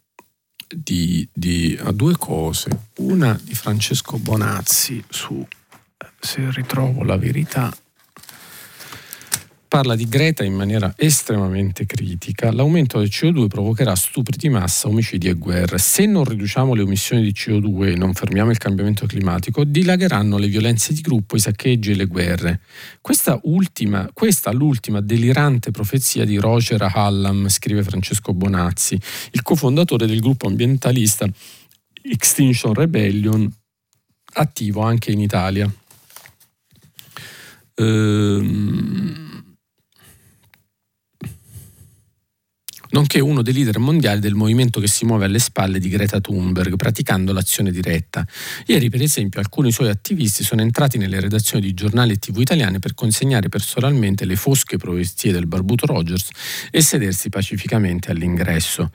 di, 0.74 1.28
di, 1.32 1.78
due 1.92 2.16
cose. 2.16 2.88
Una 2.98 3.38
di 3.42 3.54
Francesco 3.54 4.18
Bonazzi 4.18 5.02
su 5.08 5.46
Se 6.18 6.50
ritrovo 6.50 7.02
la 7.02 7.16
verità 7.16 7.74
parla 9.70 9.94
di 9.94 10.08
Greta 10.08 10.42
in 10.42 10.54
maniera 10.54 10.92
estremamente 10.96 11.86
critica. 11.86 12.50
L'aumento 12.50 12.98
del 12.98 13.06
CO2 13.06 13.46
provocherà 13.46 13.94
stupri 13.94 14.36
di 14.36 14.48
massa, 14.48 14.88
omicidi 14.88 15.28
e 15.28 15.34
guerre. 15.34 15.78
Se 15.78 16.06
non 16.06 16.24
riduciamo 16.24 16.74
le 16.74 16.82
emissioni 16.82 17.22
di 17.22 17.30
CO2 17.30 17.92
e 17.92 17.94
non 17.94 18.12
fermiamo 18.12 18.50
il 18.50 18.58
cambiamento 18.58 19.06
climatico, 19.06 19.62
dilagheranno 19.62 20.38
le 20.38 20.48
violenze 20.48 20.92
di 20.92 21.00
gruppo, 21.02 21.36
i 21.36 21.38
saccheggi 21.38 21.92
e 21.92 21.94
le 21.94 22.06
guerre. 22.06 22.62
Questa, 23.00 23.38
ultima, 23.44 24.10
questa 24.12 24.50
l'ultima 24.50 25.00
delirante 25.00 25.70
profezia 25.70 26.24
di 26.24 26.36
Roger 26.36 26.90
Hallam, 26.92 27.48
scrive 27.48 27.84
Francesco 27.84 28.34
Bonazzi, 28.34 29.00
il 29.30 29.42
cofondatore 29.42 30.08
del 30.08 30.18
gruppo 30.18 30.48
ambientalista 30.48 31.28
Extinction 32.02 32.74
Rebellion, 32.74 33.48
attivo 34.32 34.80
anche 34.82 35.12
in 35.12 35.20
Italia. 35.20 35.72
Ehm 37.76 39.29
nonché 42.90 43.20
uno 43.20 43.42
dei 43.42 43.52
leader 43.52 43.78
mondiali 43.78 44.20
del 44.20 44.34
movimento 44.34 44.80
che 44.80 44.88
si 44.88 45.04
muove 45.04 45.26
alle 45.26 45.38
spalle 45.38 45.78
di 45.78 45.88
Greta 45.88 46.20
Thunberg, 46.20 46.76
praticando 46.76 47.32
l'azione 47.32 47.70
diretta. 47.70 48.26
Ieri, 48.66 48.88
per 48.90 49.02
esempio, 49.02 49.40
alcuni 49.40 49.72
suoi 49.72 49.88
attivisti 49.88 50.44
sono 50.44 50.62
entrati 50.62 50.98
nelle 50.98 51.20
redazioni 51.20 51.64
di 51.64 51.74
giornali 51.74 52.12
e 52.12 52.16
tv 52.16 52.38
italiane 52.38 52.78
per 52.78 52.94
consegnare 52.94 53.48
personalmente 53.48 54.24
le 54.24 54.36
fosche 54.36 54.76
profezie 54.76 55.32
del 55.32 55.46
barbuto 55.46 55.86
Rogers 55.86 56.28
e 56.70 56.80
sedersi 56.82 57.28
pacificamente 57.28 58.10
all'ingresso. 58.10 58.90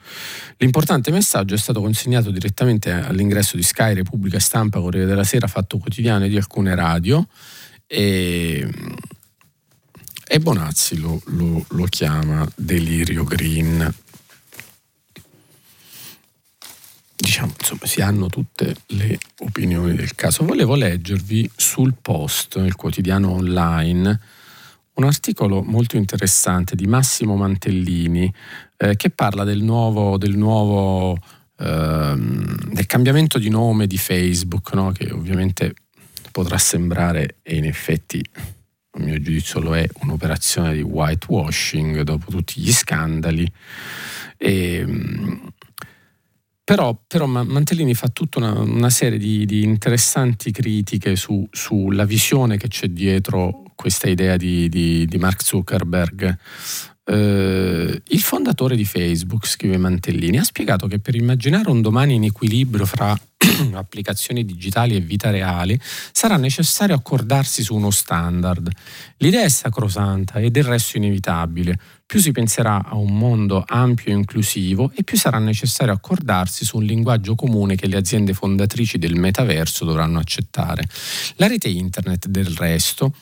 L'importante 0.58 1.10
messaggio 1.10 1.54
è 1.54 1.58
stato 1.58 1.80
consegnato 1.80 2.30
direttamente 2.30 2.90
all'ingresso 2.90 3.56
di 3.56 3.62
Sky, 3.62 3.94
Repubblica 3.94 4.38
Stampa, 4.38 4.80
Corriere 4.80 5.06
della 5.06 5.24
Sera, 5.24 5.46
Fatto 5.46 5.78
Quotidiano 5.78 6.24
e 6.24 6.28
di 6.28 6.36
alcune 6.36 6.74
radio. 6.74 7.26
E 7.86 8.68
e 10.28 10.40
Bonazzi 10.40 10.98
lo, 10.98 11.20
lo, 11.26 11.64
lo 11.68 11.84
chiama 11.84 12.46
delirio 12.56 13.24
green. 13.24 13.94
Diciamo, 17.14 17.54
insomma, 17.58 17.86
si 17.86 18.00
hanno 18.02 18.28
tutte 18.28 18.76
le 18.88 19.18
opinioni 19.38 19.94
del 19.94 20.14
caso. 20.14 20.44
Volevo 20.44 20.74
leggervi 20.74 21.50
sul 21.54 21.94
post, 22.00 22.56
il 22.56 22.74
quotidiano 22.74 23.30
online, 23.30 24.20
un 24.94 25.04
articolo 25.04 25.62
molto 25.62 25.96
interessante 25.96 26.74
di 26.74 26.86
Massimo 26.86 27.36
Mantellini 27.36 28.32
eh, 28.76 28.96
che 28.96 29.10
parla 29.10 29.44
del 29.44 29.62
nuovo, 29.62 30.18
del 30.18 30.36
nuovo 30.36 31.18
ehm, 31.58 32.72
del 32.72 32.86
cambiamento 32.86 33.38
di 33.38 33.48
nome 33.48 33.86
di 33.86 33.98
Facebook, 33.98 34.72
no? 34.74 34.92
che 34.92 35.10
ovviamente 35.10 35.74
potrà 36.32 36.58
sembrare 36.58 37.36
in 37.44 37.64
effetti 37.64 38.22
a 38.96 39.00
mio 39.00 39.20
giudizio 39.20 39.60
lo 39.60 39.76
è, 39.76 39.86
un'operazione 40.00 40.72
di 40.74 40.80
whitewashing 40.80 42.00
dopo 42.00 42.30
tutti 42.30 42.60
gli 42.60 42.72
scandali. 42.72 43.50
E, 44.36 44.76
ehm, 44.76 45.52
però, 46.64 46.98
però, 47.06 47.26
Mantellini 47.26 47.94
fa 47.94 48.08
tutta 48.08 48.38
una, 48.38 48.58
una 48.58 48.90
serie 48.90 49.18
di, 49.18 49.46
di, 49.46 49.62
interessanti 49.62 50.50
critiche 50.50 51.14
su, 51.14 51.46
sulla 51.52 52.04
visione 52.04 52.56
che 52.56 52.66
c'è 52.66 52.88
dietro 52.88 53.62
questa 53.76 54.08
idea 54.08 54.36
di, 54.36 54.68
di, 54.68 55.06
di 55.06 55.18
Mark 55.18 55.44
Zuckerberg. 55.44 56.36
Uh, 57.08 57.94
il 58.08 58.20
fondatore 58.20 58.74
di 58.74 58.84
Facebook, 58.84 59.46
scrive 59.46 59.76
Mantellini, 59.76 60.38
ha 60.38 60.44
spiegato 60.44 60.88
che 60.88 60.98
per 60.98 61.14
immaginare 61.14 61.70
un 61.70 61.80
domani 61.80 62.14
in 62.14 62.24
equilibrio 62.24 62.84
fra 62.84 63.16
applicazioni 63.74 64.44
digitali 64.44 64.96
e 64.96 65.00
vita 65.00 65.30
reale, 65.30 65.78
sarà 66.10 66.36
necessario 66.36 66.96
accordarsi 66.96 67.62
su 67.62 67.76
uno 67.76 67.90
standard. 67.90 68.68
L'idea 69.18 69.44
è 69.44 69.48
sacrosanta 69.48 70.40
e 70.40 70.50
del 70.50 70.64
resto 70.64 70.96
inevitabile. 70.96 71.78
Più 72.04 72.18
si 72.18 72.32
penserà 72.32 72.84
a 72.84 72.96
un 72.96 73.16
mondo 73.16 73.62
ampio 73.64 74.12
e 74.12 74.16
inclusivo 74.16 74.90
e 74.92 75.04
più 75.04 75.16
sarà 75.16 75.38
necessario 75.38 75.92
accordarsi 75.92 76.64
su 76.64 76.78
un 76.78 76.84
linguaggio 76.84 77.36
comune 77.36 77.76
che 77.76 77.86
le 77.86 77.96
aziende 77.96 78.32
fondatrici 78.32 78.98
del 78.98 79.14
metaverso 79.14 79.84
dovranno 79.84 80.18
accettare. 80.18 80.88
La 81.36 81.46
rete 81.46 81.68
internet, 81.68 82.26
del 82.26 82.46
resto, 82.46 83.12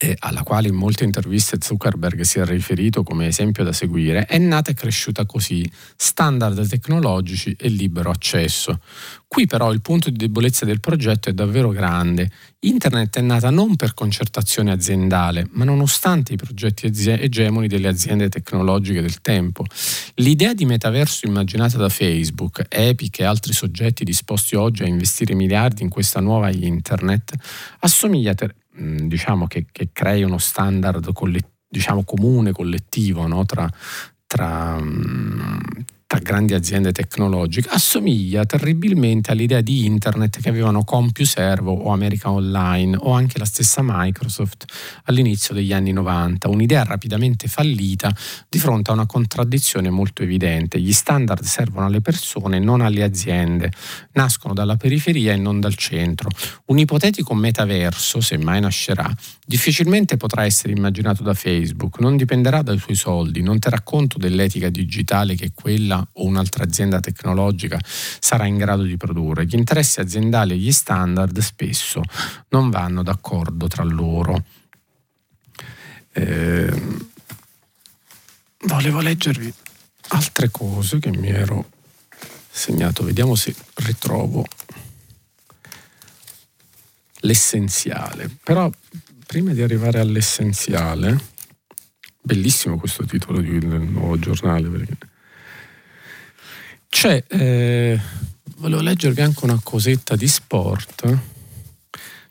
e 0.00 0.14
alla 0.20 0.44
quale 0.44 0.68
in 0.68 0.76
molte 0.76 1.02
interviste 1.02 1.58
Zuckerberg 1.60 2.20
si 2.20 2.38
è 2.38 2.44
riferito 2.44 3.02
come 3.02 3.26
esempio 3.26 3.64
da 3.64 3.72
seguire, 3.72 4.26
è 4.26 4.38
nata 4.38 4.70
e 4.70 4.74
cresciuta 4.74 5.26
così, 5.26 5.68
standard 5.96 6.68
tecnologici 6.68 7.56
e 7.58 7.68
libero 7.68 8.10
accesso. 8.10 8.80
Qui 9.26 9.46
però 9.46 9.72
il 9.72 9.80
punto 9.80 10.08
di 10.08 10.16
debolezza 10.16 10.64
del 10.64 10.78
progetto 10.78 11.28
è 11.28 11.32
davvero 11.32 11.70
grande. 11.70 12.30
Internet 12.60 13.18
è 13.18 13.20
nata 13.20 13.50
non 13.50 13.74
per 13.74 13.92
concertazione 13.94 14.70
aziendale, 14.70 15.48
ma 15.50 15.64
nonostante 15.64 16.32
i 16.32 16.36
progetti 16.36 16.86
egemoni 16.86 17.66
delle 17.66 17.88
aziende 17.88 18.28
tecnologiche 18.28 19.00
del 19.00 19.20
tempo. 19.20 19.64
L'idea 20.14 20.54
di 20.54 20.64
metaverso 20.64 21.26
immaginata 21.26 21.76
da 21.76 21.88
Facebook, 21.88 22.64
Epic 22.68 23.18
e 23.18 23.24
altri 23.24 23.52
soggetti 23.52 24.04
disposti 24.04 24.54
oggi 24.54 24.84
a 24.84 24.86
investire 24.86 25.34
miliardi 25.34 25.82
in 25.82 25.88
questa 25.88 26.20
nuova 26.20 26.50
Internet 26.50 27.32
assomiglia 27.80 28.34
ter- 28.34 28.54
diciamo 28.78 29.46
che, 29.46 29.66
che, 29.70 29.90
crei 29.92 30.22
uno 30.22 30.38
standard 30.38 31.12
collet- 31.12 31.50
diciamo 31.68 32.04
comune, 32.04 32.52
collettivo 32.52 33.26
no? 33.26 33.44
tra, 33.44 33.68
tra, 34.26 34.80
tra 36.08 36.20
grandi 36.20 36.54
aziende 36.54 36.90
tecnologiche, 36.90 37.68
assomiglia 37.68 38.46
terribilmente 38.46 39.30
all'idea 39.30 39.60
di 39.60 39.84
internet 39.84 40.40
che 40.40 40.48
avevano 40.48 40.82
CompuServe 40.82 41.68
o 41.68 41.92
America 41.92 42.30
Online 42.30 42.96
o 42.96 43.12
anche 43.12 43.38
la 43.38 43.44
stessa 43.44 43.82
Microsoft 43.84 44.64
all'inizio 45.04 45.52
degli 45.52 45.74
anni 45.74 45.92
90, 45.92 46.48
un'idea 46.48 46.82
rapidamente 46.84 47.46
fallita 47.46 48.10
di 48.48 48.58
fronte 48.58 48.90
a 48.90 48.94
una 48.94 49.04
contraddizione 49.04 49.90
molto 49.90 50.22
evidente. 50.22 50.80
Gli 50.80 50.94
standard 50.94 51.42
servono 51.42 51.84
alle 51.84 52.00
persone, 52.00 52.58
non 52.58 52.80
alle 52.80 53.02
aziende, 53.02 53.70
nascono 54.12 54.54
dalla 54.54 54.76
periferia 54.76 55.34
e 55.34 55.36
non 55.36 55.60
dal 55.60 55.74
centro. 55.74 56.30
Un 56.68 56.78
ipotetico 56.78 57.34
metaverso, 57.34 58.22
se 58.22 58.38
mai 58.38 58.60
nascerà, 58.62 59.14
difficilmente 59.44 60.16
potrà 60.16 60.46
essere 60.46 60.72
immaginato 60.72 61.22
da 61.22 61.34
Facebook, 61.34 62.00
non 62.00 62.16
dipenderà 62.16 62.62
dai 62.62 62.78
suoi 62.78 62.96
soldi, 62.96 63.42
non 63.42 63.58
terrà 63.58 63.82
conto 63.82 64.16
dell'etica 64.16 64.70
digitale 64.70 65.34
che 65.34 65.52
quella 65.52 65.96
o 66.12 66.24
un'altra 66.24 66.64
azienda 66.64 67.00
tecnologica 67.00 67.78
sarà 67.82 68.46
in 68.46 68.56
grado 68.56 68.82
di 68.82 68.96
produrre. 68.96 69.46
Gli 69.46 69.54
interessi 69.54 70.00
aziendali 70.00 70.54
e 70.54 70.56
gli 70.56 70.72
standard 70.72 71.38
spesso 71.38 72.02
non 72.48 72.70
vanno 72.70 73.02
d'accordo 73.02 73.66
tra 73.68 73.84
loro. 73.84 74.44
Eh, 76.12 76.82
volevo 78.60 79.00
leggervi 79.00 79.52
altre 80.08 80.50
cose 80.50 80.98
che 80.98 81.10
mi 81.10 81.28
ero 81.28 81.70
segnato, 82.50 83.04
vediamo 83.04 83.34
se 83.34 83.54
ritrovo 83.74 84.44
l'essenziale. 87.20 88.30
Però 88.42 88.70
prima 89.26 89.52
di 89.52 89.62
arrivare 89.62 90.00
all'essenziale, 90.00 91.18
bellissimo 92.20 92.78
questo 92.78 93.04
titolo 93.04 93.40
del 93.40 93.64
nuovo 93.64 94.18
giornale 94.18 94.68
perché 94.68 94.96
c'è, 96.88 97.24
eh, 97.28 98.00
volevo 98.56 98.80
leggervi 98.80 99.20
anche 99.20 99.44
una 99.44 99.60
cosetta 99.62 100.16
di 100.16 100.28
sport. 100.28 101.18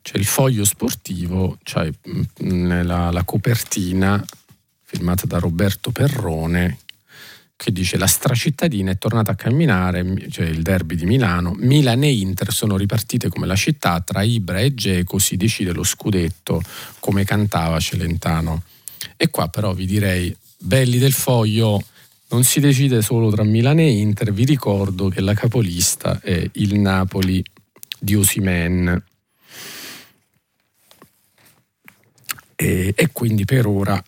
C'è 0.01 0.18
il 0.18 0.26
foglio 0.26 0.64
sportivo, 0.64 1.58
cioè 1.64 1.89
nella, 2.39 3.12
la 3.12 3.24
copertina 3.24 4.24
firmata 4.84 5.26
da 5.26 5.38
Roberto 5.38 5.91
Perrone 5.91 6.80
che 7.58 7.72
dice 7.72 7.97
la 7.97 8.05
stracittadina 8.05 8.91
è 8.91 8.99
tornata 8.99 9.32
a 9.32 9.36
camminare, 9.36 10.30
cioè 10.30 10.45
il 10.45 10.62
derby 10.62 10.95
di 10.95 11.05
Milano, 11.05 11.55
Milan 11.58 12.03
e 12.03 12.14
Inter 12.14 12.53
sono 12.53 12.78
ripartite 12.78 13.30
come 13.30 13.47
la 13.47 13.55
città, 13.55 13.99
tra 13.99 14.22
Ibra 14.22 14.60
e 14.60 14.76
Geco 14.76 15.18
si 15.18 15.38
decide 15.38 15.74
lo 15.74 15.84
scudetto 15.84 16.62
come 16.99 17.26
cantava 17.26 17.80
Celentano. 17.80 18.62
E 19.18 19.30
qua 19.32 19.47
però 19.47 19.74
vi 19.74 19.88
direi, 19.88 20.34
belli 20.60 20.99
del 20.99 21.14
foglio, 21.14 21.84
non 22.30 22.43
si 22.43 22.59
decide 22.59 23.01
solo 23.01 23.32
tra 23.32 23.43
Milano 23.43 23.82
e 23.82 23.89
Inter, 23.89 24.34
vi 24.34 24.43
ricordo 24.43 25.07
che 25.09 25.21
la 25.21 25.34
capolista 25.34 26.19
è 26.19 26.49
il 26.53 26.80
Napoli 26.80 27.43
di 27.99 28.15
Osimen. 28.15 29.03
E, 32.55 32.93
e 32.95 33.11
quindi 33.11 33.45
per 33.45 33.67
ora 33.67 34.03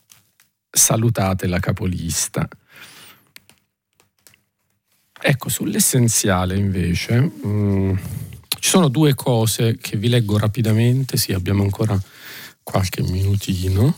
salutate 0.70 1.48
la 1.48 1.60
capolista. 1.60 2.48
Ecco, 5.22 5.50
sull'essenziale 5.50 6.58
invece 6.58 7.20
mh, 7.20 7.48
mm, 7.48 7.96
ci 8.60 8.70
sono 8.70 8.88
due 8.88 9.14
cose 9.16 9.78
che 9.78 9.98
vi 9.98 10.10
leggo 10.10 10.38
rapidamente, 10.38 11.18
sì 11.18 11.34
abbiamo 11.34 11.64
ancora 11.64 12.00
qualche 12.64 13.02
minutino. 13.02 13.96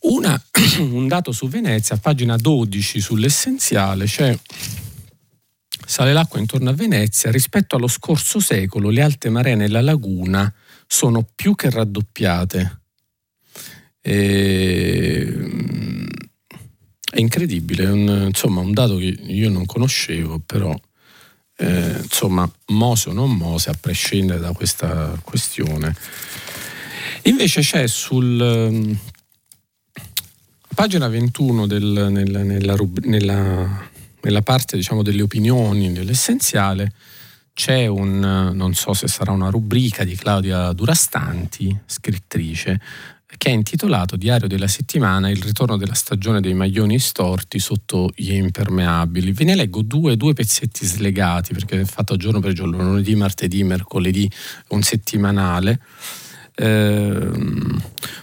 Una, 0.00 0.40
un 0.78 1.08
dato 1.08 1.32
su 1.32 1.48
Venezia, 1.48 1.96
pagina 1.96 2.36
12 2.36 3.00
sull'essenziale, 3.00 4.04
c'è 4.04 4.38
sale 5.84 6.12
l'acqua 6.12 6.38
intorno 6.38 6.70
a 6.70 6.74
Venezia, 6.74 7.30
rispetto 7.30 7.74
allo 7.74 7.88
scorso 7.88 8.40
secolo 8.40 8.90
le 8.90 9.02
alte 9.02 9.30
maree 9.30 9.54
nella 9.54 9.80
laguna 9.80 10.52
sono 10.86 11.26
più 11.34 11.54
che 11.54 11.70
raddoppiate. 11.70 12.80
E, 14.00 15.26
mm, 15.26 16.06
è 17.10 17.18
incredibile, 17.20 17.86
un, 17.86 18.26
insomma 18.28 18.60
un 18.60 18.72
dato 18.72 18.96
che 18.98 19.06
io 19.06 19.50
non 19.50 19.66
conoscevo, 19.66 20.38
però 20.40 20.78
eh, 21.56 22.00
insomma 22.02 22.50
mose 22.66 23.08
o 23.08 23.12
non 23.12 23.34
mose, 23.34 23.70
a 23.70 23.78
prescindere 23.78 24.38
da 24.38 24.52
questa 24.52 25.18
questione. 25.24 25.94
Invece 27.22 27.62
c'è 27.62 27.86
sul 27.88 28.96
pagina 30.78 31.08
21 31.08 31.66
del, 31.66 32.06
nella, 32.08 32.44
nella, 32.44 32.76
nella, 33.02 33.90
nella, 34.20 34.42
parte 34.42 34.76
diciamo, 34.76 35.02
delle 35.02 35.22
opinioni, 35.22 35.92
dell'essenziale, 35.92 36.92
c'è 37.52 37.88
un, 37.88 38.52
non 38.54 38.74
so 38.74 38.92
se 38.92 39.08
sarà 39.08 39.32
una 39.32 39.50
rubrica 39.50 40.04
di 40.04 40.14
Claudia 40.14 40.70
Durastanti, 40.72 41.76
scrittrice, 41.84 42.80
che 43.26 43.50
è 43.50 43.52
intitolato 43.52 44.14
Diario 44.14 44.46
della 44.46 44.68
settimana, 44.68 45.28
il 45.28 45.42
ritorno 45.42 45.76
della 45.76 45.94
stagione 45.94 46.40
dei 46.40 46.54
maglioni 46.54 47.00
storti 47.00 47.58
sotto 47.58 48.12
gli 48.14 48.34
impermeabili. 48.34 49.32
Ve 49.32 49.44
ne 49.46 49.56
leggo 49.56 49.82
due, 49.82 50.16
due 50.16 50.32
pezzetti 50.32 50.86
slegati 50.86 51.54
perché 51.54 51.80
è 51.80 51.84
fatto 51.86 52.14
giorno 52.16 52.38
per 52.38 52.52
giorno, 52.52 52.80
lunedì, 52.80 53.16
martedì, 53.16 53.64
mercoledì, 53.64 54.30
un 54.68 54.82
settimanale. 54.82 55.80
Ehm, 56.54 57.82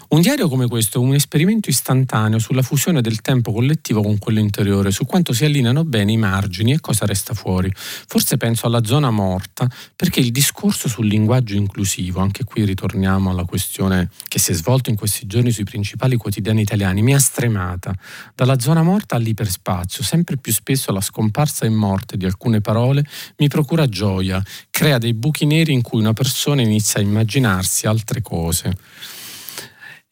un 0.09 0.21
diario 0.21 0.47
come 0.47 0.67
questo 0.67 0.99
è 0.99 1.03
un 1.03 1.15
esperimento 1.15 1.69
istantaneo 1.69 2.39
sulla 2.39 2.61
fusione 2.61 3.01
del 3.01 3.21
tempo 3.21 3.51
collettivo 3.51 4.01
con 4.01 4.17
quello 4.19 4.39
interiore, 4.39 4.91
su 4.91 5.05
quanto 5.05 5.33
si 5.33 5.45
allineano 5.45 5.83
bene 5.83 6.11
i 6.11 6.17
margini 6.17 6.73
e 6.73 6.79
cosa 6.79 7.05
resta 7.05 7.33
fuori. 7.33 7.71
Forse 7.75 8.37
penso 8.37 8.67
alla 8.67 8.83
zona 8.83 9.09
morta, 9.09 9.67
perché 9.95 10.19
il 10.19 10.31
discorso 10.31 10.87
sul 10.87 11.07
linguaggio 11.07 11.55
inclusivo, 11.55 12.19
anche 12.19 12.43
qui 12.43 12.65
ritorniamo 12.65 13.31
alla 13.31 13.45
questione 13.45 14.09
che 14.27 14.39
si 14.39 14.51
è 14.51 14.53
svolta 14.53 14.89
in 14.89 14.95
questi 14.95 15.25
giorni 15.25 15.51
sui 15.51 15.63
principali 15.63 16.17
quotidiani 16.17 16.61
italiani, 16.61 17.01
mi 17.01 17.15
ha 17.15 17.19
stremata. 17.19 17.93
Dalla 18.35 18.59
zona 18.59 18.83
morta 18.83 19.15
all'iperspazio, 19.15 20.03
sempre 20.03 20.37
più 20.37 20.53
spesso 20.53 20.91
la 20.91 21.01
scomparsa 21.01 21.65
e 21.65 21.69
morte 21.69 22.15
di 22.17 22.25
alcune 22.25 22.61
parole 22.61 23.03
mi 23.37 23.47
procura 23.47 23.87
gioia, 23.87 24.43
crea 24.69 24.97
dei 24.97 25.13
buchi 25.13 25.45
neri 25.45 25.73
in 25.73 25.81
cui 25.81 25.99
una 25.99 26.13
persona 26.13 26.61
inizia 26.61 26.99
a 26.99 27.03
immaginarsi 27.03 27.87
altre 27.87 28.21
cose. 28.21 28.77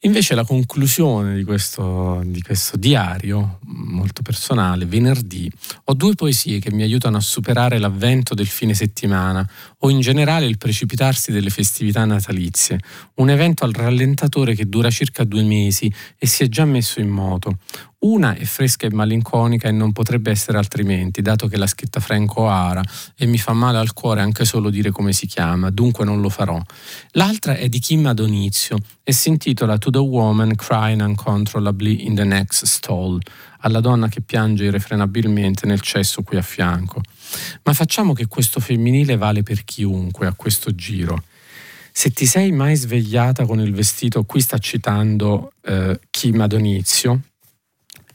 Invece 0.05 0.35
la 0.35 0.43
conclusione 0.43 1.33
di 1.33 1.45
questo, 1.45 2.21
di 2.25 2.41
questo, 2.41 2.75
diario, 2.75 3.59
molto 3.61 4.21
personale, 4.21 4.85
venerdì, 4.85 5.49
ho 5.85 5.93
due 5.93 6.13
poesie 6.13 6.59
che 6.59 6.73
mi 6.73 6.83
aiutano 6.83 7.15
a 7.15 7.21
superare 7.21 7.79
l'avvento 7.79 8.33
del 8.33 8.47
fine 8.47 8.73
settimana 8.73 9.49
o 9.85 9.89
in 9.89 9.99
generale 9.99 10.45
il 10.45 10.57
precipitarsi 10.57 11.31
delle 11.31 11.49
festività 11.49 12.05
natalizie, 12.05 12.79
un 13.15 13.29
evento 13.29 13.65
al 13.65 13.73
rallentatore 13.73 14.55
che 14.55 14.67
dura 14.67 14.89
circa 14.89 15.25
due 15.25 15.43
mesi 15.43 15.93
e 16.17 16.25
si 16.25 16.43
è 16.43 16.47
già 16.47 16.63
messo 16.63 17.01
in 17.01 17.09
moto, 17.09 17.57
una 17.99 18.33
è 18.33 18.43
fresca 18.45 18.87
e 18.87 18.93
malinconica 18.93 19.67
e 19.67 19.71
non 19.71 19.91
potrebbe 19.91 20.31
essere 20.31 20.57
altrimenti, 20.57 21.21
dato 21.21 21.47
che 21.47 21.57
l'ha 21.57 21.67
scritta 21.67 21.99
Franco 21.99 22.47
Ara 22.47 22.81
e 23.15 23.25
mi 23.25 23.37
fa 23.37 23.51
male 23.51 23.77
al 23.77 23.93
cuore 23.93 24.21
anche 24.21 24.45
solo 24.45 24.69
dire 24.69 24.91
come 24.91 25.11
si 25.11 25.25
chiama, 25.25 25.69
dunque 25.69 26.05
non 26.05 26.21
lo 26.21 26.29
farò. 26.29 26.61
L'altra 27.11 27.55
è 27.55 27.67
di 27.67 27.79
Kim 27.79 28.05
Adonizio 28.05 28.77
e 29.03 29.11
si 29.11 29.29
intitola 29.29 29.77
To 29.77 29.89
the 29.89 29.97
Woman 29.97 30.55
Crying 30.55 31.01
Uncontrollably 31.01 32.05
in 32.05 32.15
the 32.15 32.23
Next 32.23 32.65
Stall, 32.65 33.19
alla 33.59 33.81
donna 33.81 34.07
che 34.07 34.21
piange 34.21 34.65
irrefrenabilmente 34.65 35.65
nel 35.65 35.81
cesso 35.81 36.23
qui 36.23 36.37
a 36.37 36.41
fianco. 36.41 37.01
Ma 37.63 37.73
facciamo 37.73 38.13
che 38.13 38.27
questo 38.27 38.59
femminile 38.59 39.17
vale 39.17 39.43
per 39.43 39.63
chiunque 39.63 40.27
a 40.27 40.33
questo 40.33 40.73
giro. 40.75 41.23
Se 41.91 42.11
ti 42.11 42.25
sei 42.25 42.51
mai 42.51 42.75
svegliata 42.75 43.45
con 43.45 43.59
il 43.59 43.73
vestito, 43.73 44.23
qui 44.23 44.41
sta 44.41 44.57
citando 44.57 45.53
eh, 45.61 45.99
Kim 46.09 46.41
Adonizio, 46.41 47.21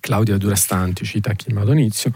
Claudia 0.01 0.37
Durastanti 0.37 1.05
cita 1.05 1.33
Kim 1.35 1.59
Adonizio, 1.59 2.13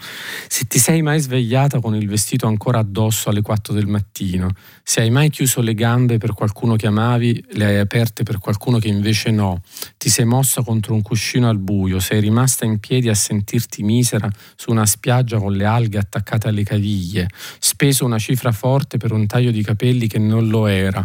se 0.49 0.67
ti 0.67 0.79
sei 0.79 1.03
mai 1.03 1.21
svegliata 1.21 1.81
con 1.81 1.95
il 1.95 2.09
vestito 2.09 2.47
ancora 2.47 2.79
addosso 2.79 3.29
alle 3.29 3.43
4 3.43 3.75
del 3.75 3.87
mattino, 3.87 4.51
se 4.83 5.01
hai 5.01 5.11
mai 5.11 5.31
chiuso 5.31 5.61
le 5.61 5.75
gambe 5.75 6.19
per 6.19 6.33
qualcuno 6.33 6.77
che 6.77 6.87
amavi, 6.87 7.45
le 7.51 7.65
hai 7.65 7.79
aperte 7.79 8.23
per 8.23 8.39
qualcuno 8.39 8.79
che 8.79 8.89
invece 8.89 9.31
no, 9.31 9.63
ti 9.97 10.11
sei 10.11 10.25
mossa 10.25 10.63
contro 10.63 10.95
un 10.95 11.03
cuscino 11.03 11.49
al 11.49 11.59
buio, 11.59 11.99
sei 11.99 12.21
rimasta 12.21 12.65
in 12.65 12.79
piedi 12.79 13.09
a 13.09 13.15
sentirti 13.15 13.83
misera 13.83 14.31
su 14.57 14.71
una 14.71 14.87
spiaggia 14.87 15.39
con 15.39 15.53
le 15.53 15.65
alghe 15.65 15.99
attaccate 15.99 16.49
alle 16.49 16.65
caviglie, 16.65 17.29
speso 17.59 18.05
una 18.05 18.19
cifra 18.19 18.53
forte 18.53 18.99
per 18.99 19.13
un 19.13 19.27
taglio 19.27 19.51
di 19.51 19.63
capelli 19.63 20.07
che 20.07 20.19
non 20.19 20.49
lo 20.49 20.67
era. 20.67 21.05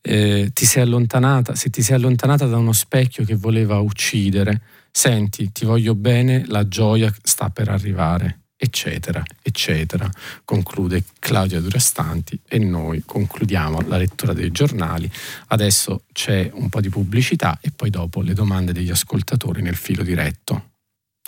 Eh, 0.00 0.50
ti 0.52 0.64
sei 0.64 0.84
allontanata, 0.84 1.56
se 1.56 1.68
ti 1.68 1.82
sei 1.82 1.96
allontanata 1.96 2.46
da 2.46 2.56
uno 2.56 2.72
specchio 2.72 3.24
che 3.24 3.34
voleva 3.34 3.80
uccidere, 3.80 4.60
senti, 4.96 5.52
ti 5.52 5.66
voglio 5.66 5.94
bene, 5.94 6.46
la 6.46 6.66
gioia 6.68 7.12
sta 7.22 7.50
per 7.50 7.68
arrivare, 7.68 8.44
eccetera, 8.56 9.22
eccetera, 9.42 10.08
conclude 10.42 11.04
Claudia 11.18 11.60
Durastanti 11.60 12.40
e 12.48 12.58
noi 12.58 13.02
concludiamo 13.04 13.82
la 13.88 13.98
lettura 13.98 14.32
dei 14.32 14.50
giornali. 14.50 15.08
Adesso 15.48 16.04
c'è 16.14 16.50
un 16.50 16.70
po' 16.70 16.80
di 16.80 16.88
pubblicità 16.88 17.58
e 17.60 17.72
poi 17.76 17.90
dopo 17.90 18.22
le 18.22 18.32
domande 18.32 18.72
degli 18.72 18.88
ascoltatori 18.88 19.60
nel 19.60 19.76
filo 19.76 20.02
diretto. 20.02 20.70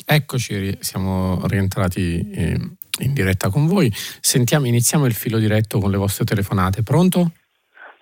Eccoci, 0.03 0.79
siamo 0.81 1.47
rientrati 1.47 2.31
eh, 2.31 2.59
in 3.01 3.13
diretta 3.13 3.51
con 3.51 3.67
voi. 3.67 3.95
Sentiamo, 4.21 4.67
iniziamo 4.67 5.05
il 5.05 5.13
filo 5.13 5.39
diretto 5.39 5.79
con 5.79 5.91
le 5.91 5.99
vostre 5.99 6.25
telefonate. 6.25 6.83
Pronto? 6.83 7.33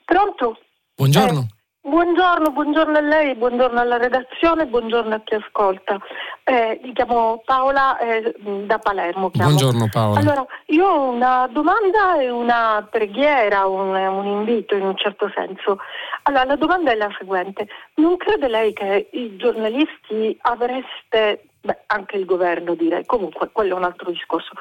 Pronto? 0.05 0.61
Buongiorno. 0.95 1.41
Eh, 1.41 1.56
buongiorno, 1.87 2.51
buongiorno 2.51 2.99
a 2.99 3.01
lei, 3.01 3.35
buongiorno 3.35 3.81
alla 3.81 3.97
redazione, 3.97 4.67
buongiorno 4.67 5.15
a 5.15 5.21
chi 5.25 5.35
ascolta. 5.35 5.99
Eh, 6.45 6.81
mi 6.83 6.93
chiamo 6.93 7.43
Paola 7.45 7.99
eh, 7.99 8.35
da 8.67 8.79
Palermo. 8.79 9.31
Chiamo. 9.31 9.51
Buongiorno 9.51 9.89
Paola. 9.91 10.19
Allora, 10.21 10.47
io 10.67 10.87
ho 10.87 11.09
una 11.11 11.49
domanda 11.51 12.21
e 12.21 12.31
una 12.31 12.87
preghiera, 12.91 13.67
un, 13.67 13.95
un, 13.95 14.27
invito 14.27 14.75
in 14.75 14.83
un 14.83 14.97
certo 14.97 15.31
senso. 15.35 15.79
Allora, 16.25 16.45
la 16.45 16.57
domanda 16.57 16.93
è 16.93 16.97
la 16.97 17.11
seguente. 17.17 17.69
Non 17.95 18.17
crede 18.17 18.49
lei 18.49 18.73
che 18.73 19.09
i 19.13 19.37
giornalisti 19.37 20.37
avreste 20.43 21.49
Beh, 21.67 21.79
anche 21.87 22.17
il 22.17 22.27
governo 22.27 22.77
direi, 22.77 23.05
comunque 23.07 23.49
quello 23.51 23.75
è 23.75 23.77
un 23.77 23.83
altro 23.83 24.13
discorso. 24.13 24.53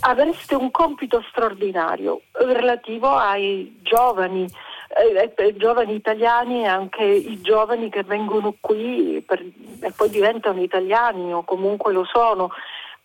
Avreste 0.00 0.56
un 0.56 0.72
compito 0.72 1.24
straordinario 1.30 2.22
relativo 2.32 3.14
ai 3.14 3.78
giovani, 3.82 4.44
eh, 4.88 5.32
eh, 5.34 5.56
giovani 5.56 5.94
italiani 5.94 6.62
e 6.62 6.66
anche 6.66 7.04
i 7.04 7.40
giovani 7.40 7.90
che 7.90 8.02
vengono 8.02 8.54
qui 8.60 9.22
per, 9.26 9.40
e 9.40 9.92
poi 9.94 10.08
diventano 10.10 10.62
italiani 10.62 11.32
o 11.32 11.44
comunque 11.44 11.92
lo 11.92 12.04
sono. 12.04 12.50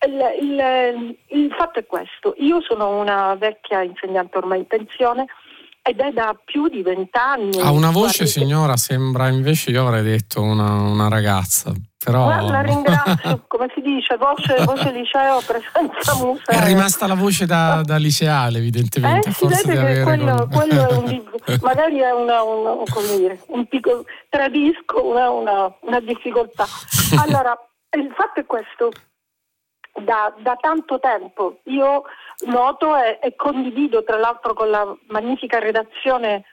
Il, 0.05 0.21
il, 0.41 1.17
il 1.27 1.53
fatto 1.53 1.79
è 1.79 1.85
questo, 1.85 2.33
io 2.37 2.61
sono 2.61 2.99
una 2.99 3.35
vecchia 3.35 3.81
insegnante 3.83 4.37
ormai 4.37 4.59
in 4.59 4.67
pensione 4.67 5.27
ed 5.85 5.99
è 5.99 6.11
da 6.13 6.33
più 6.45 6.69
di 6.69 6.81
vent'anni. 6.81 7.59
Ha 7.59 7.69
una 7.69 7.91
voce, 7.91 8.25
signora, 8.25 8.77
sembra 8.77 9.27
invece 9.27 9.69
io 9.71 9.85
avrei 9.85 10.01
detto 10.01 10.41
una, 10.41 10.75
una 10.79 11.09
ragazza. 11.09 11.73
Però... 12.03 12.27
la 12.27 12.61
ringrazio, 12.61 13.43
come 13.47 13.69
si 13.73 13.81
dice, 13.81 14.15
voce, 14.15 14.63
voce 14.63 14.91
liceo, 14.91 15.41
presenza 15.45 16.15
museo. 16.15 16.57
È 16.57 16.65
rimasta 16.65 17.05
la 17.05 17.15
voce 17.15 17.45
da, 17.45 17.81
da 17.83 17.97
liceale, 17.97 18.59
evidentemente. 18.59 19.29
Eh, 19.29 19.31
forse 19.33 19.71
di 19.71 19.77
avere 19.77 20.03
quello, 20.03 20.47
quello 20.49 20.89
è 20.89 20.93
un, 20.95 21.23
magari 21.61 21.99
è 21.99 22.11
una, 22.11 22.43
una, 22.43 22.75
come 22.89 23.17
dire, 23.17 23.41
un 23.47 23.67
piccolo, 23.67 24.05
tradisco 24.29 25.05
una, 25.05 25.29
una, 25.31 25.73
una 25.81 25.99
difficoltà. 25.99 26.65
Allora, 27.23 27.57
il 27.97 28.11
fatto 28.15 28.39
è 28.39 28.45
questo, 28.45 28.89
da, 30.01 30.33
da 30.41 30.57
tanto 30.59 30.99
tempo 30.99 31.59
io 31.65 32.03
noto 32.45 32.95
e, 32.95 33.19
e 33.21 33.35
condivido 33.35 34.03
tra 34.03 34.17
l'altro 34.17 34.53
con 34.53 34.69
la 34.69 34.95
magnifica 35.07 35.59
redazione 35.59 36.43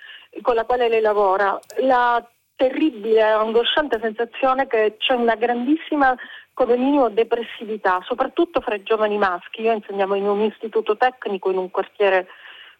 con 0.42 0.54
la 0.54 0.64
quale 0.64 0.88
lei 0.88 1.00
lavora 1.00 1.58
la 1.78 2.24
terribile, 2.54 3.22
angosciante 3.22 3.98
sensazione 4.00 4.66
che 4.66 4.96
c'è 4.98 5.14
una 5.14 5.34
grandissima 5.34 6.14
come 6.52 6.76
minimo 6.76 7.08
depressività, 7.08 8.00
soprattutto 8.04 8.60
fra 8.60 8.74
i 8.74 8.82
giovani 8.82 9.16
maschi. 9.16 9.62
Io 9.62 9.72
insegniamo 9.72 10.14
in 10.14 10.28
un 10.28 10.42
istituto 10.42 10.96
tecnico 10.96 11.50
in 11.50 11.56
un 11.56 11.70
quartiere 11.70 12.26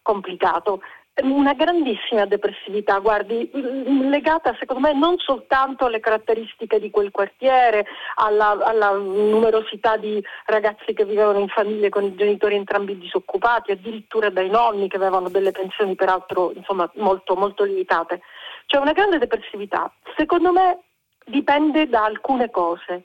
complicato 0.03 0.83
una 1.23 1.53
grandissima 1.55 2.25
depressività, 2.25 2.99
guardi, 2.99 3.51
legata 3.53 4.57
secondo 4.59 4.89
me 4.89 4.95
non 4.95 5.19
soltanto 5.19 5.85
alle 5.85 6.01
caratteristiche 6.01 6.81
di 6.81 6.91
quel 6.91 7.11
quartiere, 7.11 7.87
alla, 8.15 8.59
alla, 8.63 8.93
numerosità 8.93 9.97
di 9.97 10.23
ragazzi 10.47 10.95
che 10.95 11.05
vivevano 11.05 11.39
in 11.39 11.49
famiglie 11.49 11.89
con 11.89 12.05
i 12.05 12.15
genitori 12.15 12.55
entrambi 12.55 12.99
disoccupati, 12.99 13.73
addirittura 13.73 14.31
dai 14.31 14.49
nonni 14.49 14.89
che 14.89 14.97
avevano 14.97 15.29
delle 15.29 15.51
pensioni 15.51 15.95
peraltro 15.95 16.53
insomma, 16.55 16.91
molto, 16.95 17.35
molto 17.35 17.65
limitate. 17.65 18.23
C'è 18.67 18.79
una 18.79 18.93
grande 18.93 19.19
depressività. 19.19 19.93
Secondo 20.17 20.53
me 20.53 20.81
dipende 21.27 21.89
da 21.89 22.05
alcune 22.05 22.51
cose. 22.51 23.05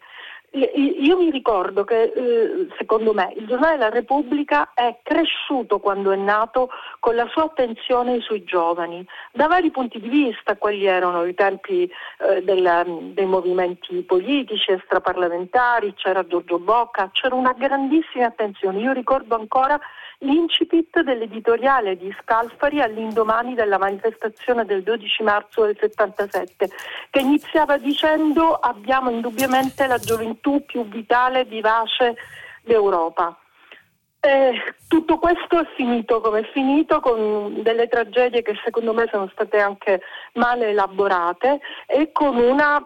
Io 0.55 1.17
mi 1.17 1.31
ricordo 1.31 1.83
che 1.83 2.03
eh, 2.03 2.67
secondo 2.77 3.13
me 3.13 3.33
il 3.35 3.45
giornale 3.45 3.77
La 3.77 3.89
Repubblica 3.89 4.71
è 4.73 4.99
cresciuto 5.03 5.79
quando 5.79 6.11
è 6.11 6.15
nato 6.15 6.69
con 6.99 7.13
la 7.13 7.27
sua 7.27 7.43
attenzione 7.43 8.21
sui 8.21 8.45
giovani, 8.45 9.05
da 9.33 9.47
vari 9.47 9.69
punti 9.69 9.99
di 9.99 10.07
vista, 10.07 10.55
quali 10.55 10.85
erano 10.85 11.25
i 11.25 11.33
tempi 11.33 11.83
eh, 12.19 12.41
del, 12.41 13.11
dei 13.13 13.25
movimenti 13.25 14.01
politici, 14.03 14.71
extraparlamentari, 14.71 15.93
c'era 15.95 16.25
Giorgio 16.25 16.57
Bocca, 16.57 17.09
c'era 17.11 17.35
una 17.35 17.53
grandissima 17.53 18.27
attenzione. 18.27 18.79
Io 18.79 18.93
ricordo 18.93 19.35
ancora 19.35 19.77
l'incipit 20.25 21.01
dell'editoriale 21.01 21.95
di 21.95 22.13
Scalfari 22.21 22.81
all'indomani 22.81 23.53
della 23.53 23.77
manifestazione 23.77 24.65
del 24.65 24.83
12 24.83 25.23
marzo 25.23 25.65
del 25.65 25.77
77, 25.79 26.69
che 27.09 27.19
iniziava 27.19 27.77
dicendo 27.77 28.53
abbiamo 28.55 29.09
indubbiamente 29.09 29.87
la 29.87 29.97
gioventù 29.97 30.65
più 30.65 30.85
vitale 30.87 31.41
e 31.41 31.45
vivace 31.45 32.15
d'Europa. 32.63 33.37
Eh, 34.19 34.53
tutto 34.87 35.19
questo 35.19 35.59
è 35.59 35.67
finito 35.75 36.19
come 36.19 36.39
è 36.39 36.49
finito 36.51 36.99
con 36.99 37.61
delle 37.61 37.87
tragedie 37.87 38.41
che 38.41 38.59
secondo 38.63 38.91
me 38.91 39.07
sono 39.11 39.29
state 39.31 39.59
anche 39.59 40.01
male 40.33 40.69
elaborate 40.69 41.59
e 41.85 42.11
con 42.11 42.35
una 42.35 42.83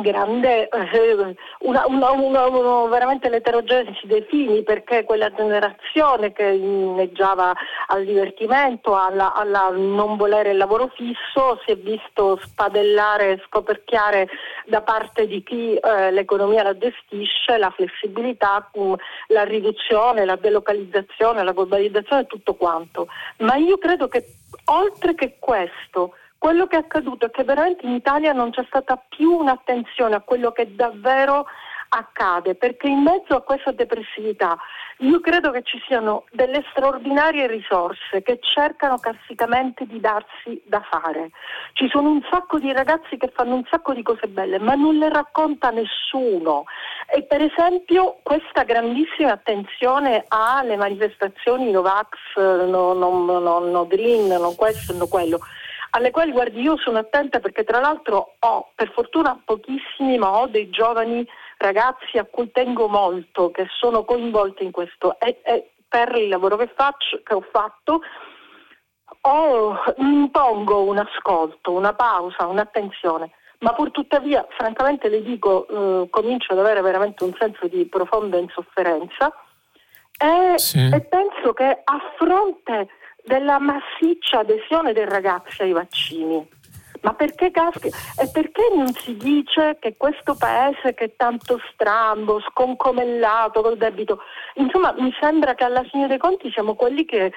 grande, 0.00 0.68
eh, 0.68 1.36
una, 1.60 1.84
una, 1.86 2.10
una, 2.10 2.88
veramente 2.88 3.28
l'eterogenesi 3.28 4.06
dei 4.06 4.26
fini 4.28 4.62
perché 4.64 5.04
quella 5.04 5.32
generazione 5.32 6.32
che 6.32 6.44
inneggiava 6.44 7.52
al 7.86 8.04
divertimento, 8.04 8.96
alla, 8.96 9.34
alla, 9.34 9.70
non 9.70 10.16
volere 10.16 10.50
il 10.50 10.56
lavoro 10.56 10.90
fisso, 10.94 11.60
si 11.64 11.70
è 11.70 11.76
visto 11.76 12.38
spadellare, 12.42 13.42
scoperchiare 13.46 14.28
da 14.66 14.82
parte 14.82 15.28
di 15.28 15.42
chi 15.44 15.76
eh, 15.76 16.10
l'economia 16.10 16.64
la 16.64 16.76
gestisce, 16.76 17.56
la 17.56 17.70
flessibilità, 17.70 18.68
la 19.28 19.44
riduzione, 19.44 20.24
la 20.24 20.36
delocalizzazione, 20.36 21.44
la 21.44 21.52
globalizzazione, 21.52 22.26
tutto 22.26 22.54
quanto. 22.54 23.06
Ma 23.38 23.54
io 23.54 23.78
credo 23.78 24.08
che 24.08 24.24
oltre 24.66 25.14
che 25.14 25.36
questo, 25.38 26.14
quello 26.44 26.66
che 26.66 26.76
è 26.76 26.80
accaduto 26.80 27.24
è 27.24 27.30
che 27.30 27.42
veramente 27.42 27.86
in 27.86 27.92
Italia 27.92 28.34
non 28.34 28.50
c'è 28.50 28.62
stata 28.66 29.02
più 29.08 29.30
un'attenzione 29.30 30.14
a 30.14 30.20
quello 30.20 30.52
che 30.52 30.74
davvero 30.74 31.46
accade, 31.88 32.54
perché 32.54 32.86
in 32.86 32.98
mezzo 32.98 33.34
a 33.34 33.40
questa 33.40 33.72
depressività 33.72 34.54
io 34.98 35.20
credo 35.20 35.50
che 35.52 35.62
ci 35.62 35.82
siano 35.86 36.24
delle 36.32 36.62
straordinarie 36.68 37.46
risorse 37.46 38.20
che 38.22 38.40
cercano 38.42 38.98
carsicamente 38.98 39.86
di 39.86 39.98
darsi 40.00 40.60
da 40.66 40.82
fare. 40.82 41.30
Ci 41.72 41.88
sono 41.88 42.10
un 42.10 42.20
sacco 42.30 42.58
di 42.58 42.70
ragazzi 42.74 43.16
che 43.16 43.32
fanno 43.34 43.54
un 43.54 43.64
sacco 43.70 43.94
di 43.94 44.02
cose 44.02 44.28
belle, 44.28 44.58
ma 44.58 44.74
non 44.74 44.98
le 44.98 45.08
racconta 45.08 45.70
nessuno. 45.70 46.64
E 47.06 47.22
per 47.22 47.40
esempio 47.40 48.18
questa 48.22 48.64
grandissima 48.64 49.32
attenzione 49.32 50.26
alle 50.28 50.76
manifestazioni 50.76 51.70
Novax, 51.70 52.36
no, 52.36 52.92
no, 52.92 53.38
no, 53.38 53.58
no 53.60 53.86
Green, 53.86 54.26
non 54.26 54.54
questo, 54.56 54.92
no 54.92 55.06
quello 55.06 55.38
alle 55.96 56.10
quali 56.10 56.32
guardi 56.32 56.60
io 56.60 56.76
sono 56.76 56.98
attenta 56.98 57.38
perché 57.40 57.62
tra 57.64 57.80
l'altro 57.80 58.34
ho 58.40 58.70
per 58.74 58.90
fortuna 58.92 59.40
pochissimi 59.44 60.18
ma 60.18 60.38
ho 60.38 60.46
dei 60.46 60.68
giovani 60.68 61.26
ragazzi 61.58 62.18
a 62.18 62.24
cui 62.24 62.50
tengo 62.50 62.88
molto 62.88 63.50
che 63.50 63.66
sono 63.78 64.04
coinvolti 64.04 64.64
in 64.64 64.70
questo. 64.70 65.18
E, 65.20 65.40
e 65.44 65.70
per 65.88 66.14
il 66.16 66.28
lavoro 66.28 66.56
che 66.56 66.70
faccio, 66.74 67.20
che 67.22 67.34
ho 67.34 67.44
fatto 67.52 68.00
ho, 69.20 69.76
impongo 69.96 70.82
un 70.82 70.98
ascolto, 70.98 71.72
una 71.72 71.94
pausa, 71.94 72.46
un'attenzione. 72.46 73.30
Ma 73.60 73.72
pur 73.72 73.92
tuttavia 73.92 74.44
francamente 74.50 75.08
le 75.08 75.22
dico 75.22 75.66
eh, 76.02 76.10
comincio 76.10 76.52
ad 76.52 76.58
avere 76.58 76.82
veramente 76.82 77.24
un 77.24 77.32
senso 77.38 77.68
di 77.68 77.86
profonda 77.86 78.36
insofferenza. 78.36 79.32
E, 80.18 80.58
sì. 80.58 80.90
e 80.92 81.00
penso 81.00 81.52
che 81.54 81.80
a 81.82 81.98
fronte 82.18 82.88
della 83.24 83.58
massiccia 83.58 84.40
adesione 84.40 84.92
dei 84.92 85.08
ragazzi 85.08 85.62
ai 85.62 85.72
vaccini. 85.72 86.46
Ma 87.00 87.12
perché 87.12 87.50
caschi? 87.50 87.88
E 87.88 88.30
perché 88.32 88.62
non 88.74 88.86
si 88.88 89.14
dice 89.16 89.76
che 89.78 89.94
questo 89.96 90.34
paese 90.36 90.94
che 90.94 91.04
è 91.04 91.16
tanto 91.16 91.60
strambo, 91.72 92.40
sconcomellato 92.40 93.60
col 93.60 93.76
debito, 93.76 94.20
insomma 94.54 94.94
mi 94.96 95.12
sembra 95.20 95.54
che 95.54 95.64
alla 95.64 95.84
fine 95.84 96.06
dei 96.06 96.16
conti 96.16 96.50
siamo 96.50 96.74
quelli 96.74 97.04
che 97.04 97.32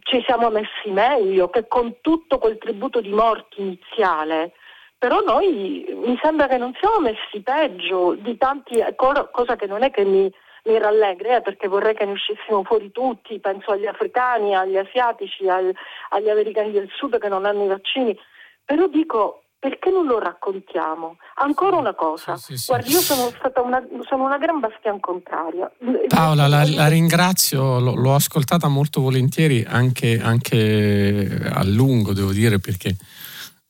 ci 0.00 0.20
siamo 0.26 0.50
messi 0.50 0.90
meglio, 0.90 1.48
che 1.48 1.68
con 1.68 1.98
tutto 2.00 2.38
quel 2.38 2.58
tributo 2.58 3.00
di 3.00 3.12
morti 3.12 3.60
iniziale, 3.60 4.52
però 4.98 5.20
noi 5.20 5.86
mi 5.94 6.18
sembra 6.20 6.48
che 6.48 6.56
non 6.56 6.74
siamo 6.80 6.98
messi 6.98 7.40
peggio 7.40 8.14
di 8.14 8.36
tanti, 8.36 8.82
cosa 8.96 9.54
che 9.54 9.66
non 9.66 9.84
è 9.84 9.90
che 9.90 10.04
mi, 10.04 10.32
mi 10.64 10.78
rallegra 10.78 11.36
eh, 11.36 11.42
perché 11.42 11.68
vorrei 11.68 11.94
che 11.94 12.04
ne 12.04 12.12
uscissimo 12.12 12.64
fuori 12.64 12.90
tutti, 12.90 13.38
penso 13.40 13.72
agli 13.72 13.86
africani, 13.86 14.54
agli 14.54 14.76
asiatici, 14.76 15.48
agli, 15.48 15.72
agli 16.10 16.28
americani 16.28 16.72
del 16.72 16.88
sud 16.94 17.18
che 17.18 17.28
non 17.28 17.44
hanno 17.44 17.64
i 17.64 17.68
vaccini, 17.68 18.18
però 18.64 18.86
dico 18.86 19.44
perché 19.64 19.88
non 19.88 20.04
lo 20.04 20.18
raccontiamo? 20.18 21.16
Ancora 21.36 21.76
una 21.76 21.94
cosa, 21.94 22.36
sì, 22.36 22.52
sì, 22.52 22.58
sì. 22.58 22.64
guardi, 22.66 22.90
io 22.90 23.00
sono 23.00 23.30
stata 23.34 23.62
una, 23.62 23.82
sono 24.06 24.24
una 24.24 24.36
gran 24.36 24.60
bastian 24.60 25.00
contraria. 25.00 25.72
Paola, 26.06 26.46
la, 26.46 26.68
la 26.68 26.86
ringrazio, 26.86 27.80
l'ho, 27.80 27.94
l'ho, 27.94 28.14
ascoltata 28.14 28.68
molto 28.68 29.00
volentieri, 29.00 29.64
anche, 29.66 30.20
anche, 30.20 31.40
a 31.50 31.64
lungo, 31.64 32.12
devo 32.12 32.32
dire, 32.32 32.58
perché 32.58 32.94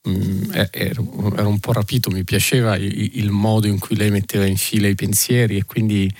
mm, 0.09 0.51
ero, 0.73 1.05
ero, 1.37 1.49
un 1.49 1.61
po' 1.61 1.73
rapito, 1.73 2.11
mi 2.11 2.25
piaceva 2.25 2.75
il, 2.75 3.19
il, 3.19 3.31
modo 3.31 3.69
in 3.69 3.79
cui 3.79 3.95
lei 3.95 4.11
metteva 4.11 4.47
in 4.47 4.57
fila 4.57 4.89
i 4.89 4.97
pensieri 4.97 5.59
e 5.59 5.65
quindi 5.65 6.13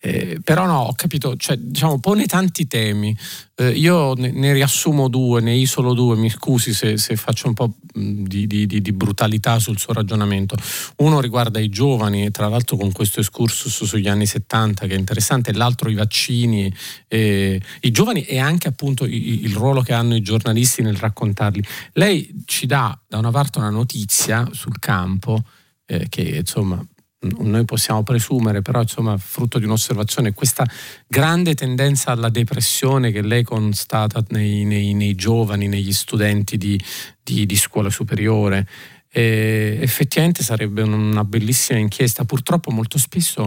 eh, 0.00 0.38
però 0.44 0.64
no, 0.64 0.78
ho 0.78 0.92
capito, 0.94 1.34
cioè, 1.36 1.56
diciamo, 1.56 1.98
pone 1.98 2.26
tanti 2.26 2.68
temi. 2.68 3.16
Eh, 3.56 3.70
io 3.70 4.14
ne, 4.14 4.30
ne, 4.30 4.52
riassumo 4.52 5.08
due, 5.08 5.40
ne 5.40 5.56
isolo 5.56 5.92
due, 5.92 6.14
mi 6.14 6.30
scusi 6.30 6.72
se, 6.72 6.96
se 6.96 7.16
faccio 7.16 7.48
un 7.48 7.54
po' 7.54 7.74
di, 7.92 8.46
di, 8.46 8.66
di, 8.66 8.92
brutalità 8.92 9.58
sul 9.58 9.76
suo 9.76 9.92
ragionamento. 9.92 10.56
Uno 10.98 11.20
riguarda 11.20 11.58
i 11.58 11.68
giovani, 11.68 12.30
tra 12.30 12.46
l'altro 12.48 12.76
con 12.76 12.92
questo 12.92 13.18
excursus 13.18 13.84
sugli 13.84 14.06
anni 14.06 14.26
70 14.26 14.86
che 14.86 14.94
è 14.94 14.98
interessante, 14.98 15.52
l'altro 15.52 15.90
i 15.90 15.94
vaccini, 15.94 16.72
eh, 17.08 17.60
i 17.80 17.90
giovani 17.90 18.22
e 18.22 18.38
anche 18.38 18.68
appunto 18.68 19.04
il, 19.04 19.44
il 19.46 19.54
ruolo 19.54 19.80
che 19.80 19.94
hanno 19.94 20.14
i 20.14 20.22
giornalisti 20.22 20.82
nel 20.82 20.96
raccontarli. 20.96 21.64
Lei 21.94 22.42
ci 22.44 22.66
dà 22.66 22.96
da 23.08 23.18
una 23.18 23.32
parte 23.32 23.58
una 23.58 23.70
notizia 23.70 24.48
sul 24.52 24.78
campo 24.78 25.42
eh, 25.86 26.06
che 26.08 26.22
insomma 26.22 26.84
noi 27.20 27.64
possiamo 27.64 28.02
presumere, 28.02 28.62
però 28.62 28.80
insomma 28.80 29.16
frutto 29.18 29.58
di 29.58 29.64
un'osservazione, 29.64 30.34
questa 30.34 30.64
grande 31.06 31.54
tendenza 31.54 32.12
alla 32.12 32.28
depressione 32.28 33.10
che 33.10 33.22
lei 33.22 33.42
constata 33.42 34.22
nei, 34.28 34.64
nei, 34.64 34.94
nei 34.94 35.14
giovani, 35.14 35.66
negli 35.66 35.92
studenti 35.92 36.56
di, 36.56 36.80
di, 37.22 37.44
di 37.44 37.56
scuola 37.56 37.90
superiore, 37.90 38.68
eh, 39.10 39.78
effettivamente 39.80 40.42
sarebbe 40.44 40.82
una 40.82 41.24
bellissima 41.24 41.78
inchiesta. 41.78 42.24
Purtroppo 42.24 42.70
molto 42.70 42.98
spesso 42.98 43.46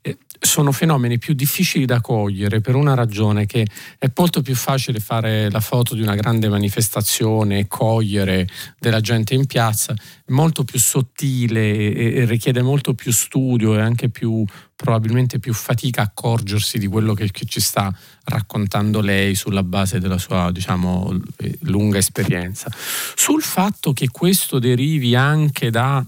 eh, 0.00 0.18
sono 0.44 0.72
fenomeni 0.72 1.18
più 1.18 1.34
difficili 1.34 1.84
da 1.84 2.00
cogliere 2.00 2.60
per 2.60 2.74
una 2.74 2.94
ragione 2.94 3.46
che 3.46 3.64
è 3.96 4.10
molto 4.16 4.42
più 4.42 4.56
facile 4.56 4.98
fare 4.98 5.48
la 5.50 5.60
foto 5.60 5.94
di 5.94 6.02
una 6.02 6.16
grande 6.16 6.48
manifestazione 6.48 7.60
e 7.60 7.68
cogliere 7.68 8.48
della 8.78 9.00
gente 9.00 9.34
in 9.34 9.46
piazza, 9.46 9.94
molto 10.26 10.64
più 10.64 10.80
sottile 10.80 11.94
e, 11.94 12.24
richiede 12.24 12.60
molto 12.60 12.92
più 12.94 13.12
studio 13.12 13.76
e 13.76 13.80
anche 13.80 14.08
più 14.08 14.44
probabilmente 14.74 15.38
più 15.38 15.54
fatica 15.54 16.02
accorgersi 16.02 16.76
di 16.76 16.88
quello 16.88 17.14
che, 17.14 17.30
che, 17.30 17.44
ci 17.44 17.60
sta 17.60 17.96
raccontando 18.24 19.00
lei 19.00 19.36
sulla 19.36 19.62
base 19.62 20.00
della 20.00 20.18
sua 20.18 20.50
diciamo 20.50 21.16
lunga 21.60 21.98
esperienza. 21.98 22.68
Sul 23.14 23.42
fatto 23.42 23.92
che 23.92 24.08
questo 24.08 24.58
derivi 24.58 25.14
anche 25.14 25.70
da 25.70 26.04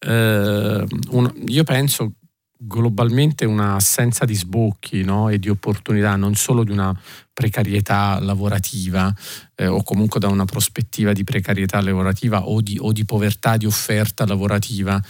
eh, 0.00 0.84
un, 1.10 1.32
io 1.46 1.64
penso 1.64 2.14
globalmente 2.60 3.44
un'assenza 3.44 4.24
di 4.24 4.34
sbocchi 4.34 5.04
no? 5.04 5.28
e 5.28 5.38
di 5.38 5.48
opportunità, 5.48 6.16
non 6.16 6.34
solo 6.34 6.64
di 6.64 6.72
una 6.72 6.98
precarietà 7.32 8.18
lavorativa 8.20 9.14
eh, 9.54 9.68
o 9.68 9.84
comunque 9.84 10.18
da 10.18 10.26
una 10.26 10.44
prospettiva 10.44 11.12
di 11.12 11.22
precarietà 11.22 11.80
lavorativa 11.80 12.48
o 12.48 12.60
di, 12.60 12.76
o 12.80 12.90
di 12.90 13.04
povertà 13.04 13.56
di 13.56 13.64
offerta 13.64 14.26
lavorativa. 14.26 15.00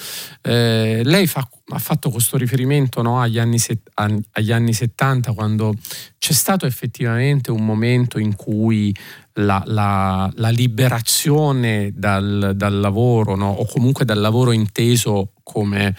Eh, 0.43 1.01
lei 1.05 1.27
fa, 1.27 1.49
ha 1.69 1.79
fatto 1.79 2.11
questo 2.11 2.37
riferimento 2.37 3.01
no, 3.01 3.19
agli, 3.19 3.39
anni 3.39 3.59
set, 3.59 3.89
agli, 3.95 4.53
anni 4.53 4.75
70 4.75 5.33
quando 5.33 5.73
c'è 6.19 6.35
stato 6.35 6.67
effettivamente 6.67 7.51
un 7.51 7.65
momento 7.65 8.19
in 8.19 8.37
cui 8.37 8.95
la, 9.35 9.63
la, 9.65 10.31
la 10.35 10.51
liberazione 10.51 11.93
dal, 11.95 12.53
dal 12.55 12.79
lavoro 12.79 13.37
no, 13.37 13.49
o 13.49 13.65
comunque 13.65 14.05
dal 14.05 14.21
lavoro 14.21 14.53
inteso 14.53 15.33
come 15.43 15.97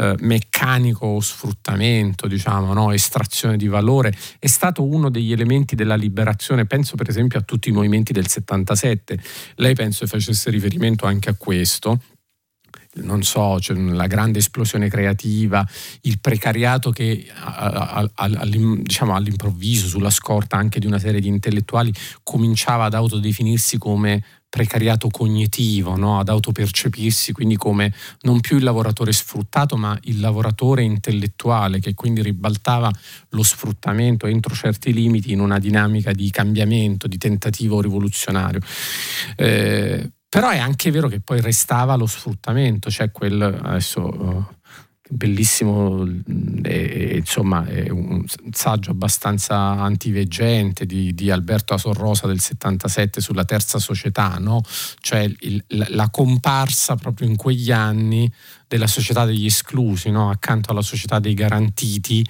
eh, 0.00 0.14
meccanico 0.20 1.20
sfruttamento, 1.20 2.26
diciamo, 2.26 2.72
no? 2.72 2.90
estrazione 2.90 3.58
di 3.58 3.68
valore, 3.68 4.16
è 4.38 4.46
stato 4.46 4.82
uno 4.82 5.10
degli 5.10 5.30
elementi 5.30 5.74
della 5.74 5.94
liberazione, 5.94 6.64
penso 6.64 6.96
per 6.96 7.10
esempio 7.10 7.38
a 7.38 7.42
tutti 7.42 7.68
i 7.68 7.72
movimenti 7.72 8.14
del 8.14 8.26
77, 8.26 9.20
lei 9.56 9.74
penso 9.74 10.06
facesse 10.06 10.48
riferimento 10.48 11.04
anche 11.04 11.28
a 11.28 11.34
questo 11.34 12.00
non 12.92 13.22
so, 13.22 13.60
cioè 13.60 13.76
la 13.76 14.08
grande 14.08 14.40
esplosione 14.40 14.88
creativa, 14.88 15.64
il 16.02 16.18
precariato 16.18 16.90
che 16.90 17.24
diciamo, 18.82 19.14
all'improvviso, 19.14 19.86
sulla 19.86 20.10
scorta 20.10 20.56
anche 20.56 20.80
di 20.80 20.86
una 20.86 20.98
serie 20.98 21.20
di 21.20 21.28
intellettuali, 21.28 21.92
cominciava 22.24 22.86
ad 22.86 22.94
autodefinirsi 22.94 23.78
come 23.78 24.24
precariato 24.50 25.08
cognitivo, 25.08 25.96
no? 25.96 26.18
ad 26.18 26.28
autopercepirsi 26.28 27.32
quindi 27.32 27.56
come 27.56 27.94
non 28.22 28.40
più 28.40 28.56
il 28.56 28.64
lavoratore 28.64 29.12
sfruttato 29.12 29.76
ma 29.76 29.96
il 30.02 30.18
lavoratore 30.18 30.82
intellettuale 30.82 31.78
che 31.78 31.94
quindi 31.94 32.20
ribaltava 32.20 32.90
lo 33.30 33.42
sfruttamento 33.44 34.26
entro 34.26 34.52
certi 34.54 34.92
limiti 34.92 35.30
in 35.30 35.40
una 35.40 35.60
dinamica 35.60 36.10
di 36.10 36.28
cambiamento, 36.30 37.06
di 37.06 37.16
tentativo 37.16 37.80
rivoluzionario. 37.80 38.60
Eh, 39.36 40.10
però 40.28 40.50
è 40.50 40.58
anche 40.58 40.90
vero 40.90 41.08
che 41.08 41.20
poi 41.20 41.40
restava 41.40 41.94
lo 41.94 42.06
sfruttamento, 42.06 42.90
cioè 42.90 43.10
quel 43.10 43.40
adesso 43.42 44.58
bellissimo, 45.12 46.06
eh, 46.62 47.16
insomma, 47.16 47.66
è 47.66 47.90
un 47.90 48.24
saggio 48.52 48.92
abbastanza 48.92 49.56
antiveggente 49.56 50.86
di, 50.86 51.12
di, 51.14 51.30
Alberto 51.30 51.74
Asorrosa 51.74 52.28
del 52.28 52.40
77 52.40 53.20
sulla 53.20 53.44
terza 53.44 53.78
società, 53.78 54.36
no? 54.38 54.62
cioè 55.00 55.28
il, 55.40 55.62
la 55.66 56.08
comparsa 56.10 56.94
proprio 56.94 57.28
in 57.28 57.36
quegli 57.36 57.72
anni 57.72 58.32
della 58.68 58.86
società 58.86 59.24
degli 59.24 59.46
esclusi, 59.46 60.10
no? 60.10 60.30
accanto 60.30 60.70
alla 60.70 60.82
società 60.82 61.18
dei 61.18 61.34
garantiti 61.34 62.24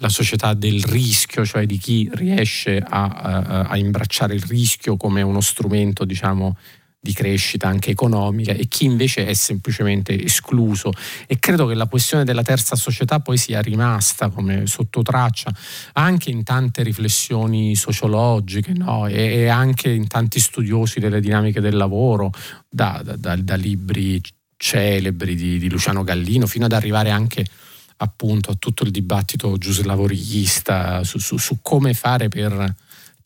la 0.00 0.08
società 0.08 0.54
del 0.54 0.84
rischio, 0.84 1.44
cioè 1.44 1.66
di 1.66 1.76
chi 1.76 2.08
riesce 2.12 2.78
a, 2.78 3.06
a, 3.06 3.60
a 3.62 3.76
imbracciare 3.76 4.34
il 4.34 4.42
rischio 4.42 4.96
come 4.96 5.22
uno 5.22 5.40
strumento, 5.40 6.04
diciamo, 6.04 6.56
di 7.00 7.12
crescita 7.12 7.68
anche 7.68 7.90
economica 7.90 8.52
e 8.52 8.66
chi 8.66 8.84
invece 8.84 9.24
è 9.24 9.32
semplicemente 9.32 10.20
escluso 10.20 10.90
e 11.28 11.38
credo 11.38 11.66
che 11.66 11.74
la 11.74 11.86
questione 11.86 12.24
della 12.24 12.42
terza 12.42 12.74
società 12.74 13.20
poi 13.20 13.36
sia 13.36 13.60
rimasta 13.60 14.30
come 14.30 14.66
sottotraccia 14.66 15.54
anche 15.92 16.30
in 16.30 16.42
tante 16.42 16.82
riflessioni 16.82 17.76
sociologiche 17.76 18.72
no? 18.72 19.06
e, 19.06 19.14
e, 19.14 19.46
anche 19.46 19.90
in 19.90 20.08
tanti 20.08 20.40
studiosi 20.40 20.98
delle 20.98 21.20
dinamiche 21.20 21.60
del 21.60 21.76
lavoro 21.76 22.32
da, 22.68 23.00
da, 23.04 23.14
da, 23.14 23.36
da 23.36 23.54
libri 23.54 24.20
celebri 24.56 25.36
di, 25.36 25.58
di, 25.58 25.70
Luciano 25.70 26.02
Gallino 26.02 26.48
fino 26.48 26.64
ad 26.64 26.72
arrivare 26.72 27.10
anche 27.10 27.46
appunto 27.98 28.50
a 28.50 28.56
tutto 28.58 28.82
il 28.82 28.90
dibattito 28.90 29.56
giuslavorista 29.56 31.04
su, 31.04 31.18
su, 31.18 31.36
su 31.36 31.58
come 31.62 31.94
fare 31.94 32.28
per 32.28 32.74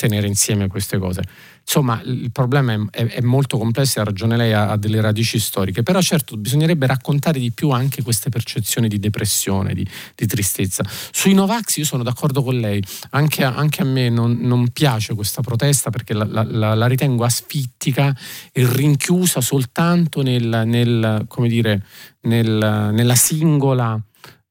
tenere 0.03 0.27
insieme 0.27 0.67
queste 0.67 0.99
cose. 0.99 1.23
Insomma, 1.61 2.03
il 2.05 2.33
problema 2.33 2.75
è, 2.91 3.07
è, 3.07 3.21
molto 3.21 3.57
complesso 3.57 3.99
e 3.99 4.03
ha 4.03 4.05
ragione 4.05 4.37
lei, 4.37 4.53
ha, 4.53 4.71
ha, 4.71 4.77
delle 4.77 5.01
radici 5.01 5.39
storiche, 5.39 5.85
però 5.85 6.01
certo 6.01 6.37
bisognerebbe 6.37 6.89
raccontare 6.89 7.39
di 7.39 7.53
più 7.53 7.71
anche 7.71 8.03
queste 8.03 8.31
percezioni 8.31 8.89
di 8.89 8.99
depressione, 8.99 9.73
di, 9.73 9.87
di 10.17 10.27
tristezza. 10.27 10.85
Sui 11.13 11.35
Novax 11.35 11.77
io 11.77 11.85
sono 11.85 12.03
d'accordo 12.03 12.43
con 12.43 12.59
lei, 12.59 12.83
anche 13.11 13.45
anche 13.45 13.83
a 13.83 13.85
me 13.85 14.09
non, 14.09 14.39
non, 14.41 14.71
piace 14.73 15.15
questa 15.15 15.41
protesta 15.41 15.91
perché 15.91 16.15
la, 16.15 16.25
la, 16.25 16.75
la, 16.75 16.87
ritengo 16.87 17.25
asfittica 17.25 18.15
e 18.51 18.67
rinchiusa 18.67 19.41
soltanto 19.41 20.23
nel, 20.23 20.63
nel, 20.67 21.27
dire, 21.47 21.85
nel, 22.23 22.91
nella 22.93 23.15
singola 23.15 24.03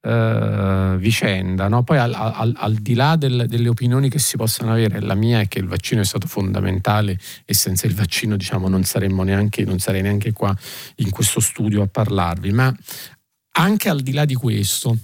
eh, 0.02 0.96
vicenda. 0.98 1.68
No? 1.68 1.84
Poi 1.84 1.98
al, 1.98 2.12
al, 2.12 2.52
al, 2.56 2.74
di 2.74 2.94
là 2.94 3.16
del, 3.16 3.46
delle 3.48 3.68
opinioni 3.68 4.08
che 4.08 4.18
si 4.18 4.36
possano 4.36 4.72
avere, 4.72 5.00
la 5.00 5.14
mia 5.14 5.40
è 5.40 5.48
che 5.48 5.60
il 5.60 5.66
vaccino 5.66 6.00
è 6.00 6.04
stato 6.04 6.26
fondamentale 6.26 7.18
e 7.44 7.54
senza 7.54 7.86
il 7.86 7.94
vaccino 7.94 8.36
diciamo, 8.36 8.68
non, 8.68 8.82
saremmo 8.82 9.22
neanche, 9.22 9.64
non 9.64 9.78
sarei 9.78 10.02
neanche 10.02 10.32
qua 10.32 10.56
in 10.96 11.10
questo 11.10 11.40
studio 11.40 11.82
a 11.82 11.86
parlarvi, 11.86 12.50
ma 12.50 12.74
anche 13.54 13.88
al 13.88 14.00
di 14.00 14.12
là 14.12 14.24
di 14.24 14.34
questo, 14.34 14.96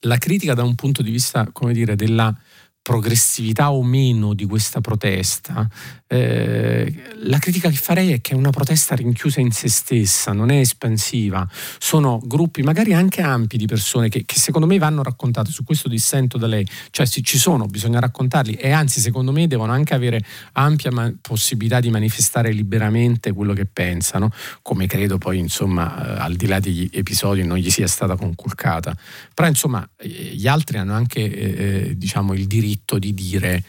la 0.00 0.18
critica 0.18 0.54
da 0.54 0.62
un 0.62 0.74
punto 0.74 1.02
di 1.02 1.10
vista, 1.10 1.48
come 1.52 1.72
dire, 1.72 1.96
della 1.96 2.34
progressività 2.82 3.70
o 3.70 3.82
meno 3.84 4.34
di 4.34 4.44
questa 4.44 4.80
protesta, 4.80 5.68
eh, 6.08 6.92
la 7.22 7.38
critica 7.38 7.70
che 7.70 7.76
farei 7.76 8.10
è 8.10 8.20
che 8.20 8.32
è 8.32 8.36
una 8.36 8.50
protesta 8.50 8.96
rinchiusa 8.96 9.40
in 9.40 9.52
se 9.52 9.68
stessa, 9.68 10.32
non 10.32 10.50
è 10.50 10.58
espansiva. 10.58 11.48
Sono 11.78 12.20
gruppi 12.24 12.62
magari 12.62 12.92
anche 12.92 13.22
ampi 13.22 13.56
di 13.56 13.66
persone 13.66 14.08
che, 14.08 14.24
che 14.24 14.34
secondo 14.34 14.66
me 14.66 14.78
vanno 14.78 15.04
raccontate, 15.04 15.52
su 15.52 15.62
questo 15.62 15.88
dissento 15.88 16.38
da 16.38 16.48
lei, 16.48 16.66
cioè 16.90 17.06
sì, 17.06 17.22
ci 17.22 17.38
sono, 17.38 17.66
bisogna 17.66 18.00
raccontarli 18.00 18.54
e 18.54 18.72
anzi 18.72 19.00
secondo 19.00 19.30
me 19.30 19.46
devono 19.46 19.70
anche 19.70 19.94
avere 19.94 20.20
ampia 20.54 20.90
ma- 20.90 21.12
possibilità 21.20 21.78
di 21.78 21.88
manifestare 21.88 22.50
liberamente 22.50 23.32
quello 23.32 23.52
che 23.52 23.64
pensano, 23.64 24.32
come 24.60 24.86
credo 24.86 25.18
poi 25.18 25.38
insomma 25.38 26.16
eh, 26.16 26.20
al 26.20 26.34
di 26.34 26.46
là 26.46 26.58
degli 26.58 26.90
episodi 26.92 27.44
non 27.44 27.58
gli 27.58 27.70
sia 27.70 27.86
stata 27.86 28.16
conculcata. 28.16 28.96
Però 29.32 29.46
insomma 29.46 29.88
eh, 29.96 30.08
gli 30.08 30.48
altri 30.48 30.78
hanno 30.78 30.94
anche 30.94 31.20
eh, 31.20 31.90
eh 31.90 31.96
diciamo 31.96 32.34
il 32.34 32.46
diritto 32.48 32.70
diritto 32.72 32.98
di 32.98 33.12
dire 33.12 33.62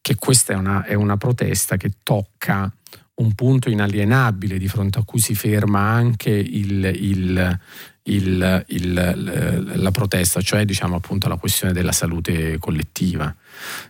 che 0.00 0.14
questa 0.16 0.52
è 0.52 0.56
una, 0.56 0.84
è 0.84 0.94
una 0.94 1.16
protesta 1.16 1.76
che 1.76 1.92
tocca 2.02 2.70
un 3.14 3.34
punto 3.34 3.68
inalienabile 3.68 4.56
di 4.56 4.66
fronte 4.66 4.98
a 4.98 5.02
cui 5.04 5.18
si 5.18 5.34
ferma 5.34 5.80
anche 5.80 6.30
il, 6.30 6.84
il, 6.84 7.58
il, 8.04 8.64
il, 8.68 9.72
la 9.74 9.90
protesta, 9.90 10.40
cioè 10.40 10.64
diciamo 10.64 10.96
appunto 10.96 11.28
la 11.28 11.36
questione 11.36 11.74
della 11.74 11.92
salute 11.92 12.58
collettiva. 12.58 13.34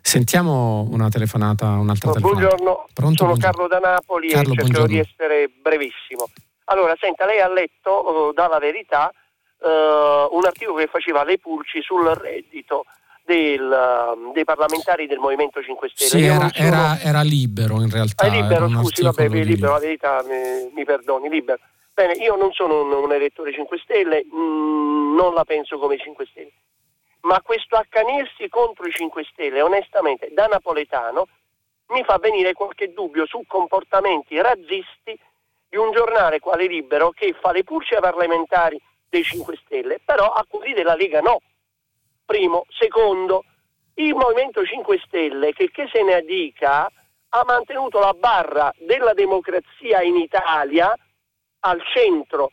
Sentiamo 0.01 0.89
una 0.91 1.09
telefonata, 1.09 1.79
un'altra 1.79 2.11
telefonata. 2.11 2.49
Buongiorno, 2.49 2.87
Pronto? 2.93 3.17
sono 3.19 3.37
Buongiorno. 3.37 3.39
Carlo 3.39 3.69
da 3.69 3.79
Napoli 3.79 4.29
Carlo, 4.31 4.53
e 4.53 4.57
cercherò 4.57 4.87
buongiorno. 4.87 4.87
di 4.87 4.99
essere 4.99 5.51
brevissimo. 5.63 6.29
Allora, 6.65 6.97
senta, 6.99 7.25
lei 7.25 7.41
ha 7.41 7.53
letto 7.53 7.91
uh, 7.91 8.33
dalla 8.33 8.59
verità 8.59 9.13
uh, 9.59 10.37
un 10.37 10.45
articolo 10.45 10.79
che 10.79 10.89
faceva 10.91 11.23
le 11.23 11.39
pulci 11.39 11.81
sul 11.83 12.05
reddito 12.07 12.85
del, 13.31 13.63
uh, 13.63 14.33
dei 14.33 14.45
parlamentari 14.45 15.07
del 15.07 15.19
Movimento 15.19 15.63
5 15.63 15.89
Stelle. 15.95 16.11
Sì, 16.11 16.25
era, 16.25 16.51
sono... 16.53 16.69
era, 16.69 16.99
era, 17.01 17.23
libero 17.23 17.81
in 17.81 17.89
realtà. 17.89 18.27
È 18.27 18.31
libero, 18.31 18.69
scusi, 18.69 19.03
vabbè, 19.03 19.29
di... 19.29 19.45
libero, 19.45 19.73
la 19.75 19.79
verità 19.79 20.23
mi, 20.25 20.71
mi, 20.75 20.85
perdoni, 20.85 21.29
libero. 21.29 21.61
Bene, 21.95 22.15
io 22.15 22.35
non 22.35 22.51
sono 22.53 22.83
un, 22.83 22.93
un 22.93 23.13
elettore 23.13 23.53
5 23.53 23.79
Stelle, 23.79 24.25
mh, 24.25 24.37
mm, 24.37 25.15
non 25.15 25.35
la 25.35 25.45
penso 25.45 25.79
come 25.79 25.97
5 25.97 26.27
Stelle, 26.27 26.53
ma 27.21 27.41
questo 27.43 27.77
accanirsi 27.77 28.49
contro 28.49 28.87
i 28.87 28.93
5 28.93 29.25
Stelle, 29.31 29.63
onestamente, 29.63 30.31
da 30.33 30.47
napoletano, 30.47 31.29
mi 31.91 32.03
fa 32.03 32.19
venire 32.19 32.53
qualche 32.53 32.93
dubbio 32.93 33.27
su 33.27 33.45
comportamenti 33.47 34.41
razzisti 34.41 35.19
di 35.69 35.77
un 35.77 35.93
giornale 35.93 36.41
quale 36.41 36.67
Libero 36.67 37.11
che 37.11 37.35
fa 37.41 37.53
le 37.53 37.63
pulce 37.63 37.97
parlamentari 38.01 38.81
dei 39.09 39.23
5 39.23 39.57
Stelle, 39.65 40.01
però 40.05 40.33
a 40.33 40.45
quelli 40.49 40.75
della 40.75 40.97
Lega 40.97 41.21
no. 41.21 41.41
Primo. 42.31 42.65
Secondo, 42.79 43.43
il 43.95 44.15
Movimento 44.15 44.65
5 44.65 45.03
Stelle, 45.05 45.53
che, 45.53 45.69
che 45.73 45.89
se 45.93 46.01
ne 46.05 46.23
dica, 46.23 46.85
ha 46.85 47.43
mantenuto 47.45 47.99
la 47.99 48.13
barra 48.13 48.73
della 48.79 49.15
democrazia 49.15 50.01
in 50.03 50.15
Italia 50.15 50.95
al 51.63 51.83
centro 51.93 52.53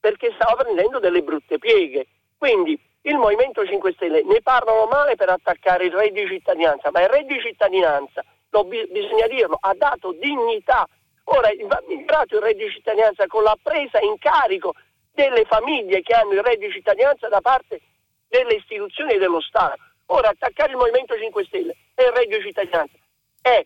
perché 0.00 0.32
stava 0.32 0.54
prendendo 0.62 0.98
delle 0.98 1.20
brutte 1.20 1.58
pieghe. 1.58 2.06
Quindi 2.38 2.80
il 3.02 3.16
Movimento 3.18 3.66
5 3.66 3.92
Stelle 3.92 4.22
ne 4.24 4.40
parlano 4.40 4.86
male 4.86 5.14
per 5.14 5.28
attaccare 5.28 5.84
il 5.84 5.92
reddito 5.92 6.26
di 6.26 6.36
cittadinanza, 6.36 6.88
ma 6.90 7.02
il 7.02 7.08
reddito 7.10 7.34
di 7.34 7.40
cittadinanza 7.42 8.24
lo, 8.48 8.64
bisogna 8.64 9.26
dirlo, 9.26 9.58
ha 9.60 9.74
dato 9.74 10.12
dignità. 10.12 10.88
Ora 11.24 11.50
va 11.66 11.82
migliorato 11.86 12.36
il 12.36 12.40
reddito 12.40 12.64
di 12.64 12.72
cittadinanza 12.72 13.26
con 13.26 13.42
la 13.42 13.58
presa 13.62 14.00
in 14.00 14.16
carico 14.16 14.72
delle 15.12 15.44
famiglie 15.44 16.00
che 16.00 16.14
hanno 16.14 16.32
il 16.32 16.42
reddito 16.42 16.68
di 16.68 16.72
cittadinanza 16.72 17.28
da 17.28 17.42
parte 17.42 17.80
delle 18.28 18.54
istituzioni 18.54 19.12
e 19.14 19.18
dello 19.18 19.40
Stato. 19.40 19.78
Ora 20.06 20.30
attaccare 20.30 20.70
il 20.70 20.76
Movimento 20.76 21.16
5 21.16 21.44
Stelle 21.44 21.76
e 21.94 22.04
il 22.04 22.28
di 22.28 22.42
cittadinanza 22.42 22.96
è 23.42 23.64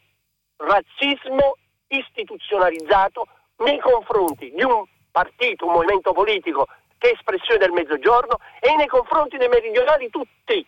razzismo 0.56 1.56
istituzionalizzato 1.88 3.26
nei 3.58 3.78
confronti 3.78 4.50
di 4.50 4.62
un 4.62 4.84
partito, 5.10 5.66
un 5.66 5.72
movimento 5.72 6.12
politico 6.12 6.66
che 6.98 7.10
è 7.10 7.12
espressione 7.12 7.58
del 7.58 7.72
mezzogiorno 7.72 8.38
e 8.60 8.74
nei 8.76 8.86
confronti 8.86 9.36
dei 9.36 9.48
meridionali 9.48 10.08
tutti 10.10 10.66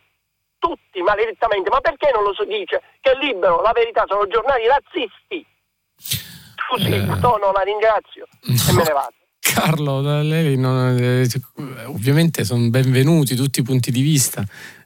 tutti 0.59 1.03
maledettamente, 1.03 1.69
ma 1.69 1.81
perché 1.81 2.11
non 2.11 2.23
lo 2.23 2.33
so 2.33 2.45
dice 2.45 2.81
che 3.01 3.11
è 3.11 3.17
libero, 3.17 3.61
la 3.61 3.73
verità 3.73 4.05
sono 4.07 4.27
giornali 4.27 4.67
razzisti? 4.67 5.47
Scusi, 5.95 6.95
eh... 6.95 7.01
no, 7.01 7.53
la 7.53 7.63
ringrazio 7.63 8.27
e 8.41 8.73
me 8.73 8.83
ne 8.83 8.93
vado. 8.93 9.24
Carlo, 9.45 10.01
non, 10.01 10.97
eh, 10.99 11.29
ovviamente 11.85 12.45
sono 12.45 12.71
benvenuti 12.71 13.37
tutti 13.37 13.61
i 13.61 13.63
punti 13.63 13.91
di 13.91 14.01
vista, 14.01 14.45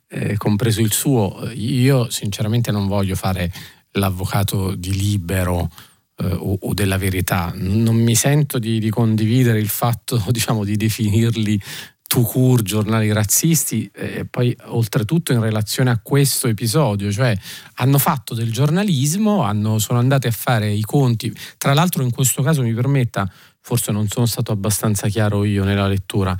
eh, 0.08 0.36
compreso 0.36 0.80
il 0.80 0.92
suo. 0.92 1.48
Io 1.54 2.10
sinceramente 2.10 2.72
non 2.72 2.88
voglio 2.88 3.14
fare 3.14 3.52
l'avvocato 3.92 4.74
di 4.74 4.92
libero 4.92 5.70
eh, 6.16 6.26
o, 6.26 6.58
o, 6.60 6.74
della 6.74 6.98
verità. 6.98 7.52
Non 7.54 7.94
mi 7.94 8.16
sento 8.16 8.58
di, 8.58 8.80
di 8.80 8.90
condividere 8.90 9.60
il 9.60 9.68
fatto 9.68 10.22
diciamo, 10.28 10.64
di 10.64 10.76
definirli 10.76 11.60
Tucur, 12.08 12.62
giornali 12.62 13.12
razzisti, 13.12 13.88
e 13.94 14.24
poi 14.24 14.56
oltretutto 14.68 15.32
in 15.32 15.40
relazione 15.40 15.90
a 15.90 16.00
questo 16.02 16.48
episodio, 16.48 17.12
cioè 17.12 17.36
hanno 17.74 17.98
fatto 17.98 18.32
del 18.32 18.50
giornalismo, 18.50 19.42
hanno, 19.42 19.78
sono 19.78 19.98
andati 19.98 20.26
a 20.26 20.30
fare 20.30 20.70
i 20.70 20.80
conti, 20.80 21.30
tra 21.58 21.74
l'altro 21.74 22.02
in 22.02 22.10
questo 22.10 22.42
caso 22.42 22.62
mi 22.62 22.72
permetta, 22.72 23.30
forse 23.68 23.92
non 23.92 24.08
sono 24.08 24.24
stato 24.24 24.50
abbastanza 24.50 25.08
chiaro 25.08 25.44
io 25.44 25.62
nella 25.62 25.86
lettura. 25.86 26.34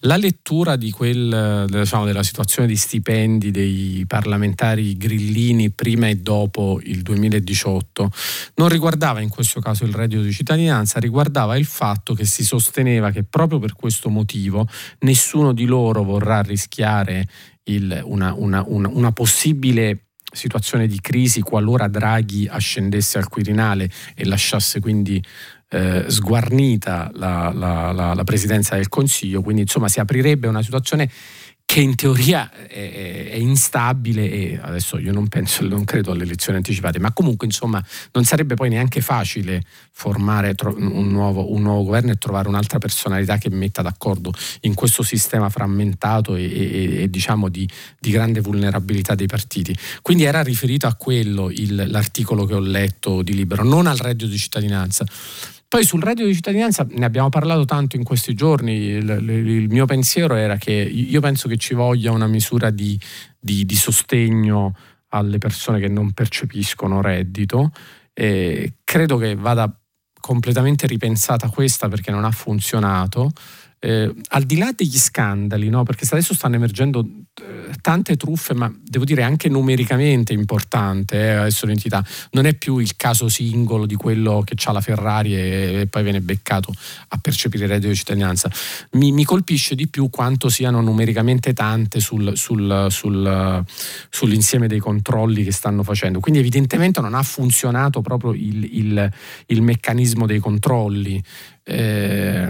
La 0.00 0.16
lettura 0.16 0.78
quel, 0.90 1.66
diciamo, 1.68 2.06
della 2.06 2.22
situazione 2.22 2.66
di 2.66 2.74
stipendi 2.74 3.50
dei 3.50 4.04
parlamentari 4.06 4.96
grillini 4.96 5.72
prima 5.72 6.08
e 6.08 6.16
dopo 6.16 6.80
il 6.82 7.02
2018 7.02 8.10
non 8.54 8.70
riguardava 8.70 9.20
in 9.20 9.28
questo 9.28 9.60
caso 9.60 9.84
il 9.84 9.92
reddito 9.92 10.22
di 10.22 10.32
cittadinanza, 10.32 10.98
riguardava 11.00 11.58
il 11.58 11.66
fatto 11.66 12.14
che 12.14 12.24
si 12.24 12.44
sosteneva 12.44 13.10
che 13.10 13.24
proprio 13.24 13.58
per 13.58 13.74
questo 13.74 14.08
motivo 14.08 14.66
nessuno 15.00 15.52
di 15.52 15.66
loro 15.66 16.02
vorrà 16.02 16.40
rischiare 16.40 17.28
il, 17.64 18.00
una, 18.06 18.32
una, 18.32 18.64
una, 18.66 18.88
una 18.88 19.12
possibile 19.12 20.06
situazione 20.32 20.86
di 20.86 20.98
crisi 20.98 21.42
qualora 21.42 21.88
Draghi 21.88 22.48
ascendesse 22.50 23.18
al 23.18 23.28
Quirinale 23.28 23.90
e 24.14 24.24
lasciasse 24.24 24.80
quindi 24.80 25.22
eh, 25.70 26.04
sguarnita 26.08 27.10
la, 27.14 27.52
la, 27.54 27.92
la, 27.92 28.14
la, 28.14 28.24
presidenza 28.24 28.74
del 28.74 28.88
Consiglio, 28.88 29.40
quindi 29.40 29.62
insomma 29.62 29.88
si 29.88 30.00
aprirebbe 30.00 30.48
una 30.48 30.62
situazione 30.62 31.08
che 31.70 31.78
in 31.78 31.94
teoria 31.94 32.50
è, 32.66 33.28
è, 33.30 33.36
instabile 33.36 34.28
e 34.28 34.58
adesso 34.60 34.98
io 34.98 35.12
non 35.12 35.28
penso, 35.28 35.64
non 35.64 35.84
credo 35.84 36.10
alle 36.10 36.24
elezioni 36.24 36.56
anticipate, 36.56 36.98
ma 36.98 37.12
comunque 37.12 37.46
insomma 37.46 37.80
non 38.10 38.24
sarebbe 38.24 38.56
poi 38.56 38.70
neanche 38.70 39.00
facile 39.00 39.62
formare 39.92 40.56
un 40.64 41.06
nuovo, 41.06 41.52
un 41.52 41.62
nuovo 41.62 41.84
governo 41.84 42.10
e 42.10 42.16
trovare 42.16 42.48
un'altra 42.48 42.78
personalità 42.78 43.36
che 43.36 43.50
metta 43.50 43.82
d'accordo 43.82 44.32
in 44.62 44.74
questo 44.74 45.04
sistema 45.04 45.48
frammentato 45.48 46.34
e, 46.34 46.42
e, 46.42 47.02
e 47.02 47.08
diciamo 47.08 47.48
di, 47.48 47.68
di, 48.00 48.10
grande 48.10 48.40
vulnerabilità 48.40 49.14
dei 49.14 49.28
partiti. 49.28 49.72
Quindi 50.02 50.24
era 50.24 50.42
riferito 50.42 50.88
a 50.88 50.94
quello 50.96 51.50
il, 51.50 51.84
l'articolo 51.86 52.46
che 52.46 52.54
ho 52.54 52.58
letto 52.58 53.22
di 53.22 53.32
Libero, 53.32 53.62
non 53.62 53.86
al 53.86 53.96
reddito 53.96 54.28
di 54.28 54.38
cittadinanza. 54.38 55.06
Poi 55.70 55.84
sul 55.84 56.02
reddito 56.02 56.26
di 56.26 56.34
cittadinanza 56.34 56.84
ne 56.90 57.04
abbiamo 57.04 57.28
parlato 57.28 57.64
tanto 57.64 57.94
in 57.94 58.02
questi 58.02 58.34
giorni, 58.34 58.72
il, 58.72 59.08
il, 59.08 59.68
mio 59.68 59.86
pensiero 59.86 60.34
era 60.34 60.56
che 60.56 60.72
io 60.72 61.20
penso 61.20 61.46
che 61.46 61.56
ci 61.58 61.74
voglia 61.74 62.10
una 62.10 62.26
misura 62.26 62.70
di, 62.70 62.98
di, 63.38 63.64
di 63.64 63.76
sostegno 63.76 64.74
alle 65.10 65.38
persone 65.38 65.78
che 65.78 65.86
non 65.86 66.10
percepiscono 66.10 67.00
reddito. 67.00 67.70
E 68.12 68.78
credo 68.82 69.16
che 69.16 69.36
vada 69.36 69.72
completamente 70.20 70.88
ripensata 70.88 71.48
questa 71.50 71.86
perché 71.86 72.10
non 72.10 72.24
ha 72.24 72.32
funzionato 72.32 73.30
eh, 73.78 74.12
al 74.28 74.42
di 74.42 74.58
là 74.58 74.72
degli 74.74 74.98
scandali, 74.98 75.68
no? 75.68 75.84
perché 75.84 76.04
adesso 76.10 76.34
stanno 76.34 76.56
emergendo 76.56 77.00
eh, 77.00 77.19
tante 77.80 78.16
truffe, 78.16 78.54
ma 78.54 78.72
devo 78.82 79.04
dire 79.04 79.22
anche 79.22 79.48
numericamente 79.48 80.32
importante 80.32 81.16
eh, 81.16 81.30
adesso 81.30 81.66
l'entità, 81.66 82.04
non 82.32 82.46
è 82.46 82.54
più 82.54 82.78
il 82.78 82.96
caso 82.96 83.28
singolo 83.28 83.86
di 83.86 83.94
quello 83.94 84.42
che 84.44 84.54
ha 84.62 84.72
la 84.72 84.80
Ferrari 84.80 85.34
e, 85.34 85.80
e, 85.80 85.86
poi 85.86 86.02
viene 86.02 86.20
beccato 86.20 86.72
a 87.08 87.18
percepire 87.18 87.64
il 87.64 87.70
reddito 87.70 87.88
di 87.88 87.96
cittadinanza. 87.96 88.50
Mi, 88.92 89.12
mi, 89.12 89.24
colpisce 89.24 89.74
di 89.74 89.88
più 89.88 90.10
quanto 90.10 90.48
siano 90.48 90.80
numericamente 90.80 91.52
tante 91.52 92.00
sul, 92.00 92.36
sul, 92.36 92.86
sul, 92.90 93.64
sull'insieme 94.08 94.66
dei 94.66 94.78
controlli 94.80 95.44
che 95.44 95.52
stanno 95.52 95.82
facendo. 95.82 96.20
Quindi 96.20 96.40
evidentemente 96.40 97.00
non 97.00 97.14
ha 97.14 97.22
funzionato 97.22 98.00
proprio 98.00 98.32
il, 98.32 98.68
il, 98.72 99.12
il 99.46 99.62
meccanismo 99.62 100.26
dei 100.26 100.38
controlli. 100.38 101.22
Eh, 101.62 102.48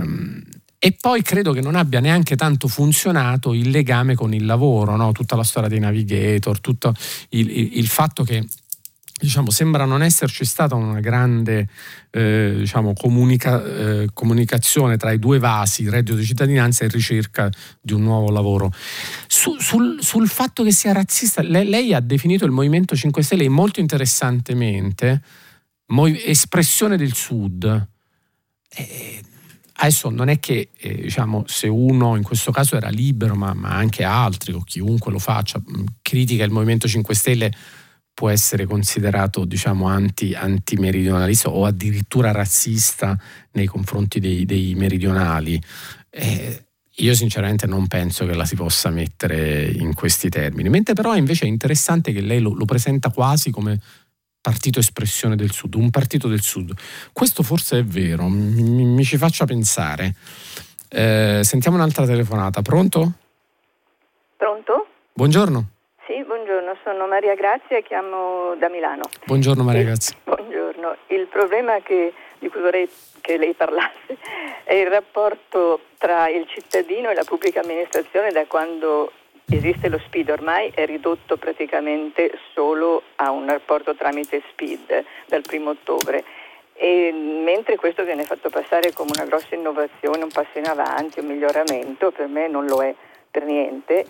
e 0.83 0.97
poi 0.99 1.21
credo 1.21 1.53
che 1.53 1.61
non 1.61 1.75
abbia 1.75 2.01
neanche 2.01 2.37
tanto 2.37 2.67
funzionato 2.67 3.53
il 3.53 3.69
legame 3.69 4.15
con 4.15 4.33
il 4.33 4.47
lavoro, 4.47 4.97
no? 4.97 5.13
tutta 5.13 5.37
la 5.37 5.45
storia 5.45 5.69
dei 5.69 5.79
navigator, 5.79 6.59
tutto 6.59 6.95
il, 7.31 7.51
il, 7.51 7.77
il 7.77 7.87
fatto 7.87 8.25
che 8.25 8.47
diciamo, 9.21 9.51
sembra 9.51 9.85
non 9.85 10.03
esserci 10.03 10.47
stata 10.47 10.75
una 10.77 11.01
grande 11.01 11.69
eh, 12.11 12.55
diciamo, 12.57 12.95
comunica, 12.95 13.63
eh, 13.63 14.09
comunicazione 14.15 14.97
tra 14.97 15.13
i 15.13 15.19
due 15.19 15.39
vasi, 15.39 15.87
reddito 15.91 16.17
di 16.17 16.25
cittadinanza 16.25 16.87
e 16.87 16.89
ricerca 16.89 17.51
di 17.79 17.93
un 17.93 18.01
nuovo 18.01 18.31
lavoro. 18.31 18.73
Su, 19.27 19.59
sul, 19.59 19.99
sul, 20.01 20.29
fatto 20.29 20.63
che 20.65 20.73
sia 20.73 20.93
razzista, 20.93 21.43
lei, 21.43 21.69
lei, 21.69 21.93
ha 21.93 22.01
definito 22.01 22.47
il 22.47 22.53
Movimento 22.53 22.97
5 22.97 23.23
Stelle 23.23 23.47
molto 23.51 23.81
interessantemente 23.81 25.21
espressione 26.25 26.97
del 26.97 27.13
Sud. 27.13 27.89
Eh, 28.73 29.23
Adesso 29.83 30.11
non 30.11 30.29
è 30.29 30.39
che 30.39 30.71
eh, 30.77 30.95
diciamo, 30.95 31.45
se 31.47 31.67
uno 31.67 32.15
in 32.17 32.23
questo 32.23 32.53
caso 32.53 32.77
era 32.77 32.91
libero, 32.91 33.35
ma, 33.35 33.55
ma, 33.55 33.71
anche 33.71 34.05
altri 34.05 34.53
o 34.53 34.61
chiunque 34.61 35.11
lo 35.11 35.19
faccia, 35.19 35.59
mm, 35.59 35.85
critica 36.03 36.45
il 36.45 36.51
Movimento 36.51 36.87
5 36.87 37.15
Stelle, 37.15 37.51
può 38.13 38.29
essere 38.29 38.67
considerato 38.67 39.47
diciamo, 39.47 39.87
anti, 39.87 40.35
antimeridionalista 40.35 41.49
o 41.49 41.65
addirittura 41.65 42.31
razzista 42.31 43.19
nei 43.53 43.67
confronti 43.67 44.21
dei, 44.21 44.45
dei 44.45 44.75
meridionali. 44.75 45.59
Eh, 46.11 46.67
io 46.97 47.15
sinceramente 47.15 47.67
non 47.67 47.87
penso 47.87 48.27
che 48.27 48.35
la 48.35 48.45
si 48.45 48.57
possa 48.57 48.91
mettere 48.91 49.65
in 49.65 49.95
questi 49.95 50.29
termini, 50.29 50.69
mentre 50.69 50.93
però 50.93 51.17
invece 51.17 51.47
è 51.47 51.49
interessante 51.49 52.13
che 52.13 52.21
lei 52.21 52.41
lo, 52.41 52.53
lo 52.53 52.67
presenta 52.67 53.09
quasi 53.09 53.51
come 53.51 53.81
partito 54.41 54.79
espressione 54.79 55.37
del 55.37 55.51
Sud, 55.51 55.75
un 55.75 55.91
partito 55.91 56.29
del 56.29 56.41
Sud. 56.41 56.73
Questo 57.13 57.43
forse 57.43 57.79
è 57.79 57.85
vero, 57.85 58.29
mi, 58.29 58.85
mi 58.85 59.05
ci 59.05 59.17
faccia 59.17 59.45
pensare. 59.45 60.15
Eh, 60.89 61.41
sentiamo 61.43 61.77
un'altra 61.77 62.05
telefonata. 62.05 62.63
Pronto? 62.63 63.13
Pronto? 64.37 64.87
Buongiorno. 65.13 65.69
Sì, 66.07 66.25
buongiorno, 66.25 66.77
sono 66.83 67.07
Maria 67.07 67.35
Grazia 67.35 67.77
e 67.77 67.83
chiamo 67.83 68.57
da 68.59 68.69
Milano. 68.69 69.05
Buongiorno 69.27 69.63
Maria 69.63 69.85
Grazia. 69.85 70.17
Buongiorno. 70.25 70.97
Il 71.09 71.27
problema 71.27 71.81
che 71.83 72.13
di 72.41 72.49
cui 72.49 72.61
vorrei 72.61 72.89
che 73.21 73.37
lei 73.37 73.55
parlasse 73.55 74.17
è 74.65 74.75
il 74.75 74.89
rapporto 74.89 75.83
tra 75.99 76.29
il 76.29 76.47
cittadino 76.49 77.11
e 77.11 77.15
la 77.15 77.25
pubblica 77.25 77.61
amministrazione 77.61 78.33
da 78.33 78.47
quando 78.47 79.13
esiste 79.57 79.89
lo 79.89 79.99
SPID, 79.99 80.31
ormai 80.31 80.71
è 80.75 80.87
ridotto 80.87 81.37
praticamente 81.37 82.33
solo 82.55 83.03
a 83.17 83.31
un 83.31 83.49
rapporto 83.49 83.95
tramite 83.95 84.43
SPID 84.51 85.05
dal 85.27 85.43
primo 85.43 85.71
ottobre. 85.71 86.25
E 86.75 87.13
mentre 87.13 87.77
questo 87.77 88.05
viene 88.05 88.25
fatto 88.25 88.49
passare 88.49 88.93
come 88.93 89.11
una 89.15 89.27
grossa 89.27 89.55
innovazione, 89.55 90.23
un 90.23 90.31
passo 90.31 90.59
in 90.59 90.67
avanti, 90.67 91.21
un 91.21 91.27
miglioramento, 91.27 92.11
per 92.11 92.27
me 92.27 92.49
non 92.49 92.65
lo 92.67 92.83
è 92.83 92.95
per 93.31 93.45
niente, 93.45 94.07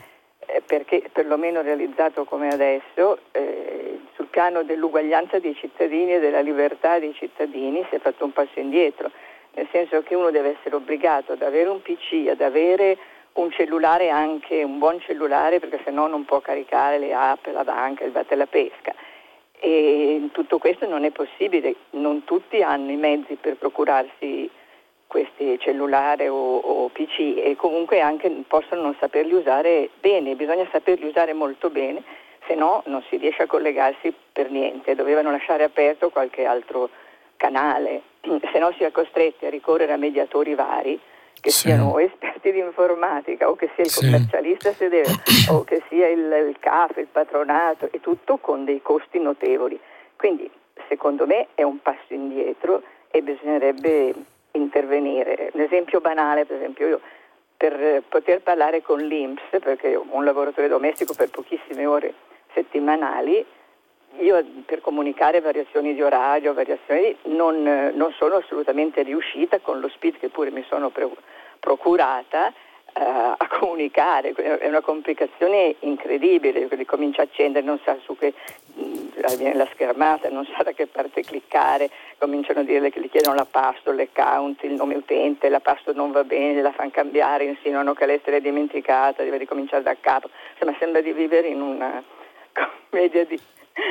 eh, 0.46 0.62
perché 0.64 1.02
perlomeno 1.12 1.62
realizzato 1.62 2.24
come 2.24 2.48
adesso, 2.48 3.18
eh, 3.32 4.00
sul 4.14 4.26
piano 4.26 4.62
dell'uguaglianza 4.62 5.38
dei 5.38 5.54
cittadini 5.54 6.14
e 6.14 6.20
della 6.20 6.40
libertà 6.40 6.98
dei 6.98 7.14
cittadini 7.14 7.84
si 7.88 7.96
è 7.96 7.98
fatto 7.98 8.24
un 8.24 8.32
passo 8.32 8.60
indietro, 8.60 9.10
nel 9.54 9.66
senso 9.72 10.02
che 10.02 10.14
uno 10.14 10.30
deve 10.30 10.56
essere 10.58 10.76
obbligato 10.76 11.32
ad 11.32 11.42
avere 11.42 11.68
un 11.68 11.82
PC, 11.82 12.28
ad 12.28 12.40
avere 12.40 12.96
un 13.34 13.50
cellulare 13.52 14.10
anche 14.10 14.62
un 14.62 14.78
buon 14.78 15.00
cellulare 15.00 15.60
perché 15.60 15.80
se 15.84 15.90
no 15.90 16.06
non 16.06 16.24
può 16.24 16.40
caricare 16.40 16.98
le 16.98 17.14
app, 17.14 17.46
la 17.46 17.64
banca, 17.64 18.04
il 18.04 18.10
batte 18.10 18.34
la 18.34 18.46
pesca. 18.46 18.94
E 19.58 20.28
tutto 20.32 20.58
questo 20.58 20.86
non 20.86 21.04
è 21.04 21.10
possibile, 21.10 21.74
non 21.90 22.24
tutti 22.24 22.62
hanno 22.62 22.90
i 22.90 22.96
mezzi 22.96 23.34
per 23.34 23.56
procurarsi 23.56 24.50
questi 25.06 25.58
cellulari 25.58 26.28
o, 26.28 26.58
o, 26.58 26.88
PC 26.88 27.34
e 27.36 27.56
comunque 27.56 28.00
anche 28.00 28.30
possono 28.46 28.82
non 28.82 28.96
saperli 28.98 29.32
usare 29.32 29.90
bene, 30.00 30.36
bisogna 30.36 30.68
saperli 30.70 31.06
usare 31.06 31.32
molto 31.32 31.68
bene, 31.68 32.02
se 32.46 32.54
no 32.54 32.82
non 32.86 33.02
si 33.08 33.16
riesce 33.16 33.42
a 33.42 33.46
collegarsi 33.46 34.14
per 34.32 34.50
niente, 34.50 34.94
dovevano 34.94 35.32
lasciare 35.32 35.64
aperto 35.64 36.10
qualche 36.10 36.44
altro 36.44 36.90
canale, 37.36 38.02
se 38.52 38.58
no 38.60 38.72
si 38.76 38.84
è 38.84 38.90
costretti 38.92 39.46
a 39.46 39.50
ricorrere 39.50 39.92
a 39.92 39.96
mediatori 39.96 40.54
vari 40.54 40.98
che 41.40 41.50
sì. 41.50 41.68
siano 41.68 41.98
esperti 41.98 42.52
di 42.52 42.58
informatica 42.58 43.48
o 43.48 43.56
che 43.56 43.70
sia 43.74 43.84
il 43.84 43.94
commercialista 43.94 44.72
sedere 44.72 45.10
o 45.50 45.64
che 45.64 45.82
sia 45.88 46.08
il, 46.08 46.46
il 46.48 46.56
CAF, 46.58 46.96
il 46.98 47.08
patronato 47.10 47.88
e 47.90 48.00
tutto 48.00 48.36
con 48.38 48.64
dei 48.64 48.80
costi 48.82 49.18
notevoli. 49.18 49.78
Quindi 50.16 50.50
secondo 50.88 51.26
me 51.26 51.48
è 51.54 51.62
un 51.62 51.80
passo 51.80 52.12
indietro 52.14 52.82
e 53.10 53.22
bisognerebbe 53.22 54.14
intervenire. 54.52 55.50
Un 55.52 55.60
esempio 55.60 56.00
banale, 56.00 56.44
per 56.44 56.56
esempio 56.56 56.86
io 56.86 57.00
per 57.60 58.02
poter 58.08 58.40
parlare 58.40 58.80
con 58.80 59.00
l'INPS, 59.00 59.58
perché 59.60 59.94
ho 59.94 60.06
un 60.12 60.24
lavoratore 60.24 60.66
domestico 60.66 61.12
per 61.12 61.28
pochissime 61.28 61.84
ore 61.84 62.14
settimanali, 62.54 63.44
io 64.18 64.44
per 64.66 64.80
comunicare 64.80 65.40
variazioni 65.40 65.94
di 65.94 66.02
orario, 66.02 66.52
variazioni, 66.52 67.16
non, 67.24 67.62
non, 67.94 68.12
sono 68.16 68.36
assolutamente 68.36 69.02
riuscita 69.02 69.58
con 69.60 69.80
lo 69.80 69.88
speed 69.88 70.18
che 70.18 70.28
pure 70.28 70.50
mi 70.50 70.64
sono 70.68 70.90
pre- 70.90 71.08
procurata 71.58 72.52
eh, 72.92 73.02
a 73.02 73.48
comunicare, 73.48 74.32
è 74.32 74.66
una 74.66 74.80
complicazione 74.80 75.76
incredibile, 75.80 76.68
comincia 76.84 77.22
a 77.22 77.24
accendere, 77.24 77.64
non 77.64 77.78
sa 77.84 77.96
su 78.02 78.16
che 78.16 78.34
mm, 78.78 79.36
viene 79.36 79.54
la 79.54 79.68
schermata, 79.72 80.28
non 80.28 80.44
sa 80.56 80.64
da 80.64 80.72
che 80.72 80.86
parte 80.86 81.22
cliccare, 81.22 81.88
cominciano 82.18 82.60
a 82.60 82.64
dirle 82.64 82.90
che 82.90 83.00
gli 83.00 83.08
chiedono 83.08 83.36
la 83.36 83.46
password, 83.48 83.96
l'account, 83.96 84.64
il 84.64 84.72
nome 84.72 84.96
utente, 84.96 85.48
la 85.48 85.60
password 85.60 85.96
non 85.96 86.10
va 86.10 86.24
bene, 86.24 86.60
la 86.60 86.72
fanno 86.72 86.90
cambiare, 86.90 87.44
insinuano 87.44 87.94
che 87.94 88.06
l'essere 88.06 88.38
è 88.38 88.40
dimenticata, 88.40 89.22
deve 89.22 89.38
ricominciare 89.38 89.82
da 89.82 89.96
capo, 89.98 90.28
insomma 90.52 90.76
sembra 90.78 91.00
di 91.00 91.12
vivere 91.12 91.46
in 91.46 91.60
una 91.60 92.02
commedia 92.52 93.24
di 93.24 93.38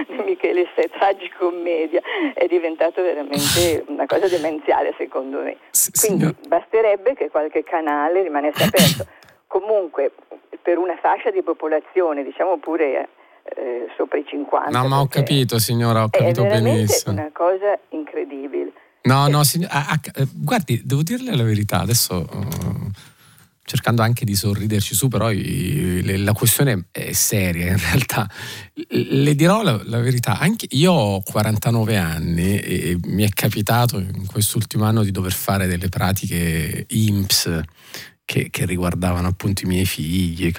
di 0.08 0.24
Michele 0.24 0.68
Se, 0.76 0.90
tragicommedia, 0.90 2.02
è 2.34 2.48
diventato 2.48 3.02
veramente 3.02 3.84
una 3.88 4.06
cosa 4.06 4.28
demenziale 4.28 4.94
secondo 4.98 5.40
me. 5.40 5.58
Quindi 6.00 6.36
basterebbe 6.48 7.14
che 7.16 7.30
qualche 7.30 7.64
canale 7.64 8.24
rimanesse 8.24 8.64
aperto. 8.64 9.06
Comunque 9.48 10.12
per 10.62 10.78
una 10.78 10.98
fascia 11.02 11.32
di 11.32 11.42
popolazione, 11.42 12.24
diciamo 12.24 12.58
pure 12.58 13.10
eh, 13.56 13.88
sopra 13.98 14.18
i 14.18 14.26
50. 14.28 14.70
No, 14.70 14.88
ma 14.88 15.00
ho 15.00 15.08
capito 15.08 15.58
signora, 15.58 16.04
ho 16.04 16.10
capito 16.10 16.44
benissimo. 16.44 17.16
È 17.16 17.20
una 17.20 17.30
cosa 17.34 17.80
incredibile. 17.90 18.72
No, 19.02 19.28
no, 19.28 19.44
signora, 19.44 19.74
ah, 19.74 19.94
ah, 19.94 20.28
guardi, 20.36 20.82
devo 20.84 21.02
dirle 21.02 21.36
la 21.36 21.44
verità, 21.44 21.80
adesso... 21.80 22.28
Uh 22.32 23.18
cercando 23.70 24.02
anche 24.02 24.26
di 24.26 24.34
sorriderci 24.34 24.96
su, 24.96 25.10
però 25.10 25.30
la 25.32 26.34
questione 26.34 26.88
è 26.90 27.12
seria 27.12 27.68
in 27.68 27.78
realtà. 27.78 28.28
Le 28.74 29.36
dirò 29.36 29.62
la, 29.62 29.80
la, 29.84 30.00
verità, 30.00 30.40
anche 30.40 30.66
io 30.72 30.92
ho 30.92 31.22
49 31.22 31.96
anni 31.96 32.58
e 32.58 32.98
mi 33.04 33.24
è 33.24 33.30
capitato 33.30 34.00
in 34.00 34.26
quest'ultimo 34.26 34.86
anno 34.86 35.04
di 35.04 35.12
dover 35.12 35.34
fare 35.34 35.68
delle 35.68 35.88
pratiche 35.88 36.88
IMPS 36.90 37.62
che, 38.26 38.50
che 38.50 38.66
riguardavano 38.66 39.28
appunto 39.28 39.66
i 39.66 39.68
miei 39.68 39.86
figli 39.86 40.52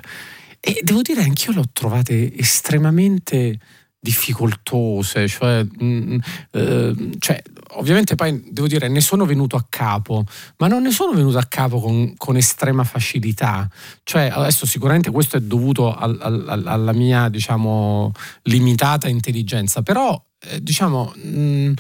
e 0.61 0.81
devo 0.85 1.03
dire 1.03 1.23
anch'io 1.23 1.53
le 1.53 1.61
ho 1.61 1.69
trovate 1.73 2.37
estremamente 2.37 3.59
difficoltose, 3.99 5.27
cioè, 5.27 5.65
mh, 5.65 5.85
mm, 5.85 6.19
eh, 6.53 7.11
cioè, 7.19 7.43
ovviamente 7.73 8.15
poi 8.15 8.43
devo 8.51 8.67
dire 8.67 8.89
ne 8.89 9.01
sono 9.01 9.25
venuto 9.25 9.57
a 9.57 9.65
capo, 9.69 10.25
ma 10.59 10.67
non 10.67 10.83
ne 10.83 10.91
sono 10.91 11.13
venuto 11.13 11.39
a 11.39 11.45
capo 11.45 11.81
con, 11.81 12.15
con 12.17 12.37
estrema 12.37 12.85
facilità, 12.85 13.69
cioè 14.03 14.31
adesso 14.33 14.67
sicuramente 14.67 15.11
questo 15.11 15.37
è 15.37 15.41
dovuto 15.41 15.95
al, 15.95 16.19
al, 16.21 16.65
alla 16.67 16.93
mia 16.93 17.29
diciamo 17.29 18.13
limitata 18.43 19.09
intelligenza, 19.09 19.83
però 19.83 20.23
eh, 20.41 20.63
diciamo 20.63 21.13
mh, 21.15 21.41
mm, 21.41 21.73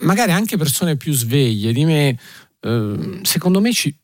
magari 0.00 0.32
anche 0.32 0.56
persone 0.56 0.96
più 0.96 1.12
sveglie 1.12 1.72
di 1.72 1.84
me, 1.84 2.18
eh, 2.60 3.20
secondo 3.22 3.60
me 3.60 3.72
ci, 3.72 3.96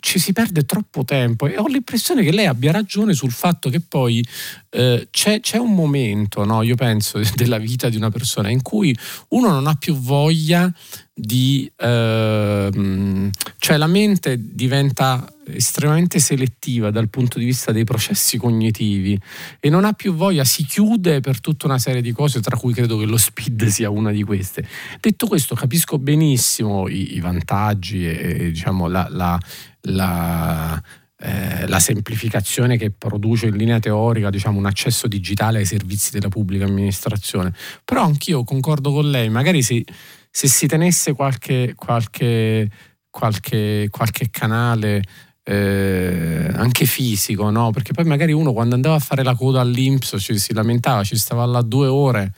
ci 0.00 0.18
si 0.18 0.32
perde 0.32 0.64
troppo 0.64 1.04
tempo 1.04 1.46
e 1.46 1.58
ho 1.58 1.66
l'impressione 1.66 2.22
che 2.22 2.32
lei 2.32 2.46
abbia 2.46 2.72
ragione 2.72 3.12
sul 3.12 3.30
fatto 3.30 3.68
che 3.68 3.80
poi 3.80 4.26
eh, 4.70 5.08
c'è, 5.10 5.40
c'è, 5.40 5.58
un 5.58 5.74
momento, 5.74 6.44
no, 6.44 6.62
io 6.62 6.74
penso, 6.74 7.20
della 7.36 7.58
vita 7.58 7.88
di 7.88 7.96
una 7.96 8.10
persona 8.10 8.48
in 8.48 8.62
cui 8.62 8.96
uno 9.28 9.50
non 9.50 9.66
ha 9.66 9.74
più 9.74 9.94
voglia 9.94 10.72
di... 11.18 11.70
Eh, 11.76 13.30
cioè 13.58 13.76
la 13.76 13.86
mente 13.86 14.36
diventa 14.38 15.30
estremamente 15.50 16.18
selettiva 16.18 16.90
dal 16.90 17.08
punto 17.08 17.38
di 17.38 17.44
vista 17.44 17.72
dei 17.72 17.84
processi 17.84 18.36
cognitivi 18.36 19.18
e 19.60 19.70
non 19.70 19.84
ha 19.84 19.92
più 19.92 20.14
voglia, 20.14 20.44
si 20.44 20.64
chiude 20.64 21.20
per 21.20 21.40
tutta 21.40 21.66
una 21.66 21.78
serie 21.78 22.02
di 22.02 22.12
cose, 22.12 22.40
tra 22.40 22.56
cui 22.56 22.72
credo 22.72 22.98
che 22.98 23.06
lo 23.06 23.16
speed 23.16 23.66
sia 23.68 23.90
una 23.90 24.12
di 24.12 24.22
queste. 24.22 24.66
Detto 25.00 25.26
questo, 25.26 25.54
capisco 25.54 25.98
benissimo 25.98 26.88
i, 26.88 27.16
i 27.16 27.20
vantaggi 27.20 28.06
e 28.06 28.50
diciamo 28.50 28.86
la, 28.86 29.08
la, 29.10 29.38
la 29.82 30.82
eh, 31.20 31.66
la 31.66 31.80
semplificazione 31.80 32.76
che 32.76 32.92
produce 32.92 33.46
in 33.46 33.56
linea 33.56 33.80
teorica 33.80 34.30
diciamo, 34.30 34.56
un 34.56 34.66
accesso 34.66 35.08
digitale 35.08 35.58
ai 35.58 35.64
servizi 35.64 36.12
della 36.12 36.28
pubblica 36.28 36.64
amministrazione. 36.64 37.52
Però 37.84 38.04
anch'io 38.04 38.44
concordo 38.44 38.92
con 38.92 39.10
lei, 39.10 39.28
magari 39.28 39.62
se, 39.62 39.84
se 40.30 40.48
si 40.48 40.66
tenesse 40.66 41.14
qualche, 41.14 41.74
qualche, 41.76 42.68
qualche, 43.10 43.88
qualche 43.90 44.30
canale 44.30 45.02
eh, 45.44 46.50
anche 46.54 46.84
fisico, 46.84 47.50
no? 47.50 47.70
perché 47.70 47.92
poi 47.92 48.04
magari 48.04 48.32
uno 48.32 48.52
quando 48.52 48.74
andava 48.74 48.96
a 48.96 49.00
fare 49.00 49.22
la 49.22 49.34
coda 49.34 49.60
all'Inps 49.60 50.16
ci 50.18 50.38
si 50.38 50.52
lamentava, 50.52 51.04
ci 51.04 51.16
stava 51.16 51.44
là 51.44 51.62
due 51.62 51.86
ore 51.86 52.32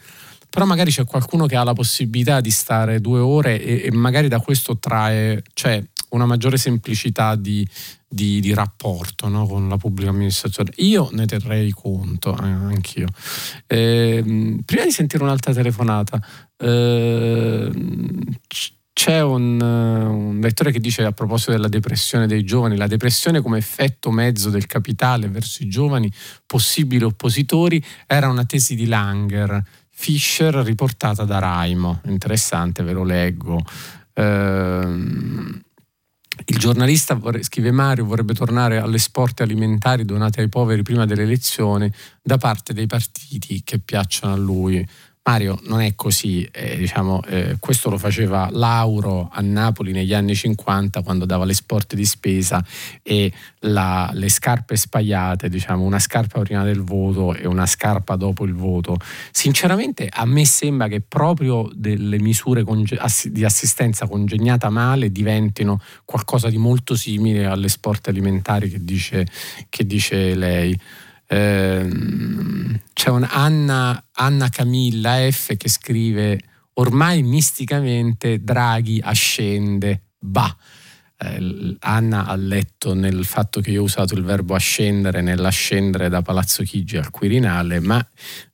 però 0.50 0.64
magari 0.66 0.90
c'è 0.90 1.04
qualcuno 1.04 1.46
che 1.46 1.54
ha 1.54 1.62
la 1.62 1.72
possibilità 1.72 2.40
di 2.40 2.50
stare 2.50 3.00
due 3.00 3.20
ore 3.20 3.62
e, 3.62 3.82
e 3.86 3.92
magari 3.92 4.26
da 4.26 4.40
questo 4.40 4.78
trae, 4.78 5.44
cioè 5.54 5.82
una 6.10 6.26
maggiore 6.26 6.56
semplicità 6.56 7.34
di, 7.34 7.66
di, 8.08 8.40
di 8.40 8.54
rapporto 8.54 9.28
no, 9.28 9.46
con 9.46 9.68
la 9.68 9.76
pubblica 9.76 10.10
amministrazione. 10.10 10.70
Io 10.76 11.08
ne 11.12 11.26
terrei 11.26 11.70
conto, 11.70 12.36
eh, 12.36 12.44
anch'io. 12.44 13.06
Eh, 13.66 14.22
prima 14.64 14.84
di 14.84 14.90
sentire 14.90 15.22
un'altra 15.22 15.52
telefonata, 15.52 16.20
eh, 16.56 17.70
c'è 18.92 19.22
un, 19.22 19.58
un, 19.60 20.40
lettore 20.40 20.72
che 20.72 20.80
dice 20.80 21.04
a 21.04 21.12
proposito 21.12 21.52
della 21.52 21.68
depressione 21.68 22.26
dei 22.26 22.44
giovani, 22.44 22.76
la 22.76 22.86
depressione 22.86 23.40
come 23.40 23.56
effetto 23.56 24.10
mezzo 24.10 24.50
del 24.50 24.66
capitale 24.66 25.28
verso 25.28 25.62
i 25.62 25.68
giovani 25.68 26.12
possibili 26.44 27.04
oppositori 27.04 27.82
era 28.06 28.28
una 28.28 28.44
tesi 28.44 28.74
di 28.74 28.86
Langer. 28.86 29.62
Fischer 29.88 30.54
riportata 30.56 31.24
da 31.24 31.38
Raimo, 31.38 32.00
interessante, 32.06 32.82
ve 32.82 32.92
lo 32.92 33.04
leggo. 33.04 33.62
Eh, 34.12 35.62
il 36.46 36.58
giornalista, 36.58 37.20
scrive 37.40 37.70
Mario, 37.70 38.04
vorrebbe 38.04 38.34
tornare 38.34 38.78
alle 38.78 38.98
sport 38.98 39.40
alimentari 39.40 40.04
donate 40.04 40.40
ai 40.40 40.48
poveri 40.48 40.82
prima 40.82 41.06
delle 41.06 41.22
elezioni 41.22 41.90
da 42.22 42.38
parte 42.38 42.72
dei 42.72 42.86
partiti 42.86 43.62
che 43.62 43.78
piacciono 43.78 44.32
a 44.32 44.36
lui. 44.36 44.86
Mario, 45.30 45.60
non 45.66 45.80
è 45.80 45.94
così, 45.94 46.42
eh, 46.50 46.76
diciamo, 46.76 47.22
eh, 47.28 47.56
questo 47.60 47.88
lo 47.88 47.98
faceva 47.98 48.48
Lauro 48.50 49.28
a 49.32 49.40
Napoli 49.40 49.92
negli 49.92 50.12
anni 50.12 50.34
50 50.34 51.02
quando 51.02 51.24
dava 51.24 51.44
le 51.44 51.54
sport 51.54 51.94
di 51.94 52.04
spesa 52.04 52.64
e 53.00 53.32
la, 53.60 54.10
le 54.12 54.28
scarpe 54.28 54.74
spagliate, 54.74 55.48
diciamo, 55.48 55.84
una 55.84 56.00
scarpa 56.00 56.40
prima 56.40 56.64
del 56.64 56.82
voto 56.82 57.32
e 57.32 57.46
una 57.46 57.66
scarpa 57.66 58.16
dopo 58.16 58.44
il 58.44 58.54
voto. 58.54 58.96
Sinceramente 59.30 60.08
a 60.10 60.24
me 60.24 60.44
sembra 60.44 60.88
che 60.88 61.00
proprio 61.00 61.70
delle 61.72 62.18
misure 62.18 62.64
conge- 62.64 62.98
di 63.26 63.44
assistenza 63.44 64.08
congegnata 64.08 64.68
male 64.68 65.12
diventino 65.12 65.80
qualcosa 66.04 66.48
di 66.50 66.58
molto 66.58 66.96
simile 66.96 67.46
alle 67.46 67.68
sport 67.68 68.08
alimentari 68.08 68.68
che 68.68 68.82
dice, 68.82 69.28
che 69.68 69.86
dice 69.86 70.34
lei. 70.34 70.76
Ehm, 71.32 72.80
c'è 72.92 73.08
un'Anna 73.10 74.04
Anna 74.14 74.48
Camilla 74.48 75.30
F 75.30 75.56
che 75.56 75.68
scrive 75.68 76.40
ormai 76.74 77.22
misticamente 77.22 78.42
Draghi 78.42 79.00
ascende, 79.02 80.02
bah. 80.18 80.56
Eh, 81.22 81.76
Anna 81.80 82.24
ha 82.26 82.34
letto 82.34 82.94
nel 82.94 83.24
fatto 83.24 83.60
che 83.60 83.70
io 83.70 83.82
ho 83.82 83.84
usato 83.84 84.14
il 84.14 84.24
verbo 84.24 84.54
ascendere 84.54 85.20
nell'ascendere 85.20 86.08
da 86.08 86.22
Palazzo 86.22 86.64
Chigi 86.64 86.96
al 86.96 87.10
Quirinale, 87.10 87.78
ma 87.78 88.04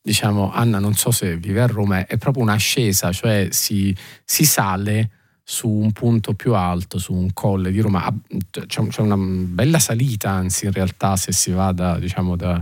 diciamo 0.02 0.52
Anna 0.52 0.78
non 0.78 0.94
so 0.94 1.10
se 1.10 1.36
vive 1.38 1.62
a 1.62 1.66
Roma, 1.66 2.06
è 2.06 2.18
proprio 2.18 2.42
un'ascesa, 2.42 3.10
cioè 3.12 3.48
si, 3.52 3.96
si 4.24 4.44
sale 4.44 5.10
su 5.48 5.68
un 5.68 5.92
punto 5.92 6.34
più 6.34 6.54
alto, 6.54 6.98
su 6.98 7.14
un 7.14 7.32
colle 7.32 7.70
di 7.70 7.80
Roma. 7.80 8.12
C'è, 8.50 8.86
c'è 8.88 9.00
una 9.00 9.16
bella 9.16 9.78
salita, 9.78 10.28
anzi 10.28 10.64
in 10.64 10.72
realtà 10.72 11.14
se 11.14 11.30
si 11.30 11.52
va 11.52 11.70
da, 11.70 12.00
diciamo, 12.00 12.34
da, 12.34 12.60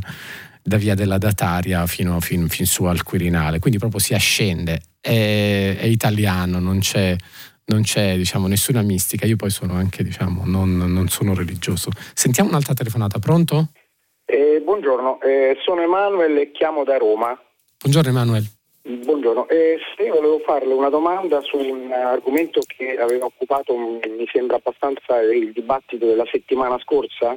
da 0.63 0.77
via 0.77 0.95
della 0.95 1.17
Dataria 1.17 1.87
fino, 1.87 2.21
fin, 2.21 2.47
fin, 2.49 2.67
su 2.67 2.85
al 2.85 3.03
Quirinale, 3.03 3.59
quindi 3.59 3.79
proprio 3.79 4.01
si 4.01 4.13
ascende, 4.13 4.83
è, 5.01 5.77
è 5.79 5.87
italiano, 5.87 6.59
non 6.59 6.81
c'è, 6.81 7.17
non 7.67 7.81
c'è 7.81 8.19
diciamo, 8.19 8.49
nessuna 8.49 8.83
mistica, 8.83 9.25
io 9.25 9.37
poi 9.37 9.49
sono 9.49 9.73
anche, 9.73 10.05
diciamo, 10.05 10.43
non, 10.45 10.77
non 10.77 11.09
sono 11.09 11.35
religioso. 11.35 11.89
Sentiamo 12.13 12.51
un'altra 12.51 12.75
telefonata, 12.75 13.19
pronto? 13.19 13.71
Eh, 14.27 14.61
buongiorno, 14.63 15.23
eh, 15.23 15.57
sono 15.65 15.81
Emanuele 15.81 16.43
e 16.43 16.53
chiamo 16.53 16.85
da 16.85 16.99
Roma. 16.99 17.35
Buongiorno 17.79 18.11
Emanuele. 18.11 18.54
Buongiorno, 18.87 19.49
eh, 19.49 19.79
sì, 19.97 20.11
volevo 20.11 20.41
farle 20.41 20.75
una 20.75 20.91
domanda 20.91 21.41
su 21.41 21.57
un 21.57 21.91
argomento 21.91 22.61
che 22.67 22.99
aveva 22.99 23.25
occupato, 23.25 23.75
mi 23.75 24.29
sembra 24.31 24.57
abbastanza, 24.57 25.23
il 25.23 25.53
dibattito 25.53 26.05
della 26.05 26.27
settimana 26.31 26.79
scorsa 26.81 27.35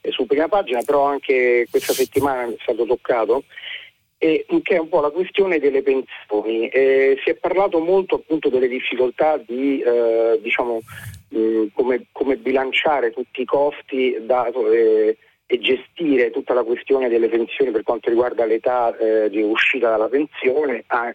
eh, 0.00 0.10
su 0.10 0.26
prima 0.26 0.48
pagina, 0.48 0.82
però 0.82 1.04
anche 1.04 1.68
questa 1.70 1.92
settimana 1.92 2.48
è 2.48 2.56
stato 2.58 2.84
toccato, 2.84 3.44
eh, 4.18 4.44
che 4.60 4.74
è 4.74 4.78
un 4.78 4.88
po' 4.88 5.00
la 5.00 5.10
questione 5.10 5.60
delle 5.60 5.84
pensioni. 5.84 6.66
Eh, 6.66 7.16
si 7.22 7.30
è 7.30 7.34
parlato 7.36 7.78
molto 7.78 8.16
appunto 8.16 8.48
delle 8.48 8.66
difficoltà 8.66 9.36
di 9.36 9.80
eh, 9.80 10.40
diciamo, 10.42 10.80
mh, 11.28 11.66
come, 11.74 12.06
come, 12.10 12.36
bilanciare 12.38 13.12
tutti 13.12 13.42
i 13.42 13.44
costi 13.44 14.14
eh, 14.14 15.16
e 15.50 15.58
gestire 15.60 16.30
tutta 16.30 16.52
la 16.52 16.62
questione 16.62 17.08
delle 17.08 17.28
pensioni 17.28 17.70
per 17.70 17.82
quanto 17.82 18.10
riguarda 18.10 18.44
l'età 18.44 18.94
eh, 18.98 19.30
di 19.30 19.40
uscita 19.40 19.88
dalla 19.88 20.08
pensione, 20.08 20.84
a, 20.88 21.10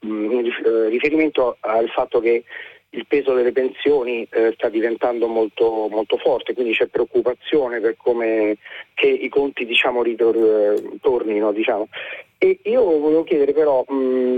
mh, 0.00 0.06
mm, 0.06 0.30
eh, 0.30 0.88
riferimento 0.90 1.56
al 1.60 1.88
fatto 1.88 2.20
che 2.20 2.44
il 2.90 3.06
peso 3.06 3.32
delle 3.32 3.52
pensioni 3.52 4.26
eh, 4.30 4.52
sta 4.54 4.68
diventando 4.68 5.26
molto, 5.26 5.88
molto, 5.90 6.18
forte, 6.18 6.52
quindi 6.52 6.74
c'è 6.74 6.86
preoccupazione 6.86 7.80
per 7.80 7.96
come 7.96 8.58
i 9.00 9.28
conti 9.30 9.64
diciamo, 9.64 10.02
ritornino. 10.02 11.52
Diciamo. 11.52 11.88
E 12.36 12.60
io 12.64 12.82
volevo 12.82 13.24
chiedere 13.24 13.54
però, 13.54 13.84
mh, 13.88 13.94
mm, 13.94 14.36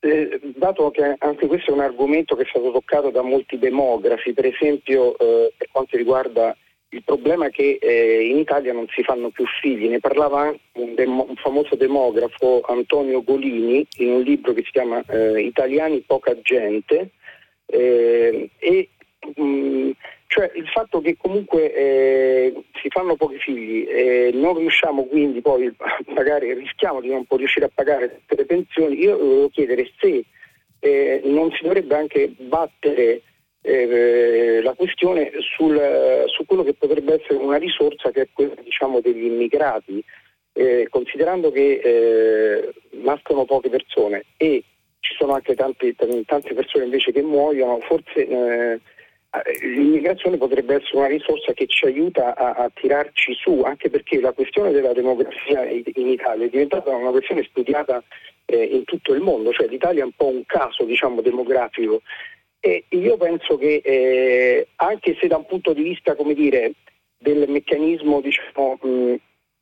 eh, 0.00 0.40
dato 0.54 0.92
che 0.92 1.16
anche 1.18 1.48
questo 1.48 1.72
è 1.72 1.74
un 1.74 1.80
argomento 1.80 2.36
che 2.36 2.42
è 2.42 2.48
stato 2.48 2.70
toccato 2.70 3.10
da 3.10 3.22
molti 3.22 3.58
demografi, 3.58 4.32
per 4.32 4.46
esempio 4.46 5.18
eh, 5.18 5.52
per 5.56 5.68
quanto 5.72 5.96
riguarda 5.96 6.56
il 6.90 7.02
problema 7.04 7.46
è 7.46 7.50
che 7.50 7.78
eh, 7.80 8.28
in 8.28 8.38
Italia 8.38 8.72
non 8.72 8.86
si 8.88 9.02
fanno 9.02 9.30
più 9.30 9.44
figli, 9.60 9.88
ne 9.88 10.00
parlava 10.00 10.54
un, 10.72 10.94
demo, 10.94 11.26
un, 11.28 11.36
famoso 11.36 11.74
demografo 11.76 12.62
Antonio 12.66 13.22
Golini 13.22 13.86
in 13.98 14.10
un 14.10 14.22
libro 14.22 14.54
che 14.54 14.62
si 14.64 14.70
chiama 14.70 15.02
eh, 15.06 15.42
Italiani 15.42 16.02
poca 16.06 16.38
gente. 16.40 17.10
Eh, 17.66 18.48
e 18.58 18.88
mh, 19.36 19.42
mm, 19.42 19.90
cioè 20.28 20.50
il 20.54 20.68
fatto 20.68 21.00
che 21.00 21.16
comunque 21.16 21.74
eh, 21.74 22.54
si 22.80 22.88
fanno 22.88 23.16
pochi 23.16 23.38
figli 23.38 23.86
e 23.88 24.30
non 24.32 24.56
riusciamo 24.56 25.04
quindi 25.04 25.40
poi 25.40 25.66
a 25.76 25.98
pagare, 26.14 26.54
rischiamo 26.54 27.00
di 27.00 27.08
non 27.08 27.26
riuscire 27.28 27.66
a 27.66 27.70
pagare 27.74 28.20
tutte 28.20 28.36
le 28.36 28.46
pensioni, 28.46 28.98
io 28.98 29.16
volevo 29.18 29.48
chiedere 29.48 29.90
se 29.98 30.24
eh, 30.80 31.20
non 31.24 31.50
si 31.52 31.62
dovrebbe 31.62 31.96
anche 31.96 32.28
battere 32.28 33.22
eh, 33.60 34.60
la 34.62 34.74
questione 34.74 35.32
sul, 35.40 36.24
su 36.26 36.44
quello 36.46 36.62
che 36.62 36.74
potrebbe 36.74 37.20
essere 37.20 37.34
una 37.34 37.56
risorsa 37.56 38.10
che 38.10 38.22
è 38.22 38.28
quella 38.32 38.54
diciamo, 38.62 39.00
degli 39.00 39.24
immigrati, 39.24 40.02
eh, 40.52 40.86
considerando 40.90 41.50
che 41.50 41.80
eh, 41.82 42.72
nascono 43.02 43.44
poche 43.44 43.68
persone 43.68 44.24
e 44.36 44.64
ci 45.00 45.14
sono 45.16 45.32
anche 45.32 45.54
tante, 45.54 45.94
tante 45.94 46.54
persone 46.54 46.84
invece 46.84 47.12
che 47.12 47.22
muoiono, 47.22 47.78
forse 47.80 48.26
eh, 48.26 48.80
l'immigrazione 49.62 50.36
potrebbe 50.36 50.76
essere 50.76 50.96
una 50.98 51.06
risorsa 51.06 51.52
che 51.52 51.66
ci 51.66 51.84
aiuta 51.86 52.34
a, 52.34 52.52
a, 52.52 52.70
tirarci 52.72 53.34
su, 53.34 53.60
anche 53.64 53.90
perché 53.90 54.20
la 54.20 54.32
questione 54.32 54.72
della 54.72 54.92
demografia 54.92 55.64
in 55.68 56.08
Italia 56.08 56.46
è 56.46 56.48
diventata 56.48 56.90
una 56.90 57.10
questione 57.10 57.46
studiata 57.48 58.02
eh, 58.46 58.62
in 58.62 58.84
tutto 58.84 59.12
il 59.12 59.20
mondo, 59.20 59.52
cioè 59.52 59.68
l'Italia 59.68 60.02
è 60.02 60.06
un 60.06 60.16
po' 60.16 60.28
un 60.28 60.44
caso 60.46 60.84
diciamo, 60.84 61.20
demografico 61.20 62.02
e 62.60 62.84
io 62.88 63.16
penso 63.16 63.56
che 63.56 63.80
eh, 63.84 64.68
anche 64.76 65.16
se 65.20 65.26
da 65.26 65.36
un 65.36 65.46
punto 65.46 65.72
di 65.72 65.82
vista 65.82 66.16
dire, 66.34 66.72
del 67.18 67.48
meccanismo, 67.48 68.20
diciamo, 68.20 68.78
mh, 68.80 69.14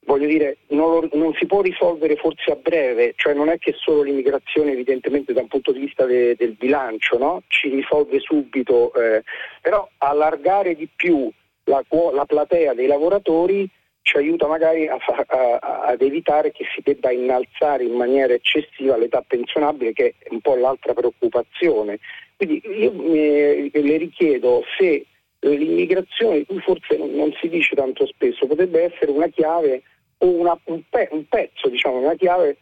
voglio 0.06 0.26
dire, 0.26 0.58
non, 0.68 1.08
non, 1.12 1.34
si 1.34 1.46
può 1.46 1.60
risolvere 1.60 2.16
forse 2.16 2.52
a 2.52 2.56
breve, 2.56 3.12
cioè 3.16 3.34
non 3.34 3.48
è 3.48 3.58
che 3.58 3.74
solo 3.76 4.02
l'immigrazione 4.02 4.72
evidentemente 4.72 5.32
da 5.32 5.40
un 5.40 5.48
punto 5.48 5.72
di 5.72 5.80
vista 5.80 6.06
de, 6.06 6.34
del 6.36 6.52
bilancio 6.52 7.18
no? 7.18 7.42
ci 7.48 7.68
risolve 7.68 8.18
subito, 8.20 8.94
eh, 8.94 9.22
però 9.60 9.88
allargare 9.98 10.74
di 10.74 10.88
più 10.94 11.30
la, 11.64 11.84
la, 12.12 12.24
platea 12.24 12.74
dei 12.74 12.86
lavoratori 12.86 13.68
ci 14.06 14.16
aiuta 14.18 14.46
magari 14.46 14.86
a, 14.86 14.96
a, 15.26 15.58
ad 15.88 16.00
evitare 16.00 16.52
che 16.52 16.64
si 16.72 16.80
debba 16.80 17.10
innalzare 17.10 17.82
in 17.82 17.94
maniera 17.94 18.34
eccessiva 18.34 18.96
l'età 18.96 19.20
pensionabile, 19.26 19.92
che 19.92 20.14
è 20.16 20.28
un 20.30 20.40
po' 20.40 20.54
l'altra 20.54 20.94
preoccupazione. 20.94 21.98
Quindi 22.36 22.62
io 22.64 22.92
mi, 22.92 23.68
le 23.68 23.96
richiedo 23.96 24.62
se 24.78 25.04
l'immigrazione, 25.40 26.44
cui 26.44 26.60
forse 26.60 26.96
non 26.96 27.32
si 27.40 27.48
dice 27.48 27.74
tanto 27.74 28.06
spesso, 28.06 28.46
potrebbe 28.46 28.84
essere 28.84 29.10
una 29.10 29.26
chiave 29.26 29.82
o 30.18 30.28
una, 30.28 30.56
un, 30.66 30.82
pe, 30.88 31.08
un, 31.10 31.26
pezzo, 31.26 31.68
diciamo, 31.68 31.98
una 31.98 32.14
chiave 32.14 32.58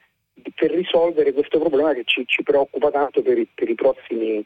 per 0.54 0.70
risolvere 0.70 1.34
questo 1.34 1.58
problema 1.58 1.92
che 1.92 2.04
ci, 2.06 2.24
ci 2.26 2.42
preoccupa 2.42 2.90
tanto 2.90 3.20
per 3.20 3.36
i, 3.36 3.46
per, 3.54 3.68
i 3.68 3.74
prossimi, 3.74 4.42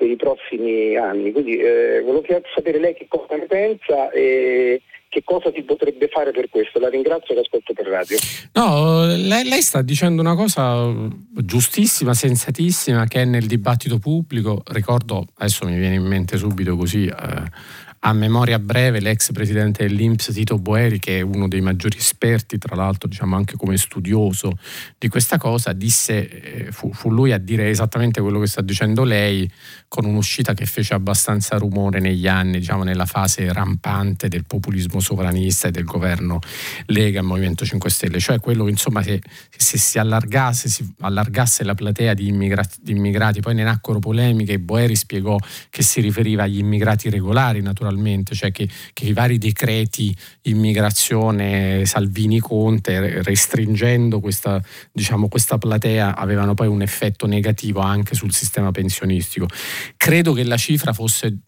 per 0.00 0.08
i, 0.08 0.16
prossimi, 0.16 0.96
anni. 0.96 1.30
Quindi 1.30 1.58
eh, 1.58 2.00
volevo 2.00 2.24
sapere 2.54 2.78
lei 2.78 2.94
che 2.94 3.06
cosa 3.06 3.36
ne 3.36 3.44
pensa 3.44 4.10
e 4.10 4.80
che 5.10 5.22
cosa 5.24 5.52
si 5.52 5.62
potrebbe 5.62 6.08
fare 6.08 6.30
per 6.30 6.48
questo. 6.48 6.78
La 6.78 6.88
ringrazio 6.88 7.34
e 7.34 7.36
l'ascolto 7.36 7.74
per 7.74 7.86
radio. 7.86 8.16
No, 8.52 9.04
lei, 9.04 9.46
lei, 9.46 9.60
sta 9.60 9.82
dicendo 9.82 10.22
una 10.22 10.34
cosa 10.34 10.90
giustissima, 11.44 12.14
sensatissima, 12.14 13.04
che 13.04 13.22
è 13.22 13.24
nel 13.26 13.46
dibattito 13.46 13.98
pubblico. 13.98 14.62
Ricordo, 14.68 15.26
adesso 15.36 15.66
mi 15.66 15.76
viene 15.76 15.96
in 15.96 16.04
mente 16.04 16.38
subito 16.38 16.76
così. 16.76 17.04
Eh, 17.04 17.88
a 18.02 18.12
memoria 18.14 18.58
breve 18.58 18.98
l'ex 19.00 19.30
presidente 19.32 19.86
dell'Inps 19.86 20.30
Tito 20.32 20.58
Boeri, 20.58 20.98
che 20.98 21.18
è 21.18 21.20
uno 21.20 21.48
dei 21.48 21.60
maggiori 21.60 21.98
esperti, 21.98 22.56
tra 22.56 22.74
l'altro 22.74 23.08
diciamo 23.08 23.36
anche 23.36 23.56
come 23.56 23.76
studioso 23.76 24.56
di 24.96 25.08
questa 25.08 25.36
cosa, 25.36 25.72
disse, 25.74 26.28
eh, 26.66 26.72
fu, 26.72 26.92
fu 26.92 27.10
lui 27.10 27.32
a 27.32 27.38
dire 27.38 27.68
esattamente 27.68 28.22
quello 28.22 28.40
che 28.40 28.46
sta 28.46 28.62
dicendo 28.62 29.04
lei, 29.04 29.50
con 29.86 30.06
un'uscita 30.06 30.54
che 30.54 30.64
fece 30.64 30.94
abbastanza 30.94 31.58
rumore 31.58 32.00
negli 32.00 32.26
anni, 32.26 32.60
diciamo 32.60 32.84
nella 32.84 33.06
fase 33.06 33.52
rampante 33.52 34.28
del 34.28 34.46
populismo 34.46 35.00
sovranista 35.00 35.68
e 35.68 35.70
del 35.70 35.84
governo 35.84 36.38
Lega 36.86 37.18
e 37.18 37.22
Movimento 37.22 37.66
5 37.66 37.90
Stelle, 37.90 38.18
cioè 38.18 38.40
quello 38.40 38.64
che 38.64 38.70
insomma 38.70 39.02
se, 39.02 39.20
se 39.54 39.76
si 39.76 39.98
allargasse, 39.98 40.70
si 40.70 40.90
allargasse 41.00 41.64
la 41.64 41.74
platea 41.74 42.14
di, 42.14 42.28
immigrati, 42.28 42.78
di 42.80 42.92
immigrati, 42.92 43.40
poi 43.40 43.54
ne 43.54 43.64
nacquero 43.64 43.98
polemiche, 43.98 44.58
Boeri 44.58 44.96
spiegò 44.96 45.36
che 45.68 45.82
si 45.82 46.00
riferiva 46.00 46.44
agli 46.44 46.58
immigrati 46.58 47.10
regolari 47.10 47.60
naturalmente, 47.60 47.88
cioè 48.34 48.50
che, 48.50 48.68
che 48.92 49.06
i 49.06 49.12
vari 49.12 49.38
decreti 49.38 50.14
immigrazione 50.42 51.84
Salvini-Conte 51.84 53.22
restringendo 53.22 54.20
questa, 54.20 54.62
diciamo, 54.92 55.28
questa 55.28 55.58
platea 55.58 56.16
avevano 56.16 56.54
poi 56.54 56.68
un 56.68 56.82
effetto 56.82 57.26
negativo 57.26 57.80
anche 57.80 58.14
sul 58.14 58.32
sistema 58.32 58.70
pensionistico. 58.70 59.46
Credo 59.96 60.32
che 60.32 60.44
la 60.44 60.56
cifra 60.56 60.92
fosse 60.92 61.38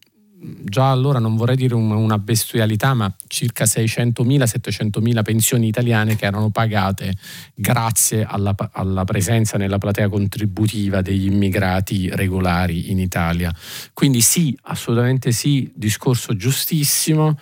già 0.63 0.91
allora 0.91 1.19
non 1.19 1.35
vorrei 1.35 1.55
dire 1.55 1.75
una 1.75 2.17
bestialità, 2.17 2.93
ma 2.93 3.13
circa 3.27 3.65
600.000-700.000 3.65 5.21
pensioni 5.23 5.67
italiane 5.67 6.15
che 6.15 6.25
erano 6.25 6.49
pagate 6.49 7.15
grazie 7.53 8.25
alla, 8.25 8.55
alla, 8.71 9.03
presenza 9.05 9.57
nella 9.57 9.77
platea 9.77 10.09
contributiva 10.09 11.01
degli 11.01 11.25
immigrati 11.25 12.09
regolari 12.09 12.91
in 12.91 12.99
Italia. 12.99 13.53
Quindi 13.93 14.21
sì, 14.21 14.57
assolutamente 14.63 15.31
sì, 15.31 15.71
discorso 15.73 16.35
giustissimo. 16.35 17.37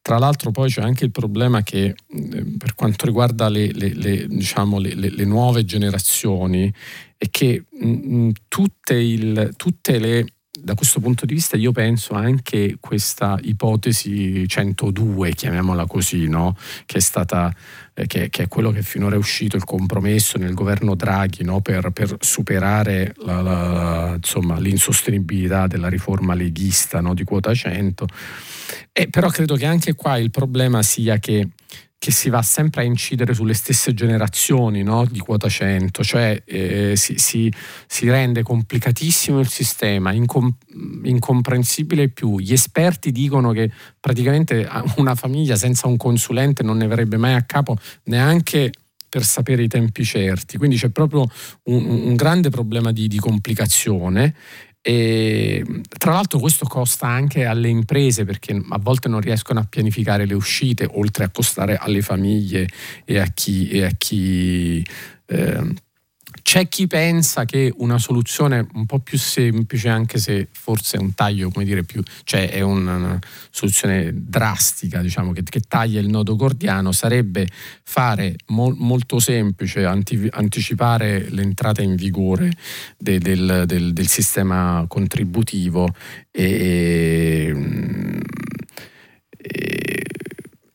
Tra 0.00 0.18
l'altro 0.18 0.50
poi 0.50 0.70
c'è 0.70 0.80
anche 0.80 1.04
il 1.04 1.10
problema 1.10 1.62
che 1.62 1.84
eh, 2.06 2.44
per 2.56 2.74
quanto 2.74 3.04
riguarda 3.04 3.48
le, 3.48 3.70
le, 3.72 3.92
le, 3.94 4.26
diciamo, 4.26 4.78
le 4.78 5.24
nuove 5.24 5.64
generazioni 5.64 6.72
è 7.18 7.28
che 7.30 7.64
mh, 7.68 8.30
tutte, 8.48 8.94
il, 8.94 9.52
tutte 9.56 9.98
le 9.98 10.26
da 10.62 10.74
questo 10.74 11.00
punto 11.00 11.26
di 11.26 11.34
vista 11.34 11.56
io 11.56 11.72
penso 11.72 12.14
anche 12.14 12.76
questa 12.80 13.38
ipotesi 13.42 14.46
102, 14.46 15.32
chiamiamola 15.32 15.86
così, 15.86 16.28
no? 16.28 16.56
che, 16.86 16.98
è 16.98 17.00
stata, 17.00 17.54
eh, 17.94 18.06
che, 18.06 18.28
che, 18.30 18.44
è 18.44 18.48
quello 18.48 18.70
che 18.70 18.82
finora 18.82 19.14
è 19.14 19.18
uscito 19.18 19.56
il 19.56 19.64
compromesso 19.64 20.38
nel 20.38 20.54
governo 20.54 20.94
Draghi 20.94 21.44
no? 21.44 21.60
per, 21.60 21.90
per, 21.90 22.16
superare 22.20 23.14
la, 23.18 23.40
la, 23.40 24.12
insomma, 24.16 24.58
l'insostenibilità 24.58 25.66
della 25.66 25.88
riforma 25.88 26.34
leghista 26.34 27.00
no? 27.00 27.14
di 27.14 27.24
quota 27.24 27.54
100. 27.54 28.06
E 28.92 29.08
però 29.08 29.28
credo 29.28 29.56
che 29.56 29.66
anche 29.66 29.94
qua 29.94 30.18
il 30.18 30.30
problema 30.30 30.82
sia 30.82 31.18
che 31.18 31.48
che 31.98 32.12
si 32.12 32.30
va 32.30 32.42
sempre 32.42 32.82
a 32.82 32.84
incidere 32.84 33.34
sulle 33.34 33.54
stesse 33.54 33.92
generazioni 33.92 34.84
no? 34.84 35.04
di 35.04 35.18
quota 35.18 35.48
100, 35.48 36.04
cioè 36.04 36.40
eh, 36.44 36.94
si, 36.94 37.18
si, 37.18 37.52
si, 37.86 38.08
rende 38.08 38.42
complicatissimo 38.44 39.40
il 39.40 39.48
sistema, 39.48 40.12
incom- 40.12 40.54
incomprensibile 41.02 42.08
più. 42.08 42.38
Gli 42.38 42.52
esperti 42.52 43.10
dicono 43.10 43.50
che 43.50 43.70
praticamente 43.98 44.68
una 44.96 45.16
famiglia 45.16 45.56
senza 45.56 45.88
un 45.88 45.96
consulente 45.96 46.62
non 46.62 46.76
ne 46.76 46.86
verrebbe 46.86 47.16
mai 47.16 47.34
a 47.34 47.42
capo 47.42 47.76
neanche 48.04 48.70
per 49.08 49.24
sapere 49.24 49.62
i 49.62 49.68
tempi 49.68 50.04
certi, 50.04 50.58
quindi 50.58 50.76
c'è 50.76 50.90
proprio 50.90 51.26
un, 51.64 51.84
un 51.84 52.14
grande 52.14 52.50
problema 52.50 52.92
di, 52.92 53.08
di 53.08 53.18
complicazione 53.18 54.34
e, 54.80 55.64
tra 55.98 56.12
l'altro 56.12 56.38
questo 56.38 56.66
costa 56.66 57.06
anche 57.06 57.44
alle 57.44 57.68
imprese 57.68 58.24
perché 58.24 58.52
a 58.68 58.78
volte 58.78 59.08
non 59.08 59.20
riescono 59.20 59.60
a 59.60 59.66
pianificare 59.68 60.26
le 60.26 60.34
uscite, 60.34 60.88
oltre 60.90 61.24
a 61.24 61.30
costare 61.30 61.76
alle 61.76 62.02
famiglie 62.02 62.68
e 63.04 63.18
a 63.18 63.26
chi, 63.26 63.68
e 63.68 63.84
a 63.84 63.90
chi 63.90 64.84
eh, 65.26 65.74
c'è 66.42 66.68
chi 66.68 66.86
pensa 66.86 67.44
che 67.44 67.72
una 67.78 67.98
soluzione 67.98 68.66
un 68.74 68.86
po' 68.86 68.98
più 68.98 69.18
semplice, 69.18 69.88
anche 69.88 70.18
se 70.18 70.48
forse 70.52 70.96
è 70.96 71.00
un 71.00 71.14
taglio, 71.14 71.50
come 71.50 71.64
dire, 71.64 71.84
più, 71.84 72.02
cioè 72.24 72.50
è 72.50 72.60
una 72.60 73.18
soluzione 73.50 74.12
drastica, 74.14 75.00
diciamo, 75.00 75.32
che, 75.32 75.42
che 75.42 75.60
taglia 75.60 76.00
il 76.00 76.08
nodo 76.08 76.36
gordiano, 76.36 76.92
sarebbe 76.92 77.46
fare 77.82 78.36
mo- 78.46 78.74
molto 78.76 79.18
semplice, 79.18 79.84
anti- 79.84 80.28
anticipare 80.30 81.28
l'entrata 81.30 81.82
in 81.82 81.94
vigore 81.94 82.52
de- 82.96 83.18
del, 83.18 83.64
del, 83.66 83.92
del, 83.92 84.06
sistema 84.08 84.84
contributivo 84.88 85.94
e, 86.30 87.52
e 89.36 90.07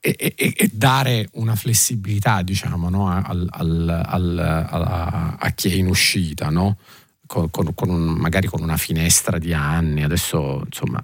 e, 0.06 0.34
e, 0.36 0.54
e, 0.58 0.70
dare 0.74 1.30
una 1.36 1.56
flessibilità 1.56 2.42
diciamo, 2.42 2.90
no? 2.90 3.10
al, 3.10 3.48
al, 3.50 4.04
al, 4.06 4.38
a, 4.38 5.38
a, 5.40 5.50
chi 5.52 5.72
è 5.72 5.76
in 5.76 5.88
uscita, 5.88 6.50
no? 6.50 6.78
con, 7.26 7.50
con, 7.50 7.74
con 7.74 7.90
un, 7.90 8.02
magari 8.10 8.48
con 8.48 8.62
una 8.62 8.76
finestra 8.76 9.38
di 9.38 9.54
anni. 9.54 10.04
Adesso 10.04 10.64
insomma 10.66 11.02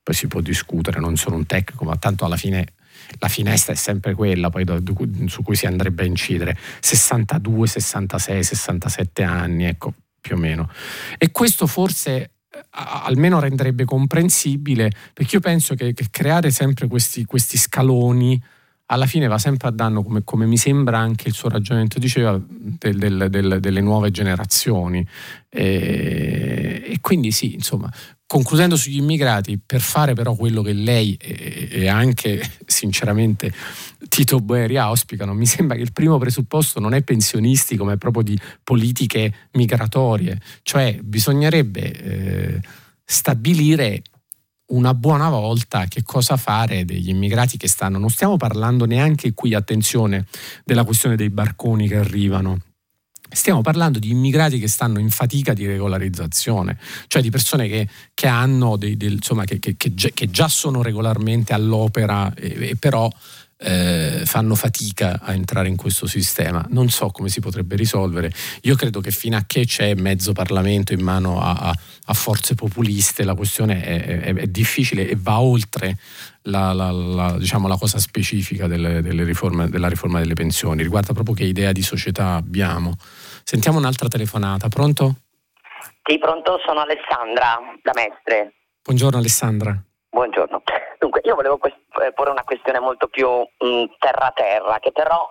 poi 0.00 0.14
si 0.14 0.28
può 0.28 0.40
discutere, 0.40 1.00
non 1.00 1.16
sono 1.16 1.34
un 1.34 1.44
tecnico, 1.44 1.84
ma 1.84 1.96
tanto 1.96 2.24
alla 2.24 2.36
fine 2.36 2.74
la 3.18 3.26
finestra 3.26 3.72
è 3.72 3.76
sempre 3.76 4.14
quella 4.14 4.48
poi 4.48 4.64
su 5.26 5.42
cui 5.42 5.56
si 5.56 5.66
andrebbe 5.66 6.04
a 6.04 6.06
incidere 6.06 6.56
62, 6.80 7.66
66, 7.66 8.44
67 8.44 9.22
anni, 9.24 9.64
ecco 9.64 9.92
più 10.20 10.36
o 10.36 10.38
meno. 10.38 10.70
E 11.18 11.32
questo 11.32 11.66
forse 11.66 12.35
almeno 12.70 13.40
renderebbe 13.40 13.84
comprensibile, 13.84 14.90
perché 15.12 15.36
io 15.36 15.40
penso 15.40 15.74
che, 15.74 15.92
che 15.92 16.06
creare 16.10 16.50
sempre 16.50 16.86
questi, 16.86 17.24
questi, 17.24 17.56
scaloni 17.56 18.40
alla 18.86 19.06
fine 19.06 19.26
va 19.26 19.38
sempre 19.38 19.68
a 19.68 19.70
danno, 19.72 20.02
come, 20.02 20.22
come 20.22 20.46
mi 20.46 20.56
sembra 20.56 20.98
anche 20.98 21.28
il 21.28 21.34
suo 21.34 21.48
ragionamento 21.48 21.98
diceva, 21.98 22.40
del, 22.48 22.96
del, 22.96 23.26
del, 23.30 23.58
delle 23.60 23.80
nuove 23.80 24.10
generazioni. 24.10 25.04
E, 25.48 26.82
e, 26.86 26.98
quindi 27.00 27.32
sì, 27.32 27.54
insomma, 27.54 27.92
concludendo 28.26 28.76
sugli 28.76 28.98
immigrati, 28.98 29.58
per 29.64 29.80
fare 29.80 30.14
però 30.14 30.36
quello 30.36 30.62
che 30.62 30.72
lei 30.72 31.16
e, 31.20 31.68
e 31.70 31.88
anche 31.88 32.40
sinceramente 32.64 33.52
Tito 34.08 34.38
Boeri 34.38 34.76
auspicano, 34.76 35.34
mi 35.34 35.46
sembra 35.46 35.76
che 35.76 35.82
il 35.82 35.92
primo 35.92 36.18
presupposto 36.18 36.78
non 36.78 36.94
è 36.94 37.02
pensionistico, 37.02 37.84
ma 37.84 37.92
è 37.92 37.96
proprio 37.96 38.22
di 38.22 38.38
politiche 38.62 39.48
migratorie, 39.52 40.40
cioè 40.62 40.96
bisognerebbe 41.02 41.92
eh, 41.92 42.60
stabilire 43.04 44.02
una 44.68 44.94
buona 44.94 45.28
volta 45.28 45.86
che 45.86 46.02
cosa 46.02 46.36
fare 46.36 46.84
degli 46.84 47.08
immigrati 47.08 47.56
che 47.56 47.68
stanno. 47.68 47.98
Non 47.98 48.10
stiamo 48.10 48.36
parlando 48.36 48.84
neanche 48.84 49.32
qui, 49.34 49.54
attenzione, 49.54 50.26
della 50.64 50.84
questione 50.84 51.16
dei 51.16 51.30
barconi 51.30 51.88
che 51.88 51.96
arrivano 51.96 52.60
Stiamo 53.28 53.60
parlando 53.60 53.98
di 53.98 54.10
immigrati 54.10 54.58
che 54.60 54.68
stanno 54.68 55.00
in 55.00 55.10
fatica 55.10 55.52
di 55.52 55.66
regolarizzazione, 55.66 56.78
cioè 57.08 57.20
di 57.20 57.30
persone 57.30 57.66
che, 57.66 57.88
che, 58.14 58.28
dei, 58.76 58.96
del, 58.96 59.14
insomma, 59.14 59.44
che, 59.44 59.58
che 60.14 60.30
già 60.30 60.46
sono 60.46 60.80
regolarmente 60.80 61.52
all'opera 61.52 62.32
e, 62.34 62.68
e 62.70 62.76
però 62.76 63.10
eh, 63.58 64.22
fanno 64.24 64.54
fatica 64.54 65.18
a 65.22 65.32
entrare 65.32 65.68
in 65.68 65.76
questo 65.76 66.06
sistema. 66.06 66.64
Non 66.70 66.88
so 66.88 67.08
come 67.08 67.28
si 67.28 67.40
potrebbe 67.40 67.76
risolvere. 67.76 68.32
Io 68.62 68.74
credo 68.74 69.00
che 69.00 69.10
fino 69.10 69.36
a 69.36 69.44
che 69.46 69.64
c'è 69.64 69.94
mezzo 69.94 70.32
Parlamento 70.32 70.92
in 70.92 71.02
mano 71.02 71.40
a, 71.40 71.52
a, 71.52 71.74
a 72.06 72.14
forze 72.14 72.54
populiste 72.54 73.24
la 73.24 73.34
questione 73.34 73.82
è, 73.82 74.04
è, 74.04 74.34
è 74.34 74.46
difficile 74.46 75.08
e 75.08 75.16
va 75.18 75.40
oltre 75.40 75.96
la, 76.42 76.72
la, 76.72 76.90
la, 76.90 77.38
diciamo, 77.38 77.66
la 77.68 77.76
cosa 77.76 77.98
specifica 77.98 78.66
delle, 78.66 79.00
delle 79.02 79.24
riforme, 79.24 79.68
della 79.68 79.88
riforma 79.88 80.18
delle 80.18 80.34
pensioni, 80.34 80.82
riguarda 80.82 81.12
proprio 81.12 81.34
che 81.34 81.44
idea 81.44 81.72
di 81.72 81.82
società 81.82 82.34
abbiamo. 82.34 82.96
Sentiamo 83.42 83.78
un'altra 83.78 84.08
telefonata, 84.08 84.68
pronto? 84.68 85.16
Sì, 86.02 86.18
pronto, 86.18 86.58
sono 86.64 86.80
Alessandra 86.80 87.58
da 87.82 87.92
Mestre. 87.94 88.54
Buongiorno 88.82 89.18
Alessandra. 89.18 89.85
Buongiorno. 90.16 90.62
Dunque, 90.98 91.20
io 91.24 91.34
volevo 91.34 91.60
eh, 91.62 92.12
porre 92.14 92.30
una 92.30 92.42
questione 92.42 92.80
molto 92.80 93.06
più 93.06 93.46
terra-terra, 93.98 94.78
che 94.78 94.90
però 94.90 95.30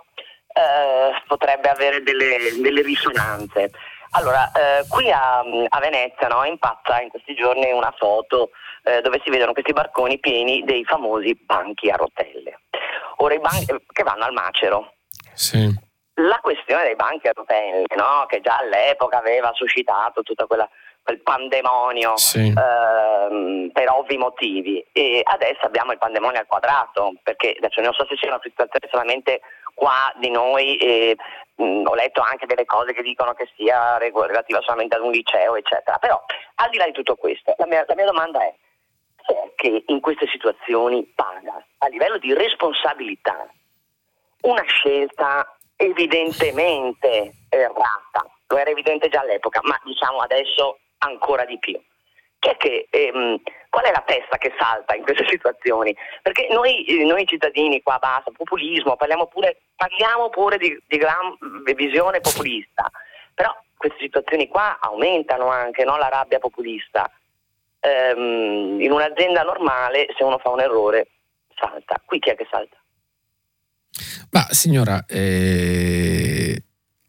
eh, 0.54 1.24
potrebbe 1.26 1.70
avere 1.70 2.04
delle, 2.04 2.38
delle 2.62 2.84
risonanze. 2.84 3.72
Allora, 4.12 4.52
eh, 4.52 4.86
qui 4.88 5.12
a, 5.12 5.40
a 5.40 5.80
Venezia 5.80 6.28
no, 6.28 6.44
impazza 6.44 7.02
in 7.02 7.10
questi 7.10 7.34
giorni 7.34 7.72
una 7.72 7.96
foto 7.98 8.52
eh, 8.84 9.02
dove 9.02 9.20
si 9.24 9.32
vedono 9.32 9.54
questi 9.54 9.74
barconi 9.74 10.20
pieni 10.20 10.64
dei 10.64 10.86
famosi 10.86 11.34
banchi 11.34 11.90
a 11.90 11.96
rotelle. 11.96 12.60
Ora 13.18 13.34
i 13.34 13.40
banchi 13.40 13.66
che 13.92 14.04
vanno 14.04 14.26
al 14.26 14.34
macero. 14.34 14.94
Sì. 15.34 15.68
La 16.20 16.38
questione 16.44 16.84
dei 16.84 16.96
banchi 16.96 17.28
a 17.28 17.32
rotelle, 17.34 17.86
no, 17.96 18.26
che 18.28 18.40
già 18.40 18.58
all'epoca 18.58 19.18
aveva 19.18 19.52
suscitato 19.54 20.22
tutta 20.22 20.46
quella 20.46 20.70
quel 21.06 21.22
pandemonio 21.22 22.18
sì. 22.18 22.52
ehm, 22.52 23.70
per 23.72 23.92
ovvi 23.92 24.18
motivi. 24.18 24.84
E 24.92 25.22
adesso 25.24 25.62
abbiamo 25.62 25.92
il 25.92 26.00
pandemonio 26.00 26.40
al 26.40 26.48
quadrato 26.48 27.14
perché 27.22 27.54
adesso 27.56 27.80
non 27.82 27.94
so 27.94 28.08
se 28.08 28.16
c'è 28.16 28.28
una 28.28 28.40
situazione 28.42 28.88
solamente 28.90 29.42
qua 29.76 30.12
di 30.16 30.32
noi 30.32 30.78
e, 30.78 31.16
mh, 31.58 31.84
ho 31.86 31.94
letto 31.94 32.22
anche 32.22 32.48
delle 32.48 32.66
cose 32.66 32.94
che 32.94 33.04
dicono 33.04 33.34
che 33.34 33.48
sia 33.56 34.00
relativa 34.00 34.62
solamente 34.62 34.96
ad 34.96 35.04
un 35.04 35.12
liceo 35.12 35.56
eccetera. 35.56 36.00
Però 36.00 36.20
al 36.56 36.70
di 36.72 36.78
là 36.78 36.86
di 36.86 36.94
tutto 36.94 37.16
questo 37.16 37.54
la 37.58 37.68
mia, 37.68 37.86
la 37.88 37.96
mia 37.96 38.06
domanda 38.06 38.40
è 38.42 38.56
che 39.56 39.84
in 39.86 40.00
queste 40.02 40.28
situazioni 40.28 41.04
paga? 41.14 41.64
A 41.80 41.88
livello 41.88 42.18
di 42.18 42.34
responsabilità 42.34 43.48
una 44.42 44.64
scelta 44.64 45.56
evidentemente 45.76 47.34
errata. 47.50 48.26
Lo 48.48 48.58
era 48.58 48.72
evidente 48.72 49.08
già 49.10 49.20
all'epoca 49.20 49.60
ma 49.64 49.80
diciamo 49.84 50.18
adesso 50.20 50.80
ancora 51.06 51.46
di 51.46 51.58
più. 51.60 51.80
Che 52.38 52.56
che, 52.58 52.88
ehm, 52.90 53.42
qual 53.70 53.86
è 53.86 53.92
la 53.92 54.04
testa 54.06 54.38
che 54.38 54.54
salta 54.58 54.96
in 54.96 55.04
queste 55.04 55.26
situazioni? 55.30 55.96
Perché 56.22 56.48
noi, 56.52 56.86
eh, 56.86 57.06
noi 57.06 57.26
cittadini 57.26 57.82
qua 57.82 57.98
basta, 57.98 58.32
populismo, 58.32 58.96
parliamo 58.96 59.28
pure, 59.28 59.62
parliamo 59.76 60.30
pure 60.30 60.58
di, 60.58 60.78
di 60.88 60.98
gran 60.98 61.36
visione 61.74 62.20
populista, 62.20 62.90
però 63.34 63.56
queste 63.76 64.00
situazioni 64.00 64.48
qua 64.48 64.80
aumentano 64.80 65.48
anche 65.48 65.84
no? 65.84 65.98
la 65.98 66.10
rabbia 66.10 66.40
populista. 66.40 67.10
Ehm, 67.80 68.82
in 68.82 68.92
un'azienda 68.92 69.44
normale 69.44 70.08
se 70.18 70.24
uno 70.24 70.40
fa 70.40 70.50
un 70.50 70.62
errore 70.62 71.08
salta, 71.56 72.02
qui 72.04 72.20
chi 72.20 72.30
è 72.30 72.36
che 72.36 72.48
salta? 72.50 72.78
Ma 74.32 74.42
signora, 74.50 75.06
eh, 75.08 76.65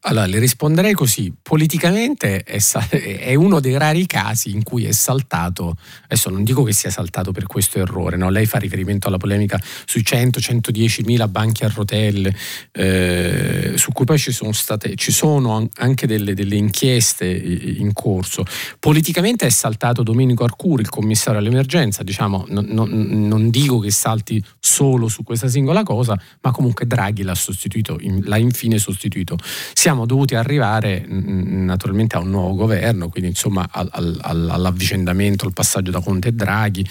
Allora, 0.09 0.27
le 0.27 0.39
risponderei 0.39 0.93
così. 0.93 1.33
Politicamente 1.43 2.45
è, 2.45 2.61
è, 2.61 3.35
uno 3.35 3.59
dei 3.59 3.77
rari 3.77 4.07
casi 4.07 4.53
in 4.53 4.63
cui 4.63 4.85
è 4.85 4.93
saltato, 4.93 5.77
adesso 6.05 6.31
non 6.31 6.45
dico 6.45 6.63
che 6.63 6.73
sia 6.73 6.91
saltato 6.91 7.33
per 7.33 7.47
questo 7.47 7.81
errore, 7.81 8.17
no? 8.17 8.31
lei 8.31 8.47
fa 8.47 8.59
riferimento 8.59 9.09
alla 9.09 9.17
polemica 9.17 9.61
sui 9.85 10.03
100-110 10.03 11.05
mila 11.05 11.27
banchi 11.27 11.65
a 11.65 11.73
rotelle, 11.75 12.33
eh, 12.71 13.73
su 13.75 13.91
cui 13.91 14.05
poi 14.05 14.19
ci 14.19 14.31
sono, 14.31 14.53
state, 14.53 14.95
ci 14.95 15.11
sono 15.11 15.69
anche 15.79 16.07
delle, 16.07 16.35
delle, 16.35 16.55
inchieste 16.55 17.27
in 17.27 17.93
corso. 17.93 18.45
Politicamente 18.79 19.47
è 19.47 19.51
saltato 19.51 20.05
Domenico 20.05 20.45
Arcuri, 20.45 20.83
il 20.83 20.89
commissario 20.89 21.41
all'emergenza, 21.41 22.05
diciamo, 22.05 22.45
non, 22.49 22.67
non, 22.69 22.89
non 23.27 23.51
dico 23.51 23.81
che 23.81 23.91
salti 23.91 24.43
solo 24.61 25.09
su 25.09 25.25
questa 25.25 25.49
singola 25.49 25.83
cosa, 25.83 26.17
ma 26.43 26.53
comunque 26.53 26.87
Draghi 26.87 27.25
l'ha 27.25 27.35
sostituito, 27.35 27.99
l'ha 28.23 28.37
infine 28.37 28.79
sostituito. 28.79 29.37
Siamo 29.73 29.96
siamo 29.97 30.05
dovuti 30.05 30.35
arrivare 30.35 31.07
naturalmente 31.09 32.17
a 32.17 32.19
un 32.19 32.29
nuovo 32.29 32.55
governo, 32.55 33.09
quindi 33.09 33.31
insomma 33.31 33.67
al, 33.71 33.89
al, 33.91 34.49
all'avvicendamento, 34.51 35.47
al 35.47 35.55
passaggio 35.55 35.91
da 35.91 36.01
Conte 36.01 36.29
e 36.29 36.33
Draghi, 36.33 36.87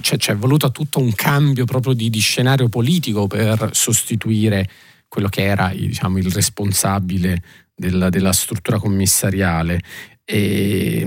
c'è, 0.00 0.36
voluto 0.36 0.70
tutto 0.70 1.00
un 1.00 1.12
cambio 1.12 1.66
proprio 1.66 1.92
di, 1.92 2.08
di, 2.08 2.20
scenario 2.20 2.70
politico 2.70 3.26
per 3.26 3.70
sostituire 3.72 4.66
quello 5.06 5.28
che 5.28 5.42
era 5.42 5.68
diciamo, 5.68 6.16
il 6.16 6.32
responsabile 6.32 7.42
della, 7.74 8.08
della 8.08 8.32
struttura 8.32 8.78
commissariale. 8.78 9.82
E, 10.24 11.04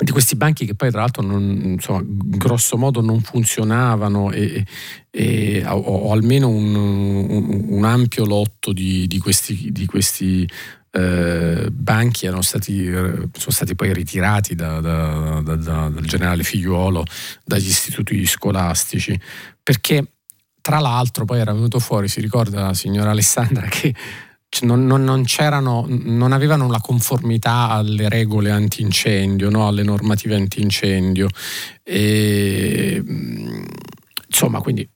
di 0.00 0.10
questi 0.12 0.36
banchi 0.36 0.64
che 0.64 0.74
poi 0.74 0.90
tra 0.90 1.00
l'altro 1.00 1.22
non, 1.22 1.60
insomma, 1.64 2.02
grosso 2.04 2.76
modo 2.76 3.00
non 3.00 3.20
funzionavano 3.20 4.30
e, 4.30 4.64
e, 5.10 5.64
o, 5.66 5.76
o, 5.76 6.12
almeno 6.12 6.48
un, 6.48 6.74
un, 6.74 7.64
un, 7.68 7.84
ampio 7.84 8.24
lotto 8.24 8.72
di, 8.72 9.06
di 9.06 9.18
questi, 9.18 9.70
di 9.72 9.86
questi 9.86 10.48
eh, 10.90 11.68
banchi 11.70 12.26
erano 12.26 12.42
stati, 12.42 12.86
sono 12.86 13.30
stati 13.32 13.74
poi 13.74 13.92
ritirati 13.92 14.54
da, 14.54 14.80
da, 14.80 15.40
da, 15.42 15.56
dal 15.56 16.04
generale 16.04 16.42
Figliuolo 16.42 17.04
dagli 17.44 17.68
istituti 17.68 18.24
scolastici. 18.26 19.18
Perché 19.62 20.12
tra 20.60 20.78
l'altro 20.78 21.24
poi 21.24 21.40
era 21.40 21.52
venuto 21.52 21.78
fuori, 21.78 22.08
si 22.08 22.20
ricorda 22.20 22.62
la 22.62 22.74
signora 22.74 23.10
Alessandra 23.10 23.66
che 23.70 23.94
non, 24.62 24.86
non, 24.86 25.04
non, 25.04 25.24
non, 25.86 26.32
avevano 26.32 26.68
la 26.68 26.80
conformità 26.80 27.68
alle 27.68 28.08
regole 28.08 28.50
antincendio, 28.50 29.50
no? 29.50 29.68
alle 29.68 29.82
normative 29.82 30.34
antincendio. 30.34 31.28
E, 31.82 33.02
insomma, 34.26 34.60
quindi 34.60 34.88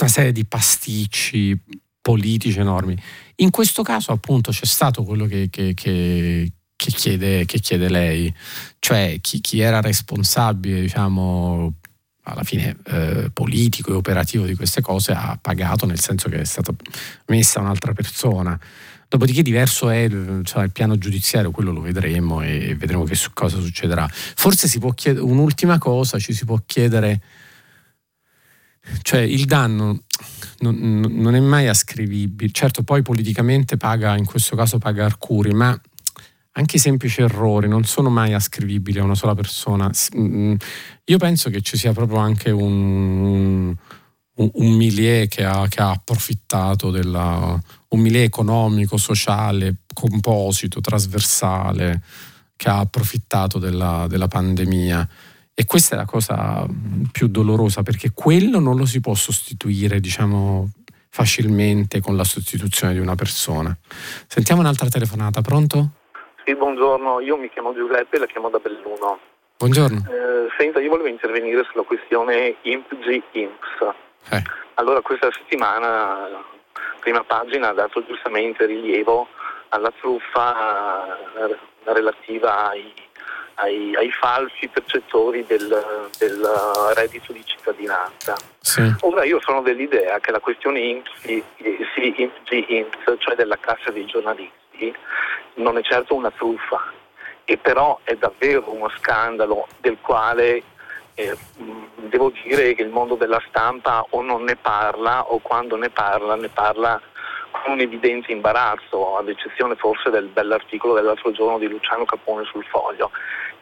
una 0.00 0.08
serie 0.08 0.32
di 0.32 0.44
pasticci 0.44 1.60
politici 2.00 2.58
enormi. 2.58 2.96
In 3.36 3.50
questo 3.50 3.82
caso, 3.82 4.12
appunto, 4.12 4.50
c'è 4.50 4.64
stato 4.64 5.04
quello 5.04 5.26
che, 5.26 5.48
che, 5.50 5.74
che, 5.74 6.52
che 6.74 6.90
chiede, 6.90 7.44
chiede, 7.44 7.88
lei, 7.88 8.32
cioè 8.78 9.18
chi, 9.20 9.40
chi 9.40 9.60
era 9.60 9.80
responsabile, 9.80 10.80
diciamo, 10.80 11.77
alla 12.28 12.42
fine 12.42 12.76
eh, 12.84 13.30
politico 13.32 13.92
e 13.92 13.94
operativo 13.94 14.44
di 14.44 14.54
queste 14.54 14.80
cose 14.80 15.12
ha 15.12 15.38
pagato, 15.40 15.86
nel 15.86 16.00
senso 16.00 16.28
che 16.28 16.40
è 16.40 16.44
stata 16.44 16.72
messa 17.26 17.60
un'altra 17.60 17.92
persona. 17.92 18.58
Dopodiché 19.08 19.42
diverso 19.42 19.88
è 19.88 20.06
cioè, 20.42 20.64
il 20.64 20.72
piano 20.72 20.98
giudiziario, 20.98 21.50
quello 21.50 21.72
lo 21.72 21.80
vedremo 21.80 22.42
e 22.42 22.74
vedremo 22.74 23.04
che 23.04 23.14
su 23.14 23.30
cosa 23.32 23.58
succederà. 23.58 24.06
Forse 24.10 24.68
si 24.68 24.78
può 24.78 24.92
chiedere 24.92 25.24
un'ultima 25.24 25.78
cosa, 25.78 26.18
ci 26.18 26.34
si 26.34 26.44
può 26.44 26.60
chiedere, 26.66 27.22
cioè 29.00 29.20
il 29.20 29.46
danno 29.46 30.02
non, 30.58 31.00
non 31.08 31.34
è 31.34 31.40
mai 31.40 31.68
ascrivibile, 31.68 32.52
certo 32.52 32.82
poi 32.82 33.00
politicamente 33.00 33.78
paga, 33.78 34.14
in 34.14 34.26
questo 34.26 34.56
caso 34.56 34.78
paga 34.78 35.06
Arcuri, 35.06 35.54
ma 35.54 35.78
anche 36.58 36.76
i 36.76 36.80
semplici 36.80 37.22
errori 37.22 37.68
non 37.68 37.84
sono 37.84 38.10
mai 38.10 38.34
ascrivibili 38.34 38.98
a 38.98 39.04
una 39.04 39.14
sola 39.14 39.34
persona. 39.34 39.90
Mm, 40.16 40.54
io 41.04 41.18
penso 41.18 41.50
che 41.50 41.60
ci 41.60 41.76
sia 41.76 41.92
proprio 41.92 42.18
anche 42.18 42.50
un, 42.50 43.76
un, 44.34 44.50
un 44.52 44.76
milieu 44.76 45.28
che 45.28 45.44
ha, 45.44 45.68
che 45.68 45.80
ha 45.80 45.90
approfittato 45.90 46.90
della, 46.90 47.58
un 47.90 48.00
milieu 48.00 48.24
economico, 48.24 48.96
sociale, 48.96 49.82
composito, 49.94 50.80
trasversale, 50.80 52.02
che 52.56 52.68
ha 52.68 52.80
approfittato 52.80 53.58
della, 53.58 54.06
della 54.08 54.28
pandemia. 54.28 55.08
E 55.54 55.64
questa 55.64 55.94
è 55.94 55.98
la 55.98 56.06
cosa 56.06 56.66
più 57.12 57.28
dolorosa 57.28 57.82
perché 57.82 58.10
quello 58.12 58.58
non 58.58 58.76
lo 58.76 58.84
si 58.84 58.98
può 58.98 59.14
sostituire, 59.14 60.00
diciamo, 60.00 60.70
facilmente 61.08 62.00
con 62.00 62.16
la 62.16 62.24
sostituzione 62.24 62.94
di 62.94 62.98
una 62.98 63.14
persona. 63.14 63.76
Sentiamo 64.26 64.60
un'altra 64.60 64.88
telefonata, 64.88 65.40
pronto? 65.40 65.92
Sì, 66.48 66.54
buongiorno, 66.54 67.20
io 67.20 67.36
mi 67.36 67.50
chiamo 67.50 67.74
Giuseppe 67.74 68.16
e 68.16 68.20
la 68.20 68.26
chiamo 68.26 68.48
da 68.48 68.58
Belluno. 68.58 69.18
Buongiorno. 69.58 70.02
Eh, 70.08 70.48
senta, 70.56 70.80
io 70.80 70.88
volevo 70.88 71.08
intervenire 71.08 71.62
sulla 71.70 71.82
questione 71.82 72.56
IMPG-INPS. 72.62 73.94
Eh. 74.30 74.42
Allora, 74.76 75.02
questa 75.02 75.30
settimana, 75.30 76.42
prima 77.00 77.22
pagina, 77.22 77.68
ha 77.68 77.74
dato 77.74 78.02
giustamente 78.02 78.64
rilievo 78.64 79.28
alla 79.68 79.92
truffa 80.00 81.18
eh, 81.36 81.54
relativa 81.82 82.70
ai, 82.70 82.94
ai, 83.56 83.94
ai, 83.96 84.10
falsi 84.10 84.68
percettori 84.68 85.44
del, 85.44 86.08
del, 86.16 86.50
reddito 86.94 87.34
di 87.34 87.44
cittadinanza. 87.44 88.34
Sì. 88.58 88.90
Ora 89.00 89.24
io 89.24 89.38
sono 89.42 89.60
dell'idea 89.60 90.18
che 90.20 90.30
la 90.30 90.40
questione 90.40 90.80
IMPG-INPS, 90.80 93.16
cioè 93.18 93.34
della 93.34 93.58
cassa 93.60 93.90
dei 93.90 94.06
giornalisti, 94.06 94.57
non 95.54 95.76
è 95.76 95.82
certo 95.82 96.14
una 96.14 96.30
truffa, 96.30 96.92
e 97.44 97.56
però 97.56 97.98
è 98.04 98.14
davvero 98.14 98.72
uno 98.72 98.88
scandalo 98.90 99.66
del 99.78 99.98
quale 100.00 100.62
eh, 101.14 101.36
devo 101.96 102.30
dire 102.42 102.74
che 102.74 102.82
il 102.82 102.90
mondo 102.90 103.16
della 103.16 103.42
stampa 103.48 104.06
o 104.10 104.22
non 104.22 104.44
ne 104.44 104.56
parla 104.56 105.24
o 105.24 105.38
quando 105.38 105.76
ne 105.76 105.90
parla 105.90 106.36
ne 106.36 106.48
parla 106.48 107.00
con 107.50 107.72
un 107.72 107.80
evidente 107.80 108.32
imbarazzo, 108.32 109.16
ad 109.16 109.28
eccezione 109.28 109.74
forse 109.74 110.10
del 110.10 110.26
bell'articolo 110.26 110.94
dell'altro 110.94 111.32
giorno 111.32 111.58
di 111.58 111.68
Luciano 111.68 112.04
Capone 112.04 112.44
sul 112.44 112.64
foglio. 112.64 113.10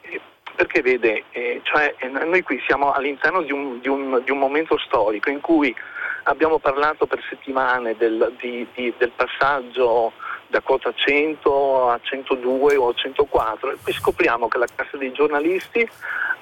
Eh, 0.03 0.21
perché 0.55 0.83
vede, 0.83 1.25
eh, 1.31 1.61
cioè, 1.63 1.95
eh, 1.99 2.09
noi 2.09 2.43
qui 2.43 2.61
siamo 2.67 2.93
all'interno 2.93 3.43
di 3.43 3.53
un, 3.53 3.81
di, 3.81 3.89
un, 3.89 4.21
di 4.25 4.31
un, 4.31 4.39
momento 4.39 4.79
storico 4.79 5.31
in 5.31 5.41
cui 5.41 5.75
abbiamo 6.25 6.59
parlato 6.59 7.07
per 7.07 7.23
settimane 7.29 7.97
del, 7.97 8.35
di, 8.41 8.67
del 8.75 9.13
passaggio 9.15 10.13
da 10.49 10.61
quota 10.61 10.93
100 10.95 11.91
a 11.91 12.01
102 12.03 12.77
o 12.77 12.89
a 12.89 12.95
104 12.95 13.73
e 13.73 13.77
poi 13.83 13.93
scopriamo 13.93 14.49
che 14.49 14.59
la 14.59 14.67
Cassa 14.75 14.97
dei 14.97 15.13
giornalisti 15.13 15.89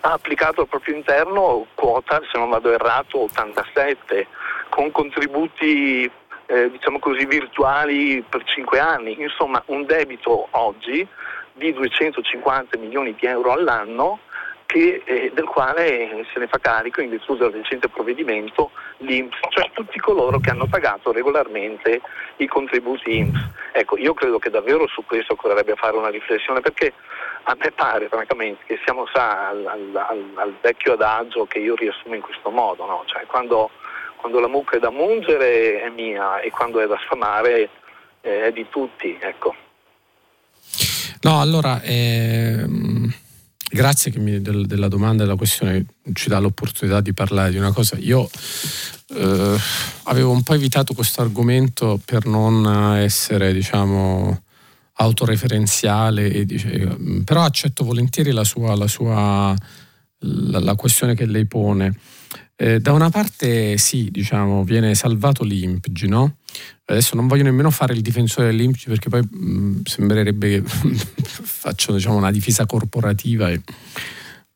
ha 0.01 0.13
applicato 0.13 0.63
al 0.63 0.69
proprio 0.69 0.95
interno 0.95 1.67
quota, 1.75 2.21
se 2.31 2.39
non 2.39 2.51
vado 2.51 2.71
errato, 2.73 3.23
87 3.23 4.27
con 4.69 4.91
contributi 4.91 6.11
eh, 6.47 6.71
diciamo 6.71 6.99
così 6.99 7.25
virtuali 7.25 8.23
per 8.29 8.45
5 8.45 8.79
anni, 8.79 9.21
insomma 9.21 9.63
un 9.67 9.87
debito 9.87 10.49
oggi 10.51 11.07
di 11.53 11.73
250 11.73 12.77
milioni 12.79 13.15
di 13.19 13.27
euro 13.27 13.53
all'anno 13.53 14.19
che, 14.67 15.03
eh, 15.05 15.31
del 15.35 15.45
quale 15.45 16.27
se 16.33 16.39
ne 16.39 16.47
fa 16.47 16.59
carico 16.59 17.01
in 17.01 17.11
virtù 17.11 17.37
del 17.37 17.51
recente 17.51 17.89
provvedimento 17.89 18.71
l'Inps, 18.99 19.39
cioè 19.51 19.71
tutti 19.73 19.99
coloro 19.99 20.39
che 20.39 20.51
hanno 20.51 20.67
pagato 20.67 21.13
regolarmente 21.13 22.01
i 22.37 22.47
contributi 22.47 23.17
INPS. 23.17 23.51
Ecco, 23.73 23.97
io 23.99 24.15
credo 24.15 24.39
che 24.39 24.51
davvero 24.51 24.87
su 24.89 25.05
questo 25.05 25.35
occorrerebbe 25.35 25.75
fare 25.77 25.97
una 25.97 26.09
riflessione 26.09 26.61
perché 26.61 26.93
a 27.45 27.57
me 27.59 27.71
pare 27.73 28.09
francamente 28.09 28.65
che 28.67 28.81
siamo 28.85 29.07
sa, 29.13 29.49
al, 29.49 29.67
al, 29.67 30.31
al, 30.35 30.55
vecchio 30.61 30.95
adagio 30.95 31.45
che 31.47 31.59
io 31.59 31.75
riassumo 31.75 32.15
in 32.15 32.23
questo 32.23 32.51
modo, 32.51 32.87
no? 32.87 33.03
cioè, 33.07 33.27
quando, 33.27 33.71
quando, 34.17 34.41
la 34.41 34.49
mucca 34.49 34.77
è 34.77 34.81
da 34.81 34.91
mungere 34.91 35.83
è 35.83 35.91
mia 35.91 36.41
e 36.41 36.51
quando 36.51 36.81
è 36.81 36.87
da 36.87 36.99
sfamare 37.05 37.69
eh, 38.23 38.47
è 38.47 38.53
di 38.53 38.67
tutti. 38.71 39.17
Ecco. 39.21 39.55
No, 41.23 41.41
allora... 41.41 41.81
Ehm 41.83 43.23
Grazie 43.75 44.17
mi, 44.21 44.41
del, 44.41 44.67
della 44.67 44.87
domanda 44.87 45.25
e 45.25 45.27
della 45.27 45.37
questione, 45.37 45.85
ci 46.13 46.29
dà 46.29 46.39
l'opportunità 46.39 47.01
di 47.01 47.13
parlare 47.13 47.51
di 47.51 47.57
una 47.57 47.73
cosa. 47.73 47.97
Io 47.99 48.31
eh, 49.09 49.59
avevo 50.05 50.31
un 50.31 50.45
po' 50.45 50.55
evitato 50.55 50.95
questo 50.95 51.23
argomento 51.23 52.01
per 52.05 52.25
non 52.25 52.95
essere, 52.97 53.53
diciamo, 53.53 54.45
autoreferenziale, 54.93 56.45
dice, 56.45 56.97
però 57.25 57.43
accetto 57.43 57.83
volentieri 57.83 58.31
la, 58.31 58.45
sua, 58.45 58.77
la, 58.77 58.87
sua, 58.87 59.53
la, 60.19 60.61
la 60.61 60.75
questione 60.77 61.17
che 61.17 61.27
lei 61.27 61.47
pone. 61.47 61.99
Eh, 62.55 62.79
da 62.79 62.93
una 62.93 63.11
parte 63.11 63.77
sì, 63.77 64.09
diciamo, 64.09 64.63
viene 64.63 64.95
salvato 64.95 65.43
l'IMPG, 65.43 66.05
no? 66.05 66.37
Adesso 66.87 67.17
non 67.17 67.27
voglio 67.27 67.45
nemmeno 67.45 67.71
fare 67.71 67.95
il 67.95 68.03
difensore 68.03 68.49
dell'IMPG 68.49 68.89
perché 68.89 69.09
poi 69.09 69.23
mh, 69.23 69.47
mm, 69.47 69.81
sembrerebbe 69.85 70.63
che 70.63 70.63
faccio 71.17 71.95
diciamo, 71.95 72.17
una 72.17 72.31
difesa 72.31 72.67
corporativa 72.67 73.51
e 73.51 73.61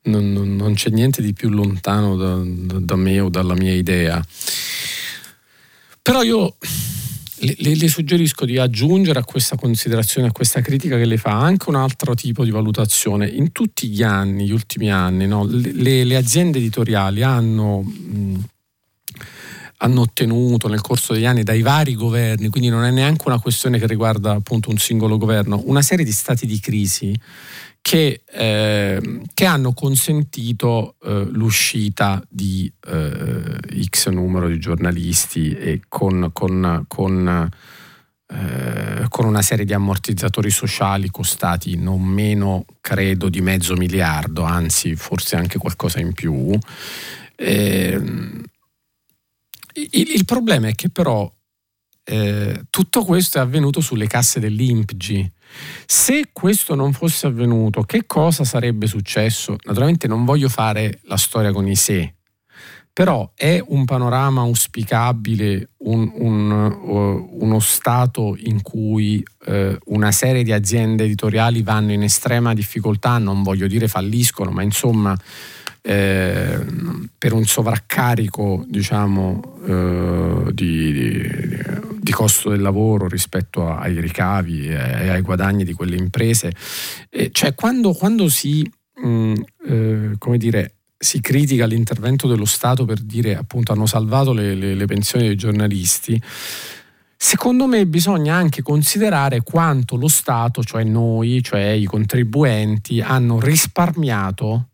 non, 0.03 0.33
non, 0.33 0.55
non, 0.55 0.75
c'è 0.75 0.91
niente 0.91 1.23
di 1.23 1.33
più 1.33 1.49
lontano 1.49 2.17
da, 2.17 2.41
da, 2.45 2.79
da 2.81 2.97
me 2.97 3.21
o 3.21 3.31
dalla 3.31 3.55
mia 3.55 3.73
idea. 3.73 4.23
Però 6.03 6.23
io 6.23 6.57
le, 7.41 7.75
le, 7.75 7.89
suggerisco 7.89 8.45
di 8.45 8.59
aggiungere 8.59 9.19
a 9.19 9.25
questa 9.25 9.57
considerazione, 9.57 10.29
a 10.29 10.33
questa 10.33 10.61
critica 10.61 10.97
che 10.97 11.05
le 11.05 11.17
fa, 11.19 11.39
anche 11.39 11.69
un 11.69 11.77
altro 11.77 12.15
tipo 12.15 12.45
di 12.45 12.51
valutazione. 12.51 13.27
In 13.29 13.53
tutti 13.53 13.89
gli 13.89 14.03
anni, 14.03 14.47
gli 14.47 14.53
ultimi 14.53 14.91
anni, 14.91 15.27
no, 15.27 15.45
le, 15.45 16.05
le, 16.05 16.17
aziende 16.17 16.59
editoriali 16.59 17.23
hanno... 17.23 17.81
Mh, 17.81 18.45
hanno 19.79 20.01
ottenuto 20.03 20.69
nel 20.69 20.81
corso 20.81 21.13
degli 21.13 21.27
anni 21.27 21.43
dai 21.43 21.63
vari 21.63 21.95
governi, 21.95 22.49
quindi 22.49 22.69
non 22.69 22.85
è 22.85 22.91
neanche 22.91 23.25
una 23.27 23.41
questione 23.41 23.79
che 23.79 23.87
riguarda 23.87 24.33
appunto 24.33 24.71
un 24.71 24.79
singolo 24.79 25.19
governo, 25.19 25.63
una 25.67 25.83
serie 25.83 26.05
di 26.05 26.13
stati 26.13 26.47
di 26.47 26.59
crisi 26.59 27.19
che, 27.81 28.23
eh, 28.31 29.21
che 29.33 29.45
hanno 29.45 29.73
consentito 29.73 30.97
eh, 31.03 31.27
l'uscita 31.31 32.23
di 32.29 32.71
eh, 32.87 33.85
X 33.85 34.09
numero 34.09 34.49
di 34.49 34.59
giornalisti 34.59 35.53
e 35.53 35.81
con, 35.89 36.31
con, 36.33 36.85
con, 36.89 37.49
eh, 38.27 39.07
con, 39.09 39.25
una 39.27 39.43
serie 39.43 39.65
di 39.65 39.73
ammortizzatori 39.73 40.51
sociali 40.51 41.09
costati 41.09 41.77
non 41.77 42.03
meno, 42.03 42.65
credo, 42.81 43.29
di 43.29 43.41
mezzo 43.41 43.75
miliardo, 43.75 44.43
anzi 44.43 44.97
forse 44.97 45.37
anche 45.37 45.59
qualcosa 45.59 46.01
in 46.01 46.13
più. 46.13 46.59
Eh, 47.37 48.03
il, 49.79 50.11
il, 50.11 50.25
problema 50.25 50.69
è 50.69 50.75
che 50.75 50.89
però 50.89 51.31
eh, 52.05 52.63
tutto 52.71 53.05
questo 53.05 53.39
è 53.39 53.41
avvenuto 53.41 53.81
sulle 53.81 54.07
casse 54.07 54.41
dell'IMPG 54.41 55.31
se 55.87 56.29
questo 56.33 56.75
non 56.75 56.93
fosse 56.93 57.27
avvenuto, 57.27 57.83
che 57.83 58.07
cosa 58.07 58.45
sarebbe 58.45 58.87
successo? 58.87 59.57
Naturalmente 59.65 60.07
non 60.07 60.25
voglio 60.25 60.49
fare 60.49 61.01
la 61.05 61.17
storia 61.17 61.53
con 61.53 61.67
i 61.67 61.75
se, 61.75 62.15
però 62.93 63.31
è 63.35 63.63
un 63.69 63.85
panorama 63.85 64.43
auspicabile, 64.43 65.71
un, 65.79 66.11
un, 66.15 67.29
uno 67.31 67.59
stato 67.61 68.37
in 68.39 68.61
cui 68.63 69.23
uh, 69.47 69.77
una 69.87 70.13
serie 70.13 70.43
di 70.43 70.53
aziende 70.53 71.05
editoriali 71.05 71.63
vanno 71.63 71.93
in 71.93 72.03
estrema 72.03 72.55
difficoltà, 72.55 73.19
non 73.19 73.43
voglio 73.43 73.67
dire 73.67 73.89
falliscono, 73.89 74.51
ma 74.51 74.63
insomma 74.63 75.17
eh, 75.89 76.59
per 77.17 77.33
un 77.33 77.47
sovraccarico 77.47 78.63
diciamo, 78.69 79.41
eh, 79.67 80.53
di, 80.53 80.93
di, 80.93 81.29
di, 81.99 82.13
costo 82.13 82.51
del 82.51 82.61
lavoro 82.61 83.09
rispetto 83.09 83.67
ai 83.67 83.99
ricavi 83.99 84.69
e 84.69 85.09
ai 85.09 85.23
guadagni 85.23 85.65
di 85.65 85.73
quelle 85.73 85.97
imprese. 85.97 86.53
E 87.09 87.31
cioè 87.33 87.55
quando, 87.55 87.95
quando 87.95 88.29
si, 88.29 88.71
mh, 88.97 89.09
mm, 89.09 89.35
eh, 89.67 90.15
come 90.19 90.37
dire, 90.37 90.75
si 90.99 91.23
critica 91.23 91.65
l'intervento 91.65 92.29
dello 92.29 92.45
Stato 92.45 92.85
per 92.85 93.01
dire 93.01 93.35
appunto 93.35 93.73
hanno 93.73 93.87
salvato 93.87 94.35
le, 94.35 94.55
le, 94.55 94.75
le 94.75 94.85
pensioni 94.85 95.27
dei 95.27 95.37
giornalisti, 95.37 96.21
Secondo 97.21 97.67
me 97.67 97.85
bisogna 97.85 98.37
anche 98.37 98.63
considerare 98.63 99.43
quanto 99.43 99.97
lo 99.97 100.07
Stato, 100.07 100.63
cioè 100.63 100.85
noi, 100.85 101.43
cioè 101.43 101.71
i 101.71 101.85
contribuenti, 101.85 103.01
hanno 103.01 103.41
risparmiato 103.41 104.68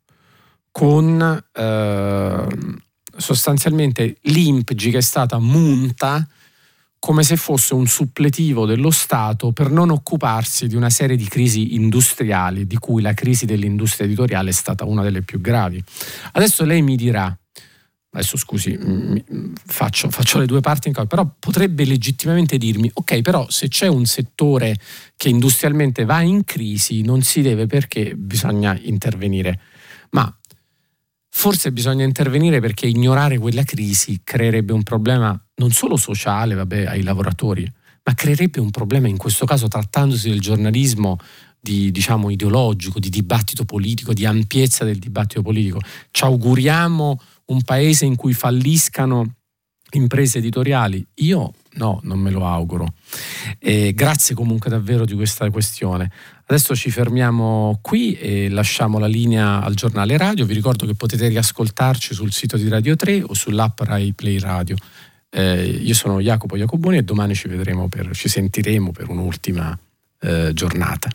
con 0.76 1.44
eh, 1.52 2.46
sostanzialmente 3.16 4.16
l'IMPGI 4.22 4.90
che 4.90 4.98
è 4.98 5.02
stata 5.02 5.38
munta 5.38 6.26
come 6.98 7.22
se 7.22 7.36
fosse 7.36 7.74
un 7.74 7.86
suppletivo 7.86 8.66
dello 8.66 8.90
Stato 8.90 9.52
per 9.52 9.70
non 9.70 9.90
occuparsi 9.90 10.66
di 10.66 10.74
una 10.74 10.90
serie 10.90 11.16
di 11.16 11.28
crisi 11.28 11.76
industriali, 11.76 12.66
di 12.66 12.76
cui 12.76 13.02
la 13.02 13.14
crisi 13.14 13.46
dell'industria 13.46 14.06
editoriale 14.06 14.50
è 14.50 14.52
stata 14.52 14.84
una 14.84 15.04
delle 15.04 15.22
più 15.22 15.40
gravi. 15.40 15.80
Adesso 16.32 16.64
lei 16.64 16.82
mi 16.82 16.96
dirà, 16.96 17.38
adesso 18.10 18.36
scusi, 18.36 18.76
faccio, 19.66 20.10
faccio 20.10 20.38
le 20.40 20.46
due 20.46 20.60
parti 20.60 20.88
in 20.88 20.94
causa, 20.94 21.08
però 21.08 21.30
potrebbe 21.38 21.84
legittimamente 21.84 22.58
dirmi, 22.58 22.90
ok, 22.92 23.20
però 23.20 23.48
se 23.48 23.68
c'è 23.68 23.86
un 23.86 24.06
settore 24.06 24.76
che 25.16 25.28
industrialmente 25.28 26.04
va 26.04 26.20
in 26.22 26.42
crisi, 26.42 27.02
non 27.02 27.22
si 27.22 27.42
deve 27.42 27.66
perché 27.66 28.16
bisogna 28.16 28.76
intervenire. 28.82 29.60
Ma 30.10 30.34
Forse 31.36 31.72
bisogna 31.72 32.04
intervenire 32.04 32.60
perché 32.60 32.86
ignorare 32.86 33.38
quella 33.38 33.64
crisi 33.64 34.20
creerebbe 34.22 34.72
un 34.72 34.84
problema 34.84 35.38
non 35.56 35.72
solo 35.72 35.96
sociale 35.96 36.54
vabbè, 36.54 36.86
ai 36.86 37.02
lavoratori, 37.02 37.70
ma 38.04 38.14
creerebbe 38.14 38.60
un 38.60 38.70
problema 38.70 39.08
in 39.08 39.16
questo 39.16 39.44
caso 39.44 39.66
trattandosi 39.66 40.30
del 40.30 40.40
giornalismo 40.40 41.18
di, 41.60 41.90
diciamo, 41.90 42.30
ideologico, 42.30 43.00
di 43.00 43.10
dibattito 43.10 43.64
politico, 43.64 44.14
di 44.14 44.24
ampiezza 44.24 44.84
del 44.84 44.98
dibattito 44.98 45.42
politico. 45.42 45.80
Ci 46.12 46.22
auguriamo 46.22 47.20
un 47.46 47.62
paese 47.62 48.04
in 48.06 48.14
cui 48.14 48.32
falliscano 48.32 49.34
imprese 49.90 50.38
editoriali? 50.38 51.04
Io 51.14 51.52
no, 51.72 51.98
non 52.04 52.20
me 52.20 52.30
lo 52.30 52.46
auguro. 52.46 52.94
E 53.58 53.92
grazie 53.92 54.34
comunque 54.34 54.70
davvero 54.70 55.04
di 55.04 55.14
questa 55.14 55.50
questione. 55.50 56.10
Adesso 56.46 56.76
ci 56.76 56.90
fermiamo 56.90 57.78
qui 57.80 58.14
e 58.14 58.50
lasciamo 58.50 58.98
la 58.98 59.06
linea 59.06 59.62
al 59.62 59.74
giornale 59.74 60.16
radio. 60.18 60.44
Vi 60.44 60.52
ricordo 60.52 60.84
che 60.84 60.94
potete 60.94 61.28
riascoltarci 61.28 62.12
sul 62.12 62.32
sito 62.32 62.58
di 62.58 62.68
Radio 62.68 62.96
3 62.96 63.22
o 63.22 63.32
sull'app 63.32 63.80
Rai 63.80 64.12
Play 64.12 64.38
Radio. 64.38 64.76
Eh, 65.30 65.64
io 65.64 65.94
sono 65.94 66.20
Jacopo 66.20 66.56
Jacoboni 66.56 66.98
e 66.98 67.02
domani 67.02 67.34
ci 67.34 67.48
vedremo 67.48 67.88
per, 67.88 68.14
ci 68.14 68.28
sentiremo 68.28 68.92
per 68.92 69.08
un'ultima 69.08 69.76
eh, 70.20 70.52
giornata. 70.52 71.08